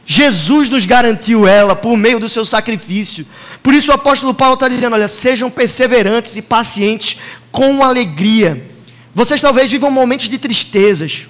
Jesus 0.06 0.70
nos 0.70 0.86
garantiu 0.86 1.48
ela 1.48 1.76
por 1.76 1.98
meio 1.98 2.20
do 2.20 2.30
seu 2.30 2.46
sacrifício. 2.46 3.26
Por 3.62 3.74
isso 3.74 3.92
o 3.92 3.94
apóstolo 3.94 4.34
Paulo 4.34 4.56
está 4.56 4.68
dizendo: 4.68 4.94
olha, 4.94 5.08
sejam 5.08 5.50
perseverantes 5.50 6.36
e 6.36 6.42
pacientes 6.42 7.20
com 7.52 7.84
alegria. 7.84 8.70
Vocês 9.16 9.42
talvez 9.42 9.70
vivam 9.70 9.92
momentos 9.92 10.28
de 10.28 10.38
tristezas, 10.38 11.24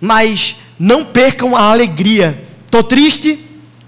mas 0.00 0.56
não 0.78 1.04
percam 1.04 1.56
a 1.56 1.62
alegria. 1.62 2.42
Estou 2.64 2.82
triste, 2.82 3.38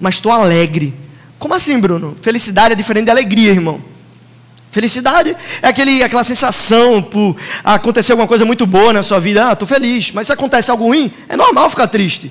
mas 0.01 0.17
estou 0.17 0.33
alegre. 0.33 0.95
Como 1.39 1.55
assim, 1.55 1.79
Bruno? 1.79 2.17
Felicidade 2.21 2.73
é 2.73 2.77
diferente 2.77 3.07
de 3.07 3.11
alegria, 3.11 3.51
irmão. 3.51 3.83
Felicidade 4.71 5.35
é 5.63 5.69
aquele, 5.69 6.03
aquela 6.03 6.23
sensação 6.23 7.03
por 7.03 7.37
acontecer 7.65 8.13
alguma 8.13 8.29
coisa 8.29 8.45
muito 8.45 8.67
boa 8.67 8.93
na 8.93 9.03
sua 9.03 9.19
vida. 9.19 9.49
Ah, 9.49 9.53
estou 9.55 9.67
feliz. 9.67 10.13
Mas 10.13 10.27
se 10.27 10.33
acontece 10.33 10.71
algo 10.71 10.85
ruim, 10.85 11.11
é 11.29 11.37
normal 11.37 11.71
ficar 11.71 11.87
triste. 11.89 12.31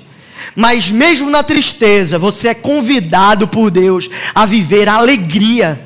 Mas 0.54 0.90
mesmo 0.90 1.28
na 1.30 1.42
tristeza, 1.42 2.18
você 2.18 2.48
é 2.48 2.54
convidado 2.54 3.48
por 3.48 3.70
Deus 3.70 4.08
a 4.34 4.46
viver 4.46 4.88
a 4.88 4.94
alegria. 4.94 5.80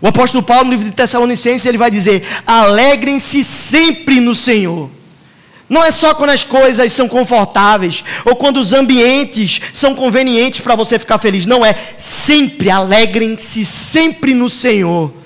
O 0.00 0.06
apóstolo 0.06 0.42
Paulo, 0.42 0.64
no 0.64 0.70
livro 0.72 0.84
de 0.84 0.92
Tessalonicenses, 0.92 1.64
ele 1.64 1.78
vai 1.78 1.90
dizer: 1.90 2.22
alegrem-se 2.46 3.42
sempre 3.42 4.20
no 4.20 4.34
Senhor. 4.34 4.90
Não 5.66 5.82
é 5.82 5.90
só 5.90 6.14
quando 6.14 6.30
as 6.30 6.44
coisas 6.44 6.92
são 6.92 7.08
confortáveis 7.08 8.04
ou 8.26 8.36
quando 8.36 8.58
os 8.58 8.74
ambientes 8.74 9.60
são 9.72 9.94
convenientes 9.94 10.60
para 10.60 10.76
você 10.76 10.98
ficar 10.98 11.18
feliz. 11.18 11.46
Não 11.46 11.64
é. 11.64 11.74
Sempre 11.96 12.68
alegrem-se 12.68 13.64
sempre 13.64 14.34
no 14.34 14.50
Senhor. 14.50 15.23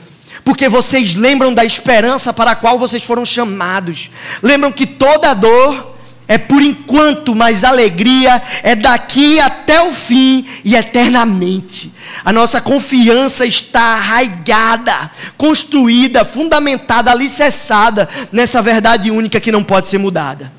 Porque 0.48 0.66
vocês 0.66 1.14
lembram 1.14 1.52
da 1.52 1.62
esperança 1.62 2.32
para 2.32 2.52
a 2.52 2.56
qual 2.56 2.78
vocês 2.78 3.02
foram 3.02 3.22
chamados. 3.22 4.08
Lembram 4.42 4.72
que 4.72 4.86
toda 4.86 5.34
dor 5.34 5.94
é 6.26 6.38
por 6.38 6.62
enquanto, 6.62 7.34
mas 7.34 7.64
alegria 7.64 8.40
é 8.62 8.74
daqui 8.74 9.38
até 9.40 9.82
o 9.82 9.92
fim 9.92 10.46
e 10.64 10.74
eternamente. 10.74 11.92
A 12.24 12.32
nossa 12.32 12.62
confiança 12.62 13.44
está 13.44 13.96
arraigada, 13.96 15.10
construída, 15.36 16.24
fundamentada, 16.24 17.10
alicerçada 17.10 18.08
nessa 18.32 18.62
verdade 18.62 19.10
única 19.10 19.38
que 19.38 19.52
não 19.52 19.62
pode 19.62 19.88
ser 19.88 19.98
mudada. 19.98 20.50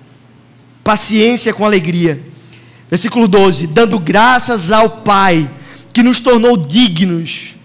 Paciência 0.84 1.52
com 1.52 1.66
alegria. 1.66 2.22
Versículo 2.92 3.28
12: 3.28 3.66
Dando 3.66 3.98
graças 3.98 4.70
ao 4.70 4.88
Pai 4.88 5.50
que 5.92 6.04
nos 6.04 6.20
tornou 6.20 6.56
dignos. 6.56 7.56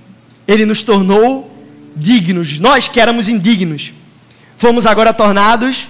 Ele 0.48 0.64
nos 0.64 0.82
tornou 0.82 1.53
dignos. 1.94 2.58
Nós 2.58 2.88
que 2.88 3.00
éramos 3.00 3.28
indignos, 3.28 3.92
fomos 4.56 4.86
agora 4.86 5.12
tornados 5.12 5.88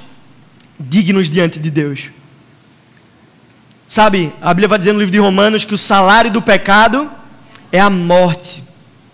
dignos 0.78 1.30
diante 1.30 1.58
de 1.58 1.70
Deus. 1.70 2.08
Sabe, 3.86 4.32
a 4.40 4.52
Bíblia 4.52 4.68
vai 4.68 4.78
dizer 4.78 4.92
no 4.92 4.98
livro 4.98 5.12
de 5.12 5.18
Romanos 5.18 5.64
que 5.64 5.74
o 5.74 5.78
salário 5.78 6.30
do 6.30 6.40
pecado 6.40 7.10
é 7.70 7.78
a 7.78 7.90
morte. 7.90 8.64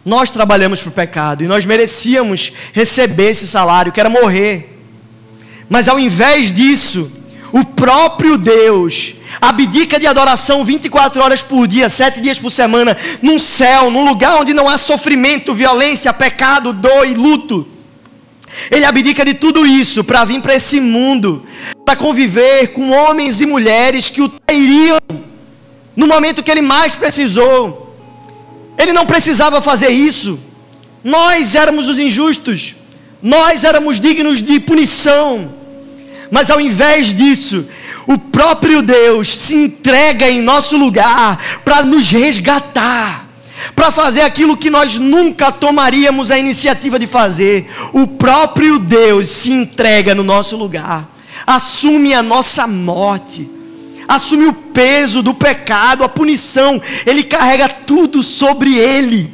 Nós 0.05 0.31
trabalhamos 0.31 0.81
para 0.81 0.89
o 0.89 0.93
pecado 0.93 1.45
e 1.45 1.49
nós 1.49 1.67
merecíamos 1.67 2.53
receber 2.73 3.31
esse 3.31 3.47
salário, 3.47 3.93
que 3.93 4.01
era 4.01 4.09
morrer. 4.09 4.79
Mas 5.69 5.89
ao 5.89 5.99
invés 5.99 6.53
disso, 6.53 7.11
o 7.53 7.65
próprio 7.65 8.39
Deus 8.39 9.15
abdica 9.41 9.99
de 9.99 10.07
adoração 10.07 10.65
24 10.65 11.23
horas 11.23 11.43
por 11.43 11.67
dia, 11.67 11.89
7 11.89 12.21
dias 12.21 12.39
por 12.39 12.51
semana, 12.51 12.97
num 13.23 13.39
céu, 13.39 13.91
num 13.91 14.05
lugar 14.05 14.41
onde 14.41 14.55
não 14.55 14.69
há 14.69 14.79
sofrimento, 14.79 15.55
violência, 15.55 16.13
pecado, 16.13 16.73
dor 16.73 17.07
e 17.07 17.15
luto. 17.15 17.67
Ele 18.71 18.85
abdica 18.85 19.25
de 19.25 19.35
tudo 19.35 19.65
isso 19.65 20.03
para 20.03 20.25
vir 20.25 20.41
para 20.41 20.55
esse 20.55 20.81
mundo, 20.81 21.47
para 21.85 21.97
conviver 21.97 22.69
com 22.69 22.91
homens 22.91 23.41
e 23.41 23.47
mulheres 23.47 24.11
que 24.11 24.23
o 24.23 24.29
trairiam 24.29 24.99
no 25.95 26.07
momento 26.07 26.43
que 26.43 26.51
ele 26.51 26.63
mais 26.63 26.95
precisou. 26.95 27.97
Ele 28.77 28.93
não 28.93 29.07
precisava 29.07 29.61
fazer 29.61 29.91
isso. 29.91 30.39
Nós 31.03 31.55
éramos 31.55 31.89
os 31.89 31.99
injustos, 31.99 32.77
nós 33.23 33.65
éramos 33.65 34.01
dignos 34.01 34.43
de 34.43 34.61
punição. 34.61 35.60
Mas 36.31 36.51
ao 36.51 36.61
invés 36.61 37.15
disso, 37.15 37.67
o 38.07 38.19
próprio 38.19 38.83
Deus 38.83 39.37
se 39.37 39.55
entrega 39.55 40.31
em 40.31 40.41
nosso 40.41 40.77
lugar 40.77 41.39
para 41.65 41.83
nos 41.83 42.11
resgatar 42.11 43.31
para 43.75 43.91
fazer 43.91 44.23
aquilo 44.23 44.57
que 44.57 44.71
nós 44.71 44.97
nunca 44.97 45.53
tomaríamos 45.53 46.31
a 46.31 46.39
iniciativa 46.39 46.99
de 46.99 47.07
fazer. 47.07 47.71
O 47.93 48.07
próprio 48.07 48.79
Deus 48.79 49.29
se 49.31 49.53
entrega 49.53 50.15
no 50.15 50.25
nosso 50.25 50.57
lugar, 50.57 51.09
assume 51.47 52.15
a 52.15 52.23
nossa 52.23 52.67
morte, 52.67 53.49
assume 54.09 54.47
o 54.47 54.53
peso 54.53 55.23
do 55.23 55.35
pecado, 55.35 56.05
a 56.05 56.09
punição, 56.09 56.81
ele 57.07 57.23
carrega 57.23 57.69
tudo 57.69 58.23
sobre 58.23 58.77
ele, 58.77 59.33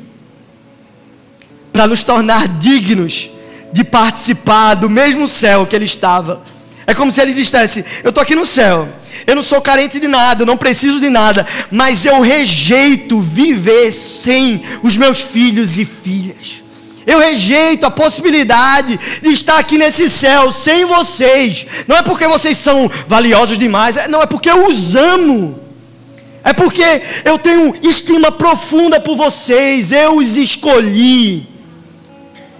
para 1.72 1.86
nos 1.86 2.02
tornar 2.02 2.48
dignos 2.48 3.30
de 3.72 3.84
participar 3.84 4.74
do 4.74 4.88
mesmo 4.88 5.28
céu 5.28 5.66
que 5.66 5.76
ele 5.76 5.84
estava. 5.84 6.42
É 6.86 6.94
como 6.94 7.12
se 7.12 7.20
ele 7.20 7.34
dissesse: 7.34 7.84
Eu 8.02 8.10
estou 8.10 8.22
aqui 8.22 8.34
no 8.34 8.46
céu 8.46 8.88
eu 9.26 9.34
não 9.34 9.42
sou 9.42 9.60
carente 9.60 9.98
de 9.98 10.06
nada, 10.06 10.42
eu 10.42 10.46
não 10.46 10.56
preciso 10.56 11.00
de 11.00 11.10
nada, 11.10 11.44
mas 11.70 12.04
eu 12.04 12.20
rejeito 12.20 13.20
viver 13.20 13.92
sem 13.92 14.62
os 14.84 14.96
meus 14.96 15.20
filhos 15.20 15.78
e 15.78 15.84
filhas. 15.84 16.62
Eu 17.04 17.18
rejeito 17.18 17.84
a 17.84 17.90
possibilidade 17.90 18.98
de 19.20 19.30
estar 19.30 19.58
aqui 19.58 19.78
nesse 19.78 20.08
céu 20.08 20.50
sem 20.52 20.84
vocês. 20.84 21.66
Não 21.88 21.96
é 21.96 22.02
porque 22.02 22.26
vocês 22.26 22.56
são 22.56 22.90
valiosos 23.08 23.58
demais, 23.58 23.96
é, 23.96 24.08
não 24.08 24.22
é 24.22 24.26
porque 24.26 24.50
eu 24.50 24.66
os 24.66 24.94
amo. 24.94 25.58
É 26.44 26.52
porque 26.52 26.84
eu 27.24 27.36
tenho 27.38 27.74
estima 27.82 28.30
profunda 28.30 29.00
por 29.00 29.16
vocês, 29.16 29.90
eu 29.90 30.16
os 30.16 30.36
escolhi. 30.36 31.48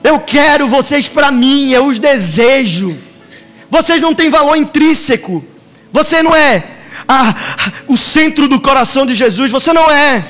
Eu 0.03 0.19
quero 0.19 0.67
vocês 0.67 1.07
para 1.07 1.31
mim, 1.31 1.71
eu 1.71 1.87
os 1.87 2.01
desejo. 2.01 2.97
Vocês 3.77 4.01
não 4.01 4.15
têm 4.15 4.31
valor 4.31 4.57
intrínseco. 4.57 5.45
Você 5.93 6.23
não 6.23 6.35
é 6.35 6.65
a, 7.07 7.35
o 7.87 7.95
centro 7.95 8.49
do 8.49 8.59
coração 8.59 9.05
de 9.05 9.13
Jesus. 9.15 9.51
Você 9.51 9.71
não 9.71 9.91
é. 9.91 10.25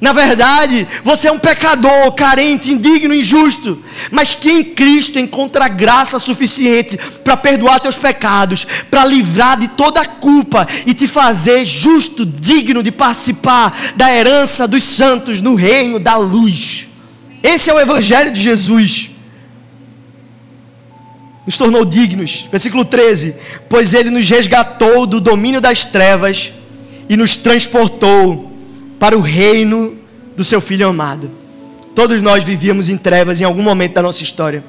Na 0.00 0.12
verdade, 0.12 0.86
você 1.02 1.26
é 1.26 1.32
um 1.32 1.40
pecador, 1.40 2.12
carente, 2.12 2.70
indigno, 2.70 3.12
injusto, 3.12 3.82
mas 4.12 4.32
que 4.32 4.48
em 4.48 4.62
Cristo 4.62 5.18
encontra 5.18 5.66
graça 5.66 6.20
suficiente 6.20 6.96
para 7.24 7.36
perdoar 7.36 7.80
teus 7.80 7.96
pecados, 7.96 8.64
para 8.88 9.04
livrar 9.04 9.58
de 9.58 9.66
toda 9.66 10.04
culpa 10.04 10.64
e 10.86 10.94
te 10.94 11.08
fazer 11.08 11.64
justo, 11.64 12.24
digno 12.24 12.80
de 12.80 12.92
participar 12.92 13.76
da 13.96 14.14
herança 14.14 14.68
dos 14.68 14.84
santos 14.84 15.40
no 15.40 15.56
reino 15.56 15.98
da 15.98 16.14
luz. 16.14 16.86
Esse 17.42 17.68
é 17.68 17.74
o 17.74 17.80
Evangelho 17.80 18.30
de 18.30 18.40
Jesus 18.40 19.17
nos 21.48 21.56
tornou 21.56 21.82
dignos. 21.82 22.46
Versículo 22.50 22.84
13: 22.84 23.34
Pois 23.70 23.94
ele 23.94 24.10
nos 24.10 24.28
resgatou 24.28 25.06
do 25.06 25.18
domínio 25.18 25.62
das 25.62 25.82
trevas 25.82 26.52
e 27.08 27.16
nos 27.16 27.38
transportou 27.38 28.52
para 28.98 29.16
o 29.16 29.22
reino 29.22 29.96
do 30.36 30.44
seu 30.44 30.60
filho 30.60 30.86
amado. 30.86 31.30
Todos 31.94 32.20
nós 32.20 32.44
vivíamos 32.44 32.90
em 32.90 32.98
trevas 32.98 33.40
em 33.40 33.44
algum 33.44 33.62
momento 33.62 33.94
da 33.94 34.02
nossa 34.02 34.22
história. 34.22 34.62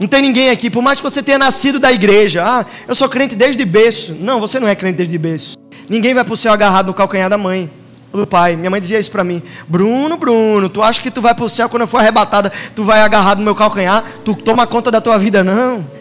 Não 0.00 0.08
tem 0.08 0.22
ninguém 0.22 0.48
aqui, 0.48 0.70
por 0.70 0.82
mais 0.82 0.98
que 0.98 1.04
você 1.04 1.22
tenha 1.22 1.36
nascido 1.36 1.78
da 1.78 1.92
igreja, 1.92 2.42
ah, 2.42 2.64
eu 2.88 2.94
sou 2.94 3.06
crente 3.06 3.36
desde 3.36 3.62
berço. 3.66 4.16
Não, 4.18 4.40
você 4.40 4.58
não 4.58 4.66
é 4.66 4.74
crente 4.74 4.96
desde 4.96 5.18
berço. 5.18 5.58
Ninguém 5.90 6.14
vai 6.14 6.24
para 6.24 6.32
o 6.32 6.38
céu 6.38 6.54
agarrado 6.54 6.86
no 6.86 6.94
calcanhar 6.94 7.28
da 7.28 7.36
mãe 7.36 7.70
ou 8.10 8.20
do 8.20 8.26
pai. 8.26 8.56
Minha 8.56 8.70
mãe 8.70 8.80
dizia 8.80 8.98
isso 8.98 9.10
para 9.10 9.22
mim: 9.22 9.42
Bruno, 9.68 10.16
Bruno, 10.16 10.70
tu 10.70 10.82
acha 10.82 11.02
que 11.02 11.10
tu 11.10 11.20
vai 11.20 11.34
para 11.34 11.44
o 11.44 11.50
céu 11.50 11.68
quando 11.68 11.82
eu 11.82 11.86
for 11.86 11.98
arrebatada, 11.98 12.50
tu 12.74 12.82
vai 12.82 13.02
agarrado 13.02 13.40
no 13.40 13.44
meu 13.44 13.54
calcanhar, 13.54 14.02
tu 14.24 14.34
toma 14.34 14.66
conta 14.66 14.90
da 14.90 15.02
tua 15.02 15.18
vida? 15.18 15.44
Não. 15.44 15.92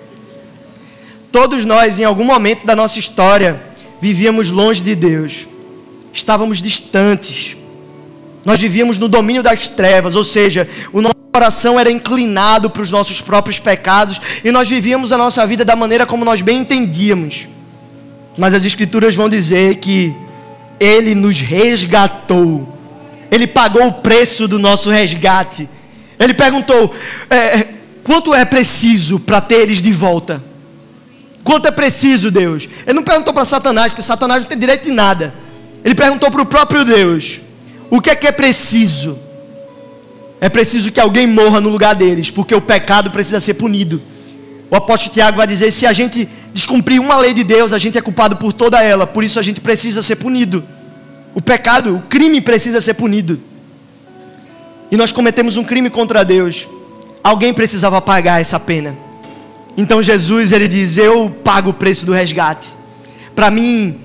Todos 1.33 1.65
nós, 1.65 1.97
em 1.97 2.03
algum 2.03 2.25
momento 2.25 2.63
da 2.63 2.75
nossa 2.75 2.99
história, 2.99 3.59
vivíamos 3.99 4.51
longe 4.51 4.83
de 4.83 4.93
Deus, 4.93 5.47
estávamos 6.13 6.61
distantes, 6.61 7.57
nós 8.45 8.61
vivíamos 8.61 8.99
no 8.99 9.07
domínio 9.07 9.41
das 9.41 9.67
trevas, 9.67 10.15
ou 10.15 10.23
seja, 10.23 10.69
o 10.93 11.01
nosso 11.01 11.15
coração 11.31 11.79
era 11.79 11.89
inclinado 11.89 12.69
para 12.69 12.83
os 12.83 12.91
nossos 12.91 13.19
próprios 13.19 13.57
pecados 13.57 14.21
e 14.43 14.51
nós 14.51 14.69
vivíamos 14.69 15.11
a 15.11 15.17
nossa 15.17 15.43
vida 15.47 15.65
da 15.65 15.75
maneira 15.75 16.05
como 16.05 16.23
nós 16.23 16.43
bem 16.43 16.59
entendíamos. 16.59 17.47
Mas 18.37 18.53
as 18.53 18.63
Escrituras 18.63 19.15
vão 19.15 19.27
dizer 19.27 19.77
que 19.77 20.15
Ele 20.79 21.15
nos 21.15 21.39
resgatou, 21.39 22.77
Ele 23.31 23.47
pagou 23.47 23.87
o 23.87 23.93
preço 23.93 24.47
do 24.47 24.59
nosso 24.59 24.91
resgate. 24.91 25.67
Ele 26.19 26.35
perguntou: 26.35 26.93
é, 27.27 27.69
quanto 28.03 28.35
é 28.35 28.45
preciso 28.45 29.19
para 29.19 29.41
ter 29.41 29.61
eles 29.61 29.81
de 29.81 29.91
volta? 29.91 30.52
Quanto 31.43 31.67
é 31.67 31.71
preciso, 31.71 32.31
Deus? 32.31 32.69
Ele 32.85 32.95
não 32.95 33.03
perguntou 33.03 33.33
para 33.33 33.45
Satanás, 33.45 33.91
porque 33.91 34.01
Satanás 34.01 34.43
não 34.43 34.49
tem 34.49 34.57
direito 34.57 34.85
de 34.85 34.91
nada. 34.91 35.33
Ele 35.83 35.93
perguntou 35.93 36.31
para 36.31 36.41
o 36.41 36.45
próprio 36.45 36.85
Deus: 36.85 37.41
o 37.89 37.99
que 37.99 38.09
é 38.09 38.15
que 38.15 38.27
é 38.27 38.31
preciso? 38.31 39.19
É 40.39 40.49
preciso 40.49 40.91
que 40.91 40.99
alguém 40.99 41.27
morra 41.27 41.59
no 41.59 41.69
lugar 41.69 41.95
deles, 41.95 42.29
porque 42.29 42.55
o 42.55 42.61
pecado 42.61 43.11
precisa 43.11 43.39
ser 43.39 43.55
punido. 43.55 44.01
O 44.69 44.75
apóstolo 44.75 45.13
Tiago 45.13 45.37
vai 45.37 45.47
dizer: 45.47 45.71
se 45.71 45.85
a 45.85 45.93
gente 45.93 46.27
descumprir 46.53 47.01
uma 47.01 47.17
lei 47.17 47.33
de 47.33 47.43
Deus, 47.43 47.73
a 47.73 47.77
gente 47.77 47.97
é 47.97 48.01
culpado 48.01 48.37
por 48.37 48.53
toda 48.53 48.81
ela, 48.81 49.05
por 49.05 49.23
isso 49.23 49.37
a 49.37 49.41
gente 49.41 49.59
precisa 49.59 50.01
ser 50.01 50.15
punido. 50.15 50.63
O 51.35 51.41
pecado, 51.41 51.97
o 51.97 52.01
crime 52.01 52.39
precisa 52.39 52.79
ser 52.79 52.93
punido. 52.93 53.39
E 54.89 54.95
nós 54.95 55.11
cometemos 55.11 55.57
um 55.57 55.63
crime 55.63 55.89
contra 55.89 56.23
Deus. 56.23 56.67
Alguém 57.23 57.53
precisava 57.53 57.99
pagar 58.01 58.39
essa 58.39 58.59
pena. 58.59 58.95
Então 59.77 60.03
Jesus 60.03 60.51
ele 60.51 60.67
diz: 60.67 60.97
Eu 60.97 61.29
pago 61.29 61.71
o 61.71 61.73
preço 61.73 62.05
do 62.05 62.11
resgate. 62.11 62.69
Para 63.35 63.49
mim, 63.49 63.99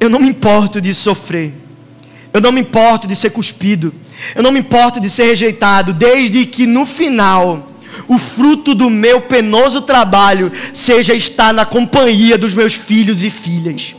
eu 0.00 0.10
não 0.10 0.18
me 0.18 0.28
importo 0.28 0.80
de 0.80 0.92
sofrer. 0.94 1.52
Eu 2.32 2.40
não 2.40 2.50
me 2.50 2.60
importo 2.60 3.06
de 3.06 3.14
ser 3.14 3.30
cuspido. 3.30 3.94
Eu 4.34 4.42
não 4.42 4.52
me 4.52 4.60
importo 4.60 5.00
de 5.00 5.10
ser 5.10 5.26
rejeitado, 5.26 5.92
desde 5.92 6.46
que 6.46 6.66
no 6.66 6.86
final 6.86 7.70
o 8.08 8.18
fruto 8.18 8.74
do 8.74 8.90
meu 8.90 9.20
penoso 9.22 9.82
trabalho 9.82 10.50
seja 10.72 11.14
estar 11.14 11.52
na 11.52 11.64
companhia 11.64 12.36
dos 12.38 12.54
meus 12.54 12.74
filhos 12.74 13.22
e 13.22 13.30
filhas. 13.30 13.94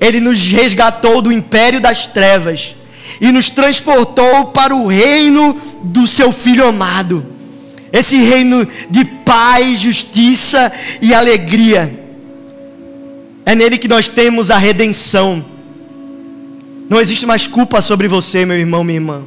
Ele 0.00 0.20
nos 0.20 0.46
resgatou 0.46 1.20
do 1.20 1.32
império 1.32 1.80
das 1.80 2.06
trevas 2.06 2.74
e 3.20 3.30
nos 3.30 3.50
transportou 3.50 4.46
para 4.46 4.74
o 4.74 4.86
reino 4.86 5.60
do 5.82 6.06
seu 6.06 6.32
filho 6.32 6.66
amado. 6.66 7.24
Esse 7.92 8.16
reino 8.22 8.66
de 8.88 9.04
paz, 9.04 9.80
justiça 9.80 10.72
e 11.00 11.12
alegria. 11.12 11.92
É 13.44 13.54
nele 13.54 13.78
que 13.78 13.88
nós 13.88 14.08
temos 14.08 14.50
a 14.50 14.58
redenção. 14.58 15.44
Não 16.88 17.00
existe 17.00 17.26
mais 17.26 17.46
culpa 17.46 17.80
sobre 17.80 18.06
você, 18.06 18.44
meu 18.44 18.56
irmão, 18.56 18.84
minha 18.84 18.96
irmã. 18.96 19.26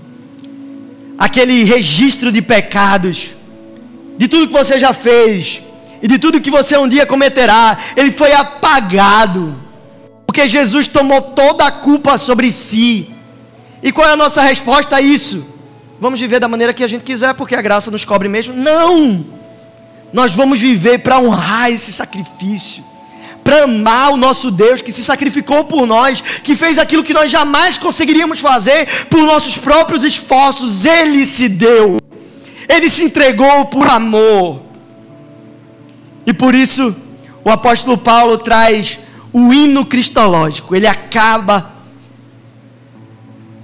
Aquele 1.18 1.64
registro 1.64 2.32
de 2.32 2.42
pecados, 2.42 3.32
de 4.18 4.28
tudo 4.28 4.48
que 4.48 4.54
você 4.54 4.78
já 4.78 4.94
fez 4.94 5.62
e 6.02 6.08
de 6.08 6.18
tudo 6.18 6.42
que 6.42 6.52
você 6.52 6.78
um 6.78 6.88
dia 6.88 7.06
cometerá, 7.06 7.78
ele 7.96 8.12
foi 8.12 8.34
apagado. 8.34 9.56
Porque 10.26 10.48
Jesus 10.48 10.88
tomou 10.88 11.22
toda 11.22 11.66
a 11.66 11.72
culpa 11.72 12.18
sobre 12.18 12.52
si. 12.52 13.10
E 13.82 13.92
qual 13.92 14.08
é 14.08 14.14
a 14.14 14.18
nossa 14.18 14.42
resposta 14.42 14.96
a 14.98 15.02
isso? 15.02 15.53
Vamos 16.04 16.20
viver 16.20 16.38
da 16.38 16.50
maneira 16.50 16.74
que 16.74 16.84
a 16.84 16.88
gente 16.88 17.06
quiser, 17.06 17.34
porque 17.34 17.56
a 17.56 17.62
graça 17.62 17.90
nos 17.90 18.04
cobre 18.04 18.28
mesmo? 18.28 18.54
Não! 18.54 19.26
Nós 20.12 20.36
vamos 20.36 20.60
viver 20.60 20.98
para 20.98 21.18
honrar 21.18 21.72
esse 21.72 21.94
sacrifício 21.94 22.84
para 23.42 23.64
amar 23.64 24.12
o 24.12 24.18
nosso 24.18 24.52
Deus 24.52 24.82
que 24.82 24.92
se 24.92 25.02
sacrificou 25.02 25.64
por 25.64 25.86
nós, 25.86 26.22
que 26.44 26.58
fez 26.58 26.78
aquilo 26.78 27.06
que 27.06 27.14
nós 27.14 27.32
jamais 27.32 27.78
conseguiríamos 27.78 28.42
fazer 28.42 29.06
por 29.10 29.22
nossos 29.22 29.58
próprios 29.58 30.04
esforços. 30.04 30.84
Ele 30.84 31.26
se 31.26 31.48
deu, 31.48 31.98
ele 32.68 32.90
se 32.90 33.04
entregou 33.04 33.66
por 33.68 33.88
amor. 33.88 34.62
E 36.26 36.34
por 36.34 36.54
isso, 36.54 36.94
o 37.46 37.50
apóstolo 37.50 37.98
Paulo 37.98 38.38
traz 38.38 39.00
o 39.32 39.54
hino 39.54 39.86
cristológico. 39.86 40.76
Ele 40.76 40.88
acaba, 40.88 41.73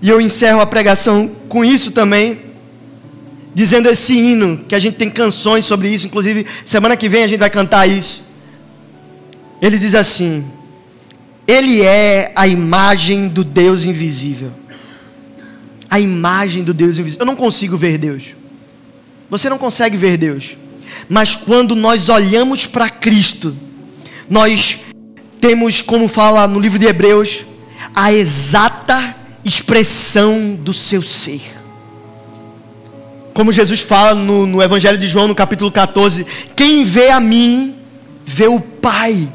e 0.02 0.10
eu 0.10 0.22
encerro 0.22 0.62
a 0.62 0.66
pregação 0.66 1.30
com 1.48 1.64
isso 1.64 1.92
também, 1.92 2.40
dizendo 3.54 3.90
esse 3.90 4.18
hino, 4.18 4.64
que 4.68 4.76
a 4.76 4.80
gente 4.80 4.96
tem 4.96 5.10
canções 5.10 5.66
sobre 5.66 5.90
isso, 5.90 6.06
inclusive 6.06 6.46
semana 6.64 6.96
que 6.96 7.10
vem 7.10 7.24
a 7.24 7.28
gente 7.28 7.40
vai 7.40 7.50
cantar 7.50 7.88
isso. 7.88 8.24
Ele 9.62 9.78
diz 9.78 9.96
assim: 9.96 10.46
Ele 11.46 11.82
é 11.82 12.32
a 12.36 12.48
imagem 12.48 13.28
do 13.28 13.44
Deus 13.44 13.84
invisível. 13.84 14.52
A 15.90 16.00
imagem 16.00 16.64
do 16.64 16.74
Deus 16.74 16.98
invisível. 16.98 17.24
Eu 17.24 17.26
não 17.26 17.36
consigo 17.36 17.76
ver 17.76 17.98
Deus. 17.98 18.36
Você 19.30 19.50
não 19.50 19.58
consegue 19.58 19.98
ver 19.98 20.18
Deus. 20.18 20.56
Mas 21.10 21.36
quando 21.36 21.76
nós 21.76 22.08
olhamos 22.10 22.66
para 22.66 22.90
Cristo, 22.90 23.56
nós 24.30 24.82
temos, 25.42 25.82
como 25.82 26.08
fala 26.08 26.48
no 26.48 26.60
livro 26.60 26.80
de 26.80 26.86
Hebreus, 26.86 27.46
a 27.94 28.14
exata 28.14 29.19
expressão 29.50 30.56
do 30.56 30.74
seu 30.74 31.02
ser. 31.02 31.42
Como 33.34 33.52
Jesus 33.52 33.82
fala 33.82 34.16
no, 34.16 34.46
no 34.46 34.62
Evangelho 34.62 34.98
de 34.98 35.08
João, 35.08 35.28
no 35.28 35.36
capítulo 35.36 35.72
14: 35.72 36.26
Quem 36.56 36.86
vê 36.86 37.10
a 37.10 37.20
mim, 37.20 37.76
vê 38.26 38.48
o 38.48 38.60
Pai. 38.60 39.28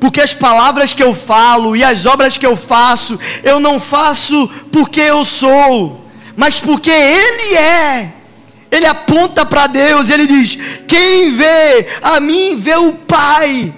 Porque 0.00 0.20
as 0.20 0.32
palavras 0.32 0.92
que 0.92 1.02
eu 1.02 1.14
falo 1.14 1.74
e 1.74 1.82
as 1.82 2.06
obras 2.06 2.36
que 2.36 2.46
eu 2.46 2.56
faço, 2.56 3.18
eu 3.42 3.58
não 3.58 3.80
faço 3.80 4.48
porque 4.70 5.00
eu 5.00 5.24
sou, 5.24 6.04
mas 6.36 6.60
porque 6.60 6.90
Ele 6.90 7.56
é. 7.56 8.12
Ele 8.70 8.86
aponta 8.86 9.46
para 9.46 9.66
Deus, 9.66 10.10
ele 10.10 10.26
diz: 10.26 10.58
Quem 10.86 11.30
vê 11.32 11.86
a 12.02 12.20
mim, 12.20 12.56
vê 12.56 12.76
o 12.76 12.92
Pai. 12.92 13.72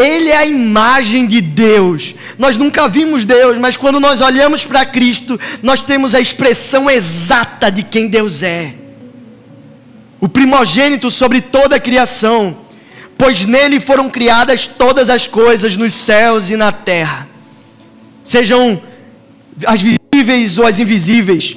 Ele 0.00 0.30
é 0.30 0.36
a 0.36 0.46
imagem 0.46 1.26
de 1.26 1.40
Deus. 1.40 2.14
Nós 2.38 2.56
nunca 2.56 2.88
vimos 2.88 3.24
Deus, 3.24 3.58
mas 3.58 3.76
quando 3.76 4.00
nós 4.00 4.20
olhamos 4.20 4.64
para 4.64 4.84
Cristo, 4.86 5.38
nós 5.62 5.82
temos 5.82 6.14
a 6.14 6.20
expressão 6.20 6.90
exata 6.90 7.70
de 7.70 7.82
quem 7.82 8.08
Deus 8.08 8.42
é. 8.42 8.74
O 10.20 10.28
primogênito 10.28 11.10
sobre 11.10 11.40
toda 11.40 11.76
a 11.76 11.80
criação 11.80 12.56
pois 13.20 13.44
nele 13.44 13.78
foram 13.78 14.08
criadas 14.08 14.66
todas 14.66 15.10
as 15.10 15.26
coisas 15.26 15.76
nos 15.76 15.92
céus 15.92 16.48
e 16.48 16.56
na 16.56 16.72
terra, 16.72 17.28
sejam 18.24 18.80
as 19.66 19.82
visíveis 19.82 20.56
ou 20.58 20.66
as 20.66 20.78
invisíveis, 20.78 21.54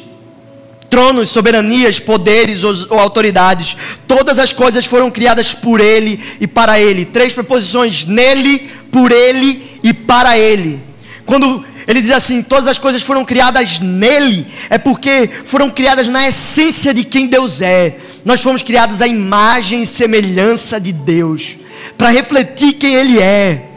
tronos, 0.93 1.29
soberanias, 1.29 1.99
poderes 1.99 2.63
ou, 2.63 2.99
autoridades, 2.99 3.75
todas 4.07 4.37
as 4.37 4.53
coisas 4.53 4.85
foram 4.85 5.09
criadas 5.09 5.51
por 5.51 5.81
Ele 5.81 6.19
e 6.39 6.45
para 6.45 6.79
Ele. 6.79 7.03
Três 7.03 7.33
preposições: 7.33 8.05
nele, 8.05 8.59
por 8.91 9.11
Ele 9.11 9.79
e 9.83 9.91
para 9.91 10.37
Ele. 10.37 10.79
Quando 11.25 11.65
ele 11.87 11.99
diz 11.99 12.11
assim: 12.11 12.43
todas 12.43 12.67
as 12.67 12.77
coisas 12.77 13.01
foram 13.01 13.25
criadas 13.25 13.79
nele, 13.79 14.45
é 14.69 14.77
porque 14.77 15.27
foram 15.45 15.67
criadas 15.71 16.05
na 16.05 16.27
essência 16.27 16.93
de 16.93 17.03
quem 17.03 17.25
Deus 17.25 17.59
é. 17.59 17.97
Nós 18.23 18.41
fomos 18.41 18.61
criados 18.61 19.01
à 19.01 19.07
imagem 19.07 19.81
e 19.81 19.87
semelhança 19.87 20.79
de 20.79 20.91
Deus, 20.91 21.55
para 21.97 22.09
refletir 22.11 22.73
quem 22.73 22.93
Ele 22.93 23.19
é. 23.19 23.69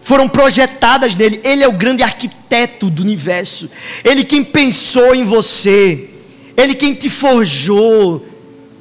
Foram 0.00 0.28
projetadas 0.28 1.16
nele. 1.16 1.40
Ele 1.42 1.64
é 1.64 1.68
o 1.68 1.72
grande 1.72 2.04
arquiteto 2.04 2.88
do 2.88 3.02
universo. 3.02 3.68
Ele 4.04 4.22
quem 4.22 4.44
pensou 4.44 5.16
em 5.16 5.24
você. 5.24 6.10
Ele 6.56 6.74
quem 6.74 6.94
te 6.94 7.08
forjou 7.08 8.24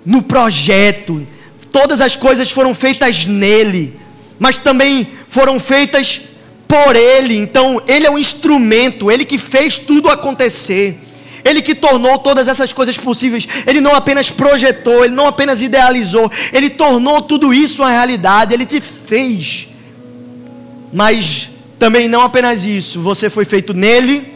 no 0.05 0.21
projeto. 0.21 1.25
Todas 1.71 2.01
as 2.01 2.15
coisas 2.15 2.51
foram 2.51 2.73
feitas 2.73 3.25
nele, 3.25 3.97
mas 4.39 4.57
também 4.57 5.07
foram 5.27 5.59
feitas 5.59 6.21
por 6.67 6.95
ele. 6.95 7.37
Então, 7.37 7.81
ele 7.87 8.07
é 8.07 8.11
um 8.11 8.17
instrumento, 8.17 9.11
ele 9.11 9.23
que 9.23 9.37
fez 9.37 9.77
tudo 9.77 10.09
acontecer. 10.09 10.97
Ele 11.43 11.61
que 11.61 11.73
tornou 11.73 12.17
todas 12.19 12.47
essas 12.47 12.73
coisas 12.73 12.97
possíveis. 12.97 13.47
Ele 13.65 13.79
não 13.79 13.95
apenas 13.95 14.29
projetou, 14.29 15.05
ele 15.05 15.15
não 15.15 15.27
apenas 15.27 15.61
idealizou, 15.61 16.29
ele 16.51 16.69
tornou 16.69 17.21
tudo 17.21 17.53
isso 17.53 17.81
uma 17.81 17.91
realidade, 17.91 18.53
ele 18.53 18.65
te 18.65 18.81
fez. 18.81 19.67
Mas 20.91 21.49
também 21.77 22.07
não 22.07 22.21
apenas 22.21 22.65
isso, 22.65 22.99
você 23.01 23.29
foi 23.29 23.45
feito 23.45 23.73
nele, 23.73 24.33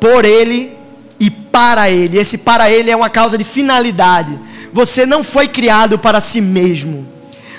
por 0.00 0.24
ele 0.24 0.79
e 1.20 1.28
para 1.28 1.90
Ele. 1.90 2.18
Esse 2.18 2.38
para 2.38 2.70
Ele 2.70 2.90
é 2.90 2.96
uma 2.96 3.10
causa 3.10 3.36
de 3.36 3.44
finalidade. 3.44 4.40
Você 4.72 5.04
não 5.04 5.22
foi 5.22 5.46
criado 5.46 5.98
para 5.98 6.20
si 6.20 6.40
mesmo. 6.40 7.06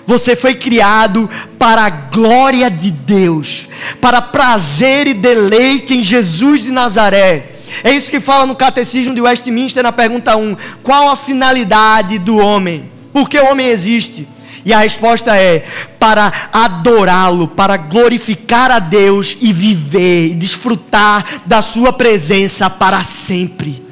Você 0.08 0.36
foi 0.36 0.56
criado 0.56 1.30
para 1.60 1.84
a 1.84 1.90
glória 1.90 2.70
de 2.70 2.92
Deus, 2.92 3.68
para 4.02 4.22
prazer 4.22 5.08
e 5.08 5.14
deleite 5.14 5.96
em 5.96 6.04
Jesus 6.04 6.64
de 6.64 6.72
Nazaré. 6.72 7.52
É 7.84 7.92
isso 7.92 8.12
que 8.12 8.20
fala 8.20 8.46
no 8.46 8.56
Catecismo 8.56 9.14
de 9.16 9.22
Westminster 9.22 9.84
na 9.84 9.92
pergunta 9.92 10.36
1: 10.36 10.58
Qual 10.84 11.10
a 11.10 11.16
finalidade 11.16 12.18
do 12.20 12.38
homem? 12.38 12.92
Por 13.14 13.30
que 13.30 13.40
o 13.40 13.46
homem 13.46 13.68
existe? 13.68 14.28
E 14.66 14.74
a 14.74 14.80
resposta 14.80 15.36
é: 15.36 15.66
para 16.00 16.50
adorá-lo, 16.52 17.48
para 17.48 17.78
glorificar 17.78 18.72
a 18.72 18.80
Deus 18.80 19.38
e 19.42 19.52
viver 19.52 20.28
e 20.28 20.36
desfrutar 20.36 21.26
da 21.46 21.62
Sua 21.62 21.92
presença 21.92 22.70
para 22.70 23.04
sempre. 23.04 23.84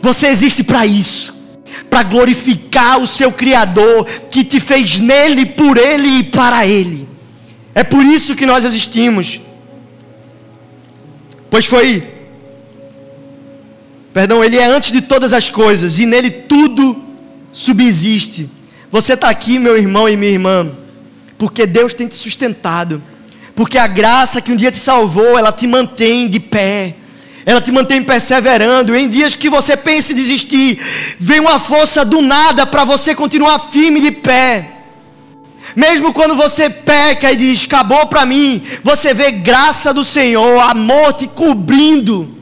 Você 0.00 0.28
existe 0.28 0.62
para 0.62 0.84
isso, 0.84 1.34
para 1.88 2.02
glorificar 2.02 3.00
o 3.00 3.06
seu 3.06 3.32
Criador 3.32 4.04
que 4.30 4.44
te 4.44 4.60
fez 4.60 4.98
nele, 4.98 5.46
por 5.46 5.78
ele 5.78 6.18
e 6.18 6.22
para 6.24 6.66
ele. 6.66 7.08
É 7.74 7.82
por 7.82 8.04
isso 8.04 8.36
que 8.36 8.46
nós 8.46 8.64
existimos. 8.64 9.40
Pois 11.50 11.66
foi, 11.66 12.06
perdão, 14.12 14.44
ele 14.44 14.58
é 14.58 14.66
antes 14.66 14.92
de 14.92 15.00
todas 15.00 15.32
as 15.32 15.48
coisas 15.50 15.98
e 15.98 16.06
nele 16.06 16.30
tudo 16.30 17.02
subsiste. 17.52 18.50
Você 18.94 19.14
está 19.14 19.28
aqui, 19.28 19.58
meu 19.58 19.76
irmão 19.76 20.08
e 20.08 20.16
minha 20.16 20.30
irmã, 20.30 20.70
porque 21.36 21.66
Deus 21.66 21.92
tem 21.92 22.06
te 22.06 22.14
sustentado, 22.14 23.02
porque 23.52 23.76
a 23.76 23.88
graça 23.88 24.40
que 24.40 24.52
um 24.52 24.54
dia 24.54 24.70
te 24.70 24.76
salvou, 24.76 25.36
ela 25.36 25.50
te 25.50 25.66
mantém 25.66 26.28
de 26.28 26.38
pé, 26.38 26.94
ela 27.44 27.60
te 27.60 27.72
mantém 27.72 28.04
perseverando. 28.04 28.94
Em 28.94 29.08
dias 29.08 29.34
que 29.34 29.50
você 29.50 29.76
pensa 29.76 30.12
em 30.12 30.14
desistir, 30.14 30.78
vem 31.18 31.40
uma 31.40 31.58
força 31.58 32.04
do 32.04 32.22
nada 32.22 32.64
para 32.64 32.84
você 32.84 33.16
continuar 33.16 33.58
firme 33.58 34.00
de 34.00 34.12
pé. 34.12 34.70
Mesmo 35.74 36.12
quando 36.12 36.36
você 36.36 36.70
peca 36.70 37.32
e 37.32 37.36
diz, 37.36 37.64
acabou 37.64 38.06
para 38.06 38.24
mim, 38.24 38.62
você 38.84 39.12
vê 39.12 39.32
graça 39.32 39.92
do 39.92 40.04
Senhor, 40.04 40.60
amor 40.60 41.14
te 41.14 41.26
cobrindo 41.26 42.32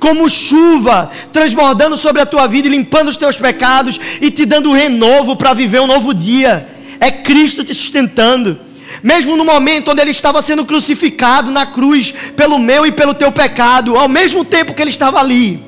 como 0.00 0.28
chuva, 0.28 1.10
transbordando 1.32 1.96
sobre 1.96 2.22
a 2.22 2.26
tua 2.26 2.48
vida 2.48 2.66
e 2.66 2.70
limpando 2.70 3.08
os 3.08 3.18
teus 3.18 3.36
pecados 3.36 4.00
e 4.20 4.30
te 4.30 4.46
dando 4.46 4.72
renovo 4.72 5.36
para 5.36 5.52
viver 5.52 5.80
um 5.80 5.86
novo 5.86 6.14
dia. 6.14 6.66
É 6.98 7.10
Cristo 7.10 7.62
te 7.62 7.74
sustentando. 7.74 8.58
Mesmo 9.02 9.36
no 9.36 9.44
momento 9.44 9.90
onde 9.90 10.00
ele 10.00 10.10
estava 10.10 10.42
sendo 10.42 10.64
crucificado 10.64 11.50
na 11.50 11.66
cruz 11.66 12.12
pelo 12.34 12.58
meu 12.58 12.86
e 12.86 12.92
pelo 12.92 13.14
teu 13.14 13.30
pecado, 13.30 13.96
ao 13.96 14.08
mesmo 14.08 14.44
tempo 14.44 14.74
que 14.74 14.82
ele 14.82 14.90
estava 14.90 15.20
ali, 15.20 15.62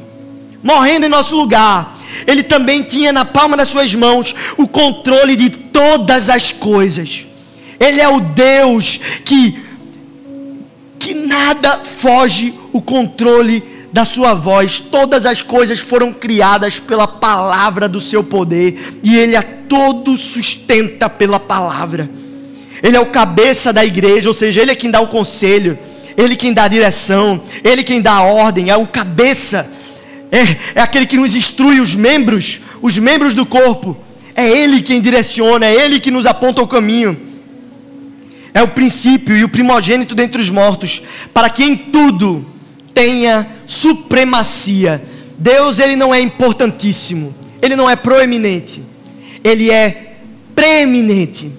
morrendo 0.62 1.06
em 1.06 1.10
nosso 1.10 1.36
lugar, 1.36 1.96
ele 2.26 2.42
também 2.42 2.82
tinha 2.82 3.12
na 3.12 3.24
palma 3.24 3.56
das 3.56 3.68
suas 3.68 3.94
mãos 3.94 4.34
o 4.56 4.66
controle 4.66 5.36
de 5.36 5.50
todas 5.50 6.28
as 6.28 6.50
coisas. 6.50 7.26
Ele 7.78 8.00
é 8.00 8.08
o 8.08 8.20
Deus 8.20 8.98
que 9.24 9.62
que 10.98 11.14
nada 11.14 11.78
foge 11.78 12.54
o 12.72 12.80
controle 12.80 13.60
da 13.92 14.04
sua 14.06 14.32
voz, 14.32 14.80
todas 14.80 15.26
as 15.26 15.42
coisas 15.42 15.78
foram 15.78 16.12
criadas 16.12 16.80
pela 16.80 17.06
palavra 17.06 17.86
do 17.86 18.00
seu 18.00 18.24
poder, 18.24 18.98
e 19.02 19.14
Ele 19.16 19.36
a 19.36 19.42
todo 19.42 20.16
sustenta 20.16 21.10
pela 21.10 21.38
palavra. 21.38 22.08
Ele 22.82 22.96
é 22.96 23.00
o 23.00 23.06
cabeça 23.06 23.72
da 23.72 23.84
igreja, 23.84 24.30
ou 24.30 24.34
seja, 24.34 24.62
Ele 24.62 24.70
é 24.70 24.74
quem 24.74 24.90
dá 24.90 25.00
o 25.00 25.08
conselho, 25.08 25.78
Ele 26.16 26.34
quem 26.34 26.54
dá 26.54 26.64
a 26.64 26.68
direção, 26.68 27.42
Ele 27.62 27.82
quem 27.82 28.00
dá 28.00 28.12
a 28.12 28.22
ordem, 28.22 28.70
é 28.70 28.76
o 28.76 28.86
cabeça, 28.86 29.70
é, 30.30 30.78
é 30.78 30.80
aquele 30.80 31.06
que 31.06 31.18
nos 31.18 31.36
instrui 31.36 31.78
os 31.78 31.94
membros, 31.94 32.62
os 32.80 32.96
membros 32.96 33.34
do 33.34 33.44
corpo, 33.44 33.94
é 34.34 34.48
Ele 34.48 34.80
quem 34.80 35.02
direciona, 35.02 35.66
é 35.66 35.74
Ele 35.74 36.00
que 36.00 36.10
nos 36.10 36.24
aponta 36.24 36.62
o 36.62 36.66
caminho. 36.66 37.30
É 38.54 38.62
o 38.62 38.68
princípio 38.68 39.34
e 39.34 39.44
o 39.44 39.48
primogênito 39.48 40.14
dentre 40.14 40.40
os 40.40 40.50
mortos, 40.50 41.02
para 41.32 41.48
que 41.48 41.64
em 41.64 41.74
tudo 41.74 42.51
tenha 42.94 43.46
supremacia. 43.66 45.02
Deus 45.38 45.78
ele 45.78 45.96
não 45.96 46.14
é 46.14 46.20
importantíssimo, 46.20 47.34
ele 47.60 47.74
não 47.74 47.88
é 47.88 47.96
proeminente, 47.96 48.82
ele 49.42 49.70
é 49.70 50.14
preeminente. 50.54 51.52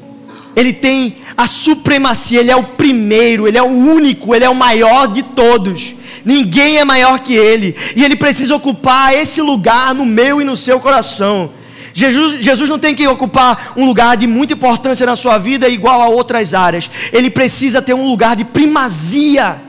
Ele 0.55 0.71
tem 0.71 1.15
a 1.35 1.47
supremacia, 1.47 2.39
ele 2.39 2.51
é 2.51 2.55
o 2.55 2.63
primeiro, 2.63 3.47
ele 3.47 3.57
é 3.57 3.63
o 3.63 3.67
único, 3.67 4.35
ele 4.35 4.45
é 4.45 4.49
o 4.49 4.55
maior 4.55 5.07
de 5.07 5.23
todos. 5.23 5.95
Ninguém 6.23 6.77
é 6.77 6.85
maior 6.85 7.19
que 7.19 7.33
ele, 7.33 7.75
e 7.95 8.03
ele 8.03 8.15
precisa 8.15 8.55
ocupar 8.55 9.13
esse 9.13 9.41
lugar 9.41 9.93
no 9.93 10.05
meu 10.05 10.39
e 10.39 10.45
no 10.45 10.55
seu 10.55 10.79
coração. 10.79 11.51
Jesus, 11.93 12.43
Jesus 12.43 12.69
não 12.69 12.79
tem 12.79 12.95
que 12.95 13.07
ocupar 13.07 13.73
um 13.75 13.85
lugar 13.85 14.15
de 14.15 14.25
muita 14.25 14.53
importância 14.53 15.05
na 15.05 15.15
sua 15.15 15.37
vida 15.37 15.67
igual 15.67 16.01
a 16.01 16.07
outras 16.07 16.53
áreas. 16.53 16.89
Ele 17.11 17.29
precisa 17.29 17.81
ter 17.81 17.93
um 17.93 18.07
lugar 18.07 18.35
de 18.35 18.45
primazia 18.45 19.61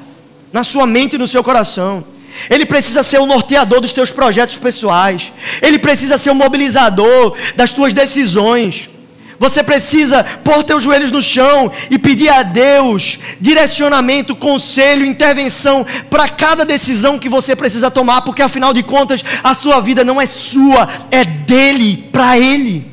na 0.54 0.62
sua 0.62 0.86
mente 0.86 1.16
e 1.16 1.18
no 1.18 1.26
seu 1.26 1.42
coração. 1.42 2.04
Ele 2.48 2.64
precisa 2.64 3.02
ser 3.02 3.18
o 3.18 3.26
norteador 3.26 3.80
dos 3.80 3.92
teus 3.92 4.12
projetos 4.12 4.56
pessoais. 4.56 5.32
Ele 5.60 5.80
precisa 5.80 6.16
ser 6.16 6.30
o 6.30 6.34
mobilizador 6.34 7.36
das 7.56 7.72
tuas 7.72 7.92
decisões. 7.92 8.88
Você 9.36 9.64
precisa 9.64 10.22
pôr 10.44 10.62
teus 10.62 10.84
joelhos 10.84 11.10
no 11.10 11.20
chão 11.20 11.72
e 11.90 11.98
pedir 11.98 12.28
a 12.28 12.44
Deus 12.44 13.18
direcionamento, 13.40 14.36
conselho, 14.36 15.04
intervenção 15.04 15.84
para 16.08 16.28
cada 16.28 16.64
decisão 16.64 17.18
que 17.18 17.28
você 17.28 17.56
precisa 17.56 17.90
tomar, 17.90 18.22
porque 18.22 18.40
afinal 18.40 18.72
de 18.72 18.84
contas 18.84 19.24
a 19.42 19.56
sua 19.56 19.80
vida 19.80 20.04
não 20.04 20.20
é 20.20 20.26
sua, 20.26 20.88
é 21.10 21.24
dele, 21.24 22.08
para 22.12 22.38
ele. 22.38 22.86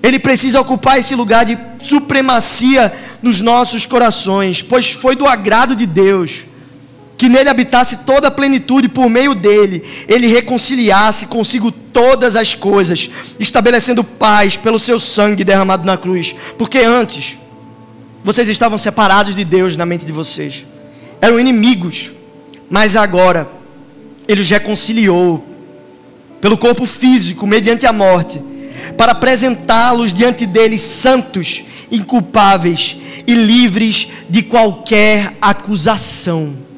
Ele 0.00 0.20
precisa 0.20 0.60
ocupar 0.60 1.00
esse 1.00 1.16
lugar 1.16 1.44
de 1.44 1.58
supremacia 1.80 2.92
nos 3.20 3.40
nossos 3.40 3.84
corações, 3.86 4.62
pois 4.62 4.92
foi 4.92 5.16
do 5.16 5.26
agrado 5.26 5.74
de 5.74 5.84
Deus 5.84 6.49
que 7.20 7.28
nele 7.28 7.50
habitasse 7.50 7.98
toda 7.98 8.28
a 8.28 8.30
plenitude, 8.30 8.88
por 8.88 9.10
meio 9.10 9.34
dele, 9.34 9.84
ele 10.08 10.26
reconciliasse 10.26 11.26
consigo 11.26 11.70
todas 11.70 12.34
as 12.34 12.54
coisas, 12.54 13.10
estabelecendo 13.38 14.02
paz 14.02 14.56
pelo 14.56 14.78
seu 14.78 14.98
sangue 14.98 15.44
derramado 15.44 15.84
na 15.84 15.98
cruz. 15.98 16.34
Porque 16.56 16.78
antes, 16.78 17.36
vocês 18.24 18.48
estavam 18.48 18.78
separados 18.78 19.36
de 19.36 19.44
Deus 19.44 19.76
na 19.76 19.84
mente 19.84 20.06
de 20.06 20.12
vocês, 20.12 20.64
eram 21.20 21.38
inimigos, 21.38 22.10
mas 22.70 22.96
agora, 22.96 23.46
ele 24.26 24.40
os 24.40 24.48
reconciliou 24.48 25.44
pelo 26.40 26.56
corpo 26.56 26.86
físico, 26.86 27.46
mediante 27.46 27.84
a 27.84 27.92
morte, 27.92 28.42
para 28.96 29.12
apresentá-los 29.12 30.14
diante 30.14 30.46
dele 30.46 30.78
santos, 30.78 31.64
inculpáveis 31.92 32.96
e 33.26 33.34
livres 33.34 34.08
de 34.30 34.42
qualquer 34.42 35.36
acusação. 35.38 36.69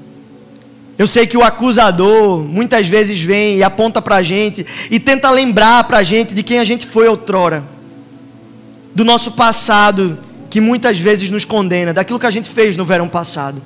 Eu 0.98 1.06
sei 1.06 1.26
que 1.26 1.36
o 1.36 1.42
acusador 1.42 2.40
muitas 2.44 2.86
vezes 2.86 3.20
vem 3.20 3.58
e 3.58 3.62
aponta 3.62 4.02
para 4.02 4.16
a 4.16 4.22
gente 4.22 4.66
e 4.90 5.00
tenta 5.00 5.30
lembrar 5.30 5.84
para 5.84 5.98
a 5.98 6.02
gente 6.02 6.34
de 6.34 6.42
quem 6.42 6.58
a 6.58 6.64
gente 6.64 6.86
foi 6.86 7.08
outrora, 7.08 7.64
do 8.94 9.04
nosso 9.04 9.32
passado 9.32 10.18
que 10.50 10.60
muitas 10.60 10.98
vezes 10.98 11.30
nos 11.30 11.46
condena, 11.46 11.94
daquilo 11.94 12.18
que 12.18 12.26
a 12.26 12.30
gente 12.30 12.48
fez 12.48 12.76
no 12.76 12.84
verão 12.84 13.08
passado. 13.08 13.62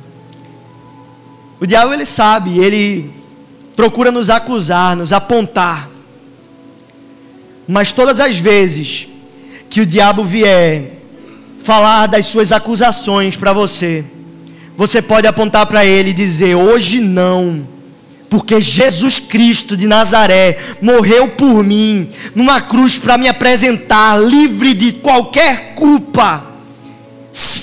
O 1.59 1.67
diabo 1.67 1.93
ele 1.93 2.07
sabe, 2.07 2.59
ele 2.59 3.11
procura 3.75 4.13
nos 4.13 4.31
acusar, 4.31 4.95
nos 4.95 5.13
apontar. 5.13 5.91
Mas 7.67 7.93
todas 7.93 8.21
as 8.21 8.39
vezes 8.39 9.09
que 9.69 9.81
o 9.81 9.87
diabo 9.87 10.25
vier 10.25 10.93
falar 11.59 12.07
das 12.07 12.27
suas 12.27 12.53
acusações 12.53 13.35
para 13.35 13.53
você, 13.53 14.05
você 14.77 15.01
pode 15.01 15.27
apontar 15.27 15.67
para 15.67 15.85
ele 15.85 16.11
e 16.11 16.15
dizer: 16.15 16.55
hoje 16.55 17.01
não, 17.01 17.67
porque 18.29 18.61
Jesus 18.61 19.19
Cristo 19.19 19.77
de 19.77 19.87
Nazaré 19.87 20.59
morreu 20.83 21.29
por 21.29 21.65
mim 21.65 22.09
numa 22.35 22.61
cruz 22.61 22.99
para 22.99 23.17
me 23.17 23.29
apresentar 23.29 24.21
livre 24.21 24.75
de 24.75 24.93
qualquer 24.93 25.75
culpa, 25.75 26.45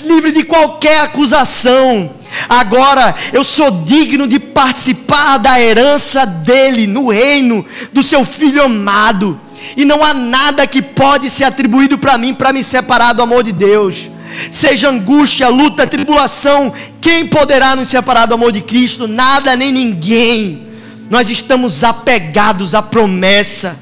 livre 0.04 0.32
de 0.32 0.42
qualquer 0.42 1.00
acusação. 1.02 2.10
Agora 2.48 3.14
eu 3.32 3.44
sou 3.44 3.70
digno 3.84 4.26
de 4.26 4.40
participar 4.40 5.38
da 5.38 5.60
herança 5.60 6.26
dele 6.26 6.88
no 6.88 7.10
reino 7.10 7.64
do 7.92 8.02
seu 8.02 8.24
filho 8.24 8.64
amado. 8.64 9.40
E 9.76 9.84
não 9.84 10.04
há 10.04 10.12
nada 10.12 10.66
que 10.66 10.82
pode 10.82 11.30
ser 11.30 11.44
atribuído 11.44 11.96
para 11.96 12.18
mim 12.18 12.34
para 12.34 12.52
me 12.52 12.62
separar 12.62 13.12
do 13.12 13.22
amor 13.22 13.44
de 13.44 13.52
Deus 13.52 14.10
seja 14.50 14.90
angústia, 14.90 15.48
luta, 15.48 15.86
tribulação, 15.86 16.72
quem 17.04 17.26
poderá 17.26 17.76
nos 17.76 17.88
separar 17.88 18.24
do 18.24 18.32
amor 18.32 18.50
de 18.50 18.62
Cristo? 18.62 19.06
Nada 19.06 19.54
nem 19.54 19.70
ninguém. 19.70 20.66
Nós 21.10 21.28
estamos 21.28 21.84
apegados 21.84 22.74
à 22.74 22.80
promessa 22.80 23.78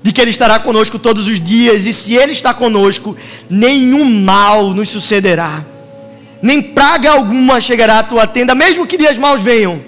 de 0.00 0.12
que 0.12 0.20
Ele 0.20 0.30
estará 0.30 0.60
conosco 0.60 0.96
todos 0.96 1.26
os 1.26 1.40
dias, 1.40 1.86
e 1.86 1.92
se 1.92 2.14
Ele 2.14 2.30
está 2.30 2.54
conosco, 2.54 3.16
nenhum 3.50 4.04
mal 4.22 4.70
nos 4.70 4.90
sucederá, 4.90 5.64
nem 6.40 6.62
praga 6.62 7.10
alguma 7.10 7.60
chegará 7.60 7.98
à 7.98 8.02
tua 8.04 8.28
tenda, 8.28 8.54
mesmo 8.54 8.86
que 8.86 8.96
dias 8.96 9.18
maus 9.18 9.42
venham. 9.42 9.82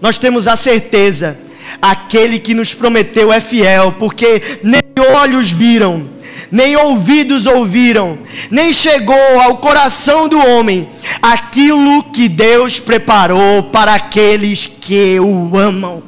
Nós 0.00 0.16
temos 0.16 0.46
a 0.46 0.56
certeza 0.56 1.38
Aquele 1.80 2.38
que 2.38 2.54
nos 2.54 2.72
prometeu 2.72 3.32
é 3.32 3.40
fiel, 3.40 3.92
porque 3.98 4.40
nem 4.62 4.82
olhos 5.16 5.50
viram, 5.50 6.08
nem 6.50 6.76
ouvidos 6.76 7.46
ouviram, 7.46 8.18
nem 8.50 8.72
chegou 8.72 9.40
ao 9.40 9.58
coração 9.58 10.28
do 10.28 10.38
homem 10.38 10.88
aquilo 11.20 12.04
que 12.04 12.28
Deus 12.28 12.78
preparou 12.78 13.64
para 13.64 13.94
aqueles 13.94 14.66
que 14.66 15.18
o 15.20 15.56
amam. 15.56 16.02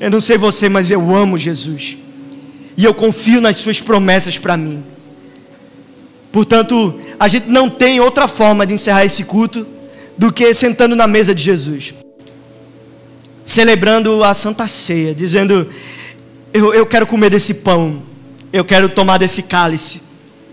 Eu 0.00 0.10
não 0.10 0.20
sei 0.20 0.36
você, 0.36 0.68
mas 0.68 0.90
eu 0.90 1.14
amo 1.14 1.38
Jesus. 1.38 1.96
E 2.76 2.84
eu 2.84 2.94
confio 2.94 3.40
nas 3.40 3.58
suas 3.58 3.80
promessas 3.80 4.38
para 4.38 4.56
mim. 4.56 4.82
Portanto, 6.32 6.98
a 7.20 7.28
gente 7.28 7.48
não 7.48 7.68
tem 7.68 8.00
outra 8.00 8.26
forma 8.26 8.66
de 8.66 8.74
encerrar 8.74 9.04
esse 9.04 9.24
culto 9.24 9.66
do 10.16 10.32
que 10.32 10.52
sentando 10.54 10.96
na 10.96 11.06
mesa 11.06 11.34
de 11.34 11.42
Jesus, 11.42 11.94
celebrando 13.44 14.24
a 14.24 14.32
Santa 14.32 14.66
Ceia, 14.66 15.14
dizendo: 15.14 15.68
eu, 16.52 16.72
eu 16.72 16.86
quero 16.86 17.06
comer 17.06 17.30
desse 17.30 17.54
pão, 17.54 18.02
eu 18.52 18.64
quero 18.64 18.88
tomar 18.88 19.18
desse 19.18 19.44
cálice, 19.44 20.02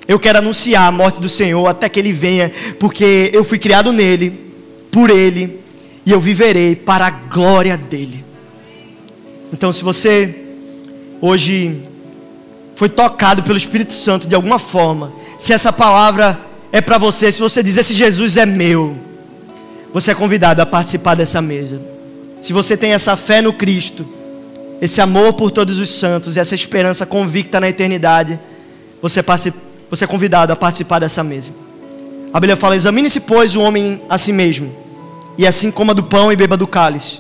eu 0.08 0.20
quero 0.20 0.40
anunciar 0.40 0.88
a 0.88 0.92
morte 0.92 1.20
do 1.20 1.30
Senhor 1.30 1.68
até 1.68 1.88
que 1.90 2.00
Ele 2.00 2.12
venha, 2.14 2.52
porque 2.80 3.30
eu 3.34 3.44
fui 3.44 3.60
criado 3.60 3.92
nele, 3.92 4.54
por 4.92 5.10
Ele, 5.10 5.60
e 6.06 6.12
eu 6.12 6.20
viverei 6.20 6.76
para 6.76 7.08
a 7.08 7.12
glória 7.12 7.78
dEle. 7.78 8.26
Então, 9.54 9.72
se 9.72 9.84
você 9.84 10.36
hoje 11.22 11.82
foi 12.76 12.90
tocado 12.90 13.44
pelo 13.44 13.58
Espírito 13.58 13.94
Santo 13.94 14.28
de 14.28 14.34
alguma 14.34 14.58
forma, 14.58 15.12
se 15.38 15.54
essa 15.54 15.72
palavra 15.72 16.40
é 16.72 16.82
para 16.82 16.98
você, 16.98 17.32
se 17.32 17.40
você 17.40 17.62
diz 17.62 17.78
esse 17.78 17.94
Jesus 17.94 18.38
é 18.38 18.46
meu, 18.46 18.98
você 19.94 20.12
é 20.12 20.16
convidado 20.16 20.62
a 20.62 20.66
participar 20.66 21.16
dessa 21.16 21.42
mesa. 21.42 21.82
Se 22.40 22.54
você 22.54 22.78
tem 22.78 22.94
essa 22.94 23.16
fé 23.16 23.42
no 23.42 23.52
Cristo, 23.52 24.08
esse 24.82 25.02
amor 25.02 25.34
por 25.34 25.52
todos 25.52 25.80
os 25.80 25.90
santos 25.90 26.36
e 26.36 26.40
essa 26.40 26.56
esperança 26.56 27.06
convicta 27.06 27.60
na 27.60 27.70
eternidade, 27.70 28.40
você, 29.02 29.24
você 29.90 30.04
é 30.04 30.08
convidado 30.08 30.54
a 30.54 30.56
participar 30.56 31.00
dessa 31.00 31.24
mesa. 31.24 31.52
A 32.34 32.40
Bíblia 32.40 32.56
fala: 32.56 32.76
examine-se, 32.76 33.22
pois, 33.22 33.56
o 33.56 33.62
homem 33.62 34.02
a 34.10 34.18
si 34.18 34.32
mesmo, 34.32 34.76
e 35.38 35.46
assim 35.46 35.72
coma 35.72 35.94
do 35.94 36.04
pão 36.04 36.32
e 36.32 36.36
beba 36.36 36.56
do 36.56 36.68
cálice. 36.68 37.20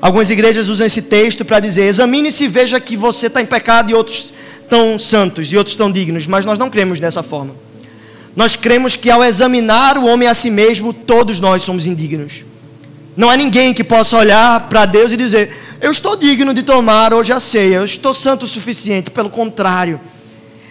Algumas 0.00 0.30
igrejas 0.30 0.68
usam 0.68 0.84
esse 0.84 1.02
texto 1.02 1.44
para 1.44 1.60
dizer: 1.60 1.84
examine-se 1.84 2.44
e 2.44 2.48
veja 2.48 2.80
que 2.80 2.96
você 2.96 3.28
está 3.28 3.40
em 3.40 3.46
pecado 3.46 3.90
e 3.90 3.94
outros 3.94 4.32
tão 4.68 4.98
santos 4.98 5.52
e 5.52 5.56
outros 5.56 5.76
tão 5.76 5.90
dignos, 5.90 6.26
mas 6.26 6.44
nós 6.44 6.58
não 6.58 6.68
cremos 6.68 6.98
dessa 6.98 7.22
forma. 7.22 7.54
Nós 8.34 8.56
cremos 8.56 8.96
que 8.96 9.10
ao 9.10 9.22
examinar 9.22 9.98
o 9.98 10.06
homem 10.06 10.26
a 10.26 10.34
si 10.34 10.50
mesmo, 10.50 10.92
todos 10.92 11.38
nós 11.38 11.62
somos 11.62 11.86
indignos. 11.86 12.44
Não 13.14 13.28
há 13.28 13.36
ninguém 13.36 13.74
que 13.74 13.84
possa 13.84 14.16
olhar 14.16 14.68
para 14.68 14.86
Deus 14.86 15.12
e 15.12 15.16
dizer: 15.16 15.54
Eu 15.82 15.90
estou 15.90 16.16
digno 16.16 16.54
de 16.54 16.62
tomar 16.62 17.12
hoje 17.12 17.32
a 17.32 17.40
ceia, 17.40 17.76
eu 17.76 17.84
estou 17.84 18.14
santo 18.14 18.44
o 18.44 18.48
suficiente. 18.48 19.10
Pelo 19.10 19.28
contrário, 19.28 20.00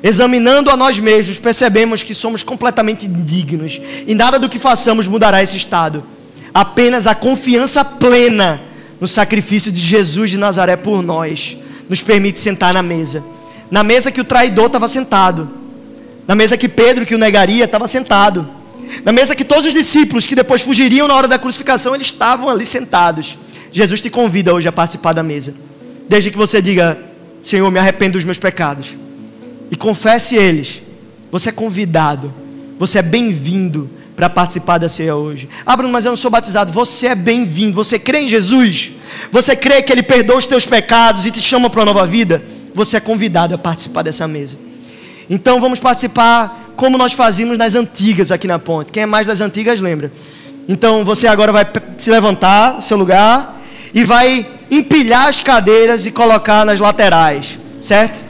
examinando 0.01 0.72
a 0.72 0.78
nós 0.78 0.97
mesmos, 0.99 1.38
percebemos 1.38 2.01
que 2.01 2.16
somos 2.16 2.41
completamente 2.41 3.05
indignos 3.05 3.80
e 4.07 4.16
nada 4.16 4.39
do 4.39 4.47
que 4.47 4.57
façamos 4.57 5.07
mudará 5.07 5.43
esse 5.43 5.57
estado. 5.57 6.03
Apenas 6.53 7.07
a 7.07 7.14
confiança 7.14 7.84
plena 7.84 8.62
no 8.99 9.07
sacrifício 9.07 9.72
de 9.72 9.82
Jesus 9.82 10.32
de 10.32 10.38
Nazaré 10.38 10.78
por 10.78 11.03
nós 11.03 11.57
nos 11.89 12.01
permite 12.01 12.39
sentar 12.39 12.74
na 12.74 12.82
mesa 12.82 13.24
na 13.72 13.84
mesa 13.84 14.12
que 14.12 14.20
o 14.20 14.26
traidor 14.26 14.66
estava 14.66 14.89
sentado, 14.89 15.49
na 16.28 16.36
mesa 16.36 16.57
que 16.57 16.68
Pedro, 16.68 17.05
que 17.05 17.16
o 17.16 17.18
negaria, 17.18 17.64
estava 17.64 17.88
sentado, 17.88 18.47
na 19.05 19.14
mesa 19.14 19.34
que 19.34 19.45
todos 19.45 19.66
os 19.66 19.74
discípulos 19.74 20.28
que 20.28 20.36
depois 20.36 20.62
fugiriam 20.62 21.07
na 21.07 21.16
hora 21.16 21.28
da 21.28 21.39
crucificação, 21.39 21.95
eles 21.95 22.07
estavam 22.07 22.49
ali 22.49 22.66
sentados. 22.66 23.38
Jesus 23.72 24.01
te 24.01 24.09
convida 24.09 24.53
hoje 24.53 24.67
a 24.67 24.72
participar 24.72 25.13
da 25.13 25.24
mesa, 25.24 25.53
desde 26.09 26.32
que 26.32 26.38
você 26.38 26.61
diga: 26.61 26.97
Senhor, 27.43 27.69
me 27.72 27.80
arrependo 27.80 28.13
dos 28.13 28.26
meus 28.26 28.38
pecados, 28.38 28.97
e 29.69 29.76
confesse 29.76 30.36
eles. 30.36 30.82
Você 31.32 31.49
é 31.49 31.51
convidado, 31.53 32.34
você 32.78 32.99
é 32.99 33.01
bem-vindo 33.01 33.89
para 34.15 34.30
participar 34.30 34.78
da 34.78 34.89
ceia 34.89 35.15
hoje. 35.15 35.47
Ah, 35.65 35.78
Bruno, 35.78 35.93
mas 35.93 36.03
eu 36.03 36.11
não 36.11 36.17
sou 36.17 36.30
batizado. 36.30 36.74
Você 36.74 37.07
é 37.07 37.15
bem-vindo. 37.15 37.74
Você 37.76 37.97
crê 37.97 38.19
em 38.19 38.28
Jesus? 38.28 38.91
Você 39.32 39.55
crê 39.55 39.82
que 39.82 39.93
Ele 39.93 40.03
perdoa 40.03 40.38
os 40.38 40.45
teus 40.45 40.65
pecados 40.65 41.26
e 41.26 41.32
te 41.32 41.41
chama 41.41 41.69
para 41.69 41.80
uma 41.80 41.86
nova 41.86 42.05
vida? 42.05 42.41
você 42.74 42.97
é 42.97 42.99
convidado 42.99 43.53
a 43.55 43.57
participar 43.57 44.01
dessa 44.01 44.28
mesa. 44.28 44.57
Então 45.30 45.59
vamos 45.61 45.80
participar 45.80 46.74
como 46.76 46.97
nós 46.97 47.13
fazíamos 47.13 47.57
nas 47.57 47.76
antigas 47.76 48.32
aqui 48.32 48.47
na 48.47 48.59
ponte. 48.59 48.91
Quem 48.91 49.03
é 49.03 49.05
mais 49.05 49.28
das 49.28 49.41
antigas 49.41 49.80
lembra. 49.80 50.11
Então 50.67 51.03
você 51.03 51.28
agora 51.28 51.51
vai 51.51 51.65
se 51.97 52.09
levantar 52.09 52.82
seu 52.82 52.97
lugar 52.97 53.61
e 53.94 54.04
vai 54.04 54.46
empilhar 54.70 55.28
as 55.28 55.39
cadeiras 55.42 56.06
e 56.06 56.12
colocar 56.12 56.66
nas 56.66 56.80
laterais, 56.80 57.60
certo? 57.82 58.22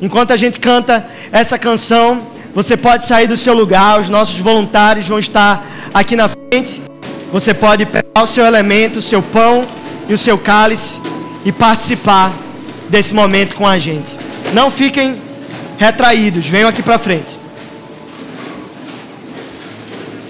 Enquanto 0.00 0.32
a 0.32 0.36
gente 0.36 0.58
canta 0.58 1.06
essa 1.30 1.58
canção, 1.58 2.22
você 2.54 2.76
pode 2.76 3.06
sair 3.06 3.26
do 3.26 3.36
seu 3.36 3.54
lugar, 3.54 4.00
os 4.00 4.08
nossos 4.08 4.40
voluntários 4.40 5.06
vão 5.06 5.18
estar 5.18 5.64
aqui 5.92 6.16
na 6.16 6.28
frente. 6.28 6.82
Você 7.32 7.54
pode 7.54 7.86
pegar 7.86 8.22
o 8.22 8.26
seu 8.26 8.44
elemento, 8.44 8.98
o 8.98 9.02
seu 9.02 9.22
pão 9.22 9.66
e 10.08 10.14
o 10.14 10.18
seu 10.18 10.36
cálice 10.36 10.98
e 11.44 11.52
participar 11.52 12.32
desse 12.88 13.14
momento 13.14 13.54
com 13.54 13.66
a 13.66 13.78
gente. 13.78 14.18
Não 14.52 14.70
fiquem 14.70 15.20
retraídos, 15.78 16.46
venham 16.46 16.68
aqui 16.68 16.82
para 16.82 16.98
frente. 16.98 17.39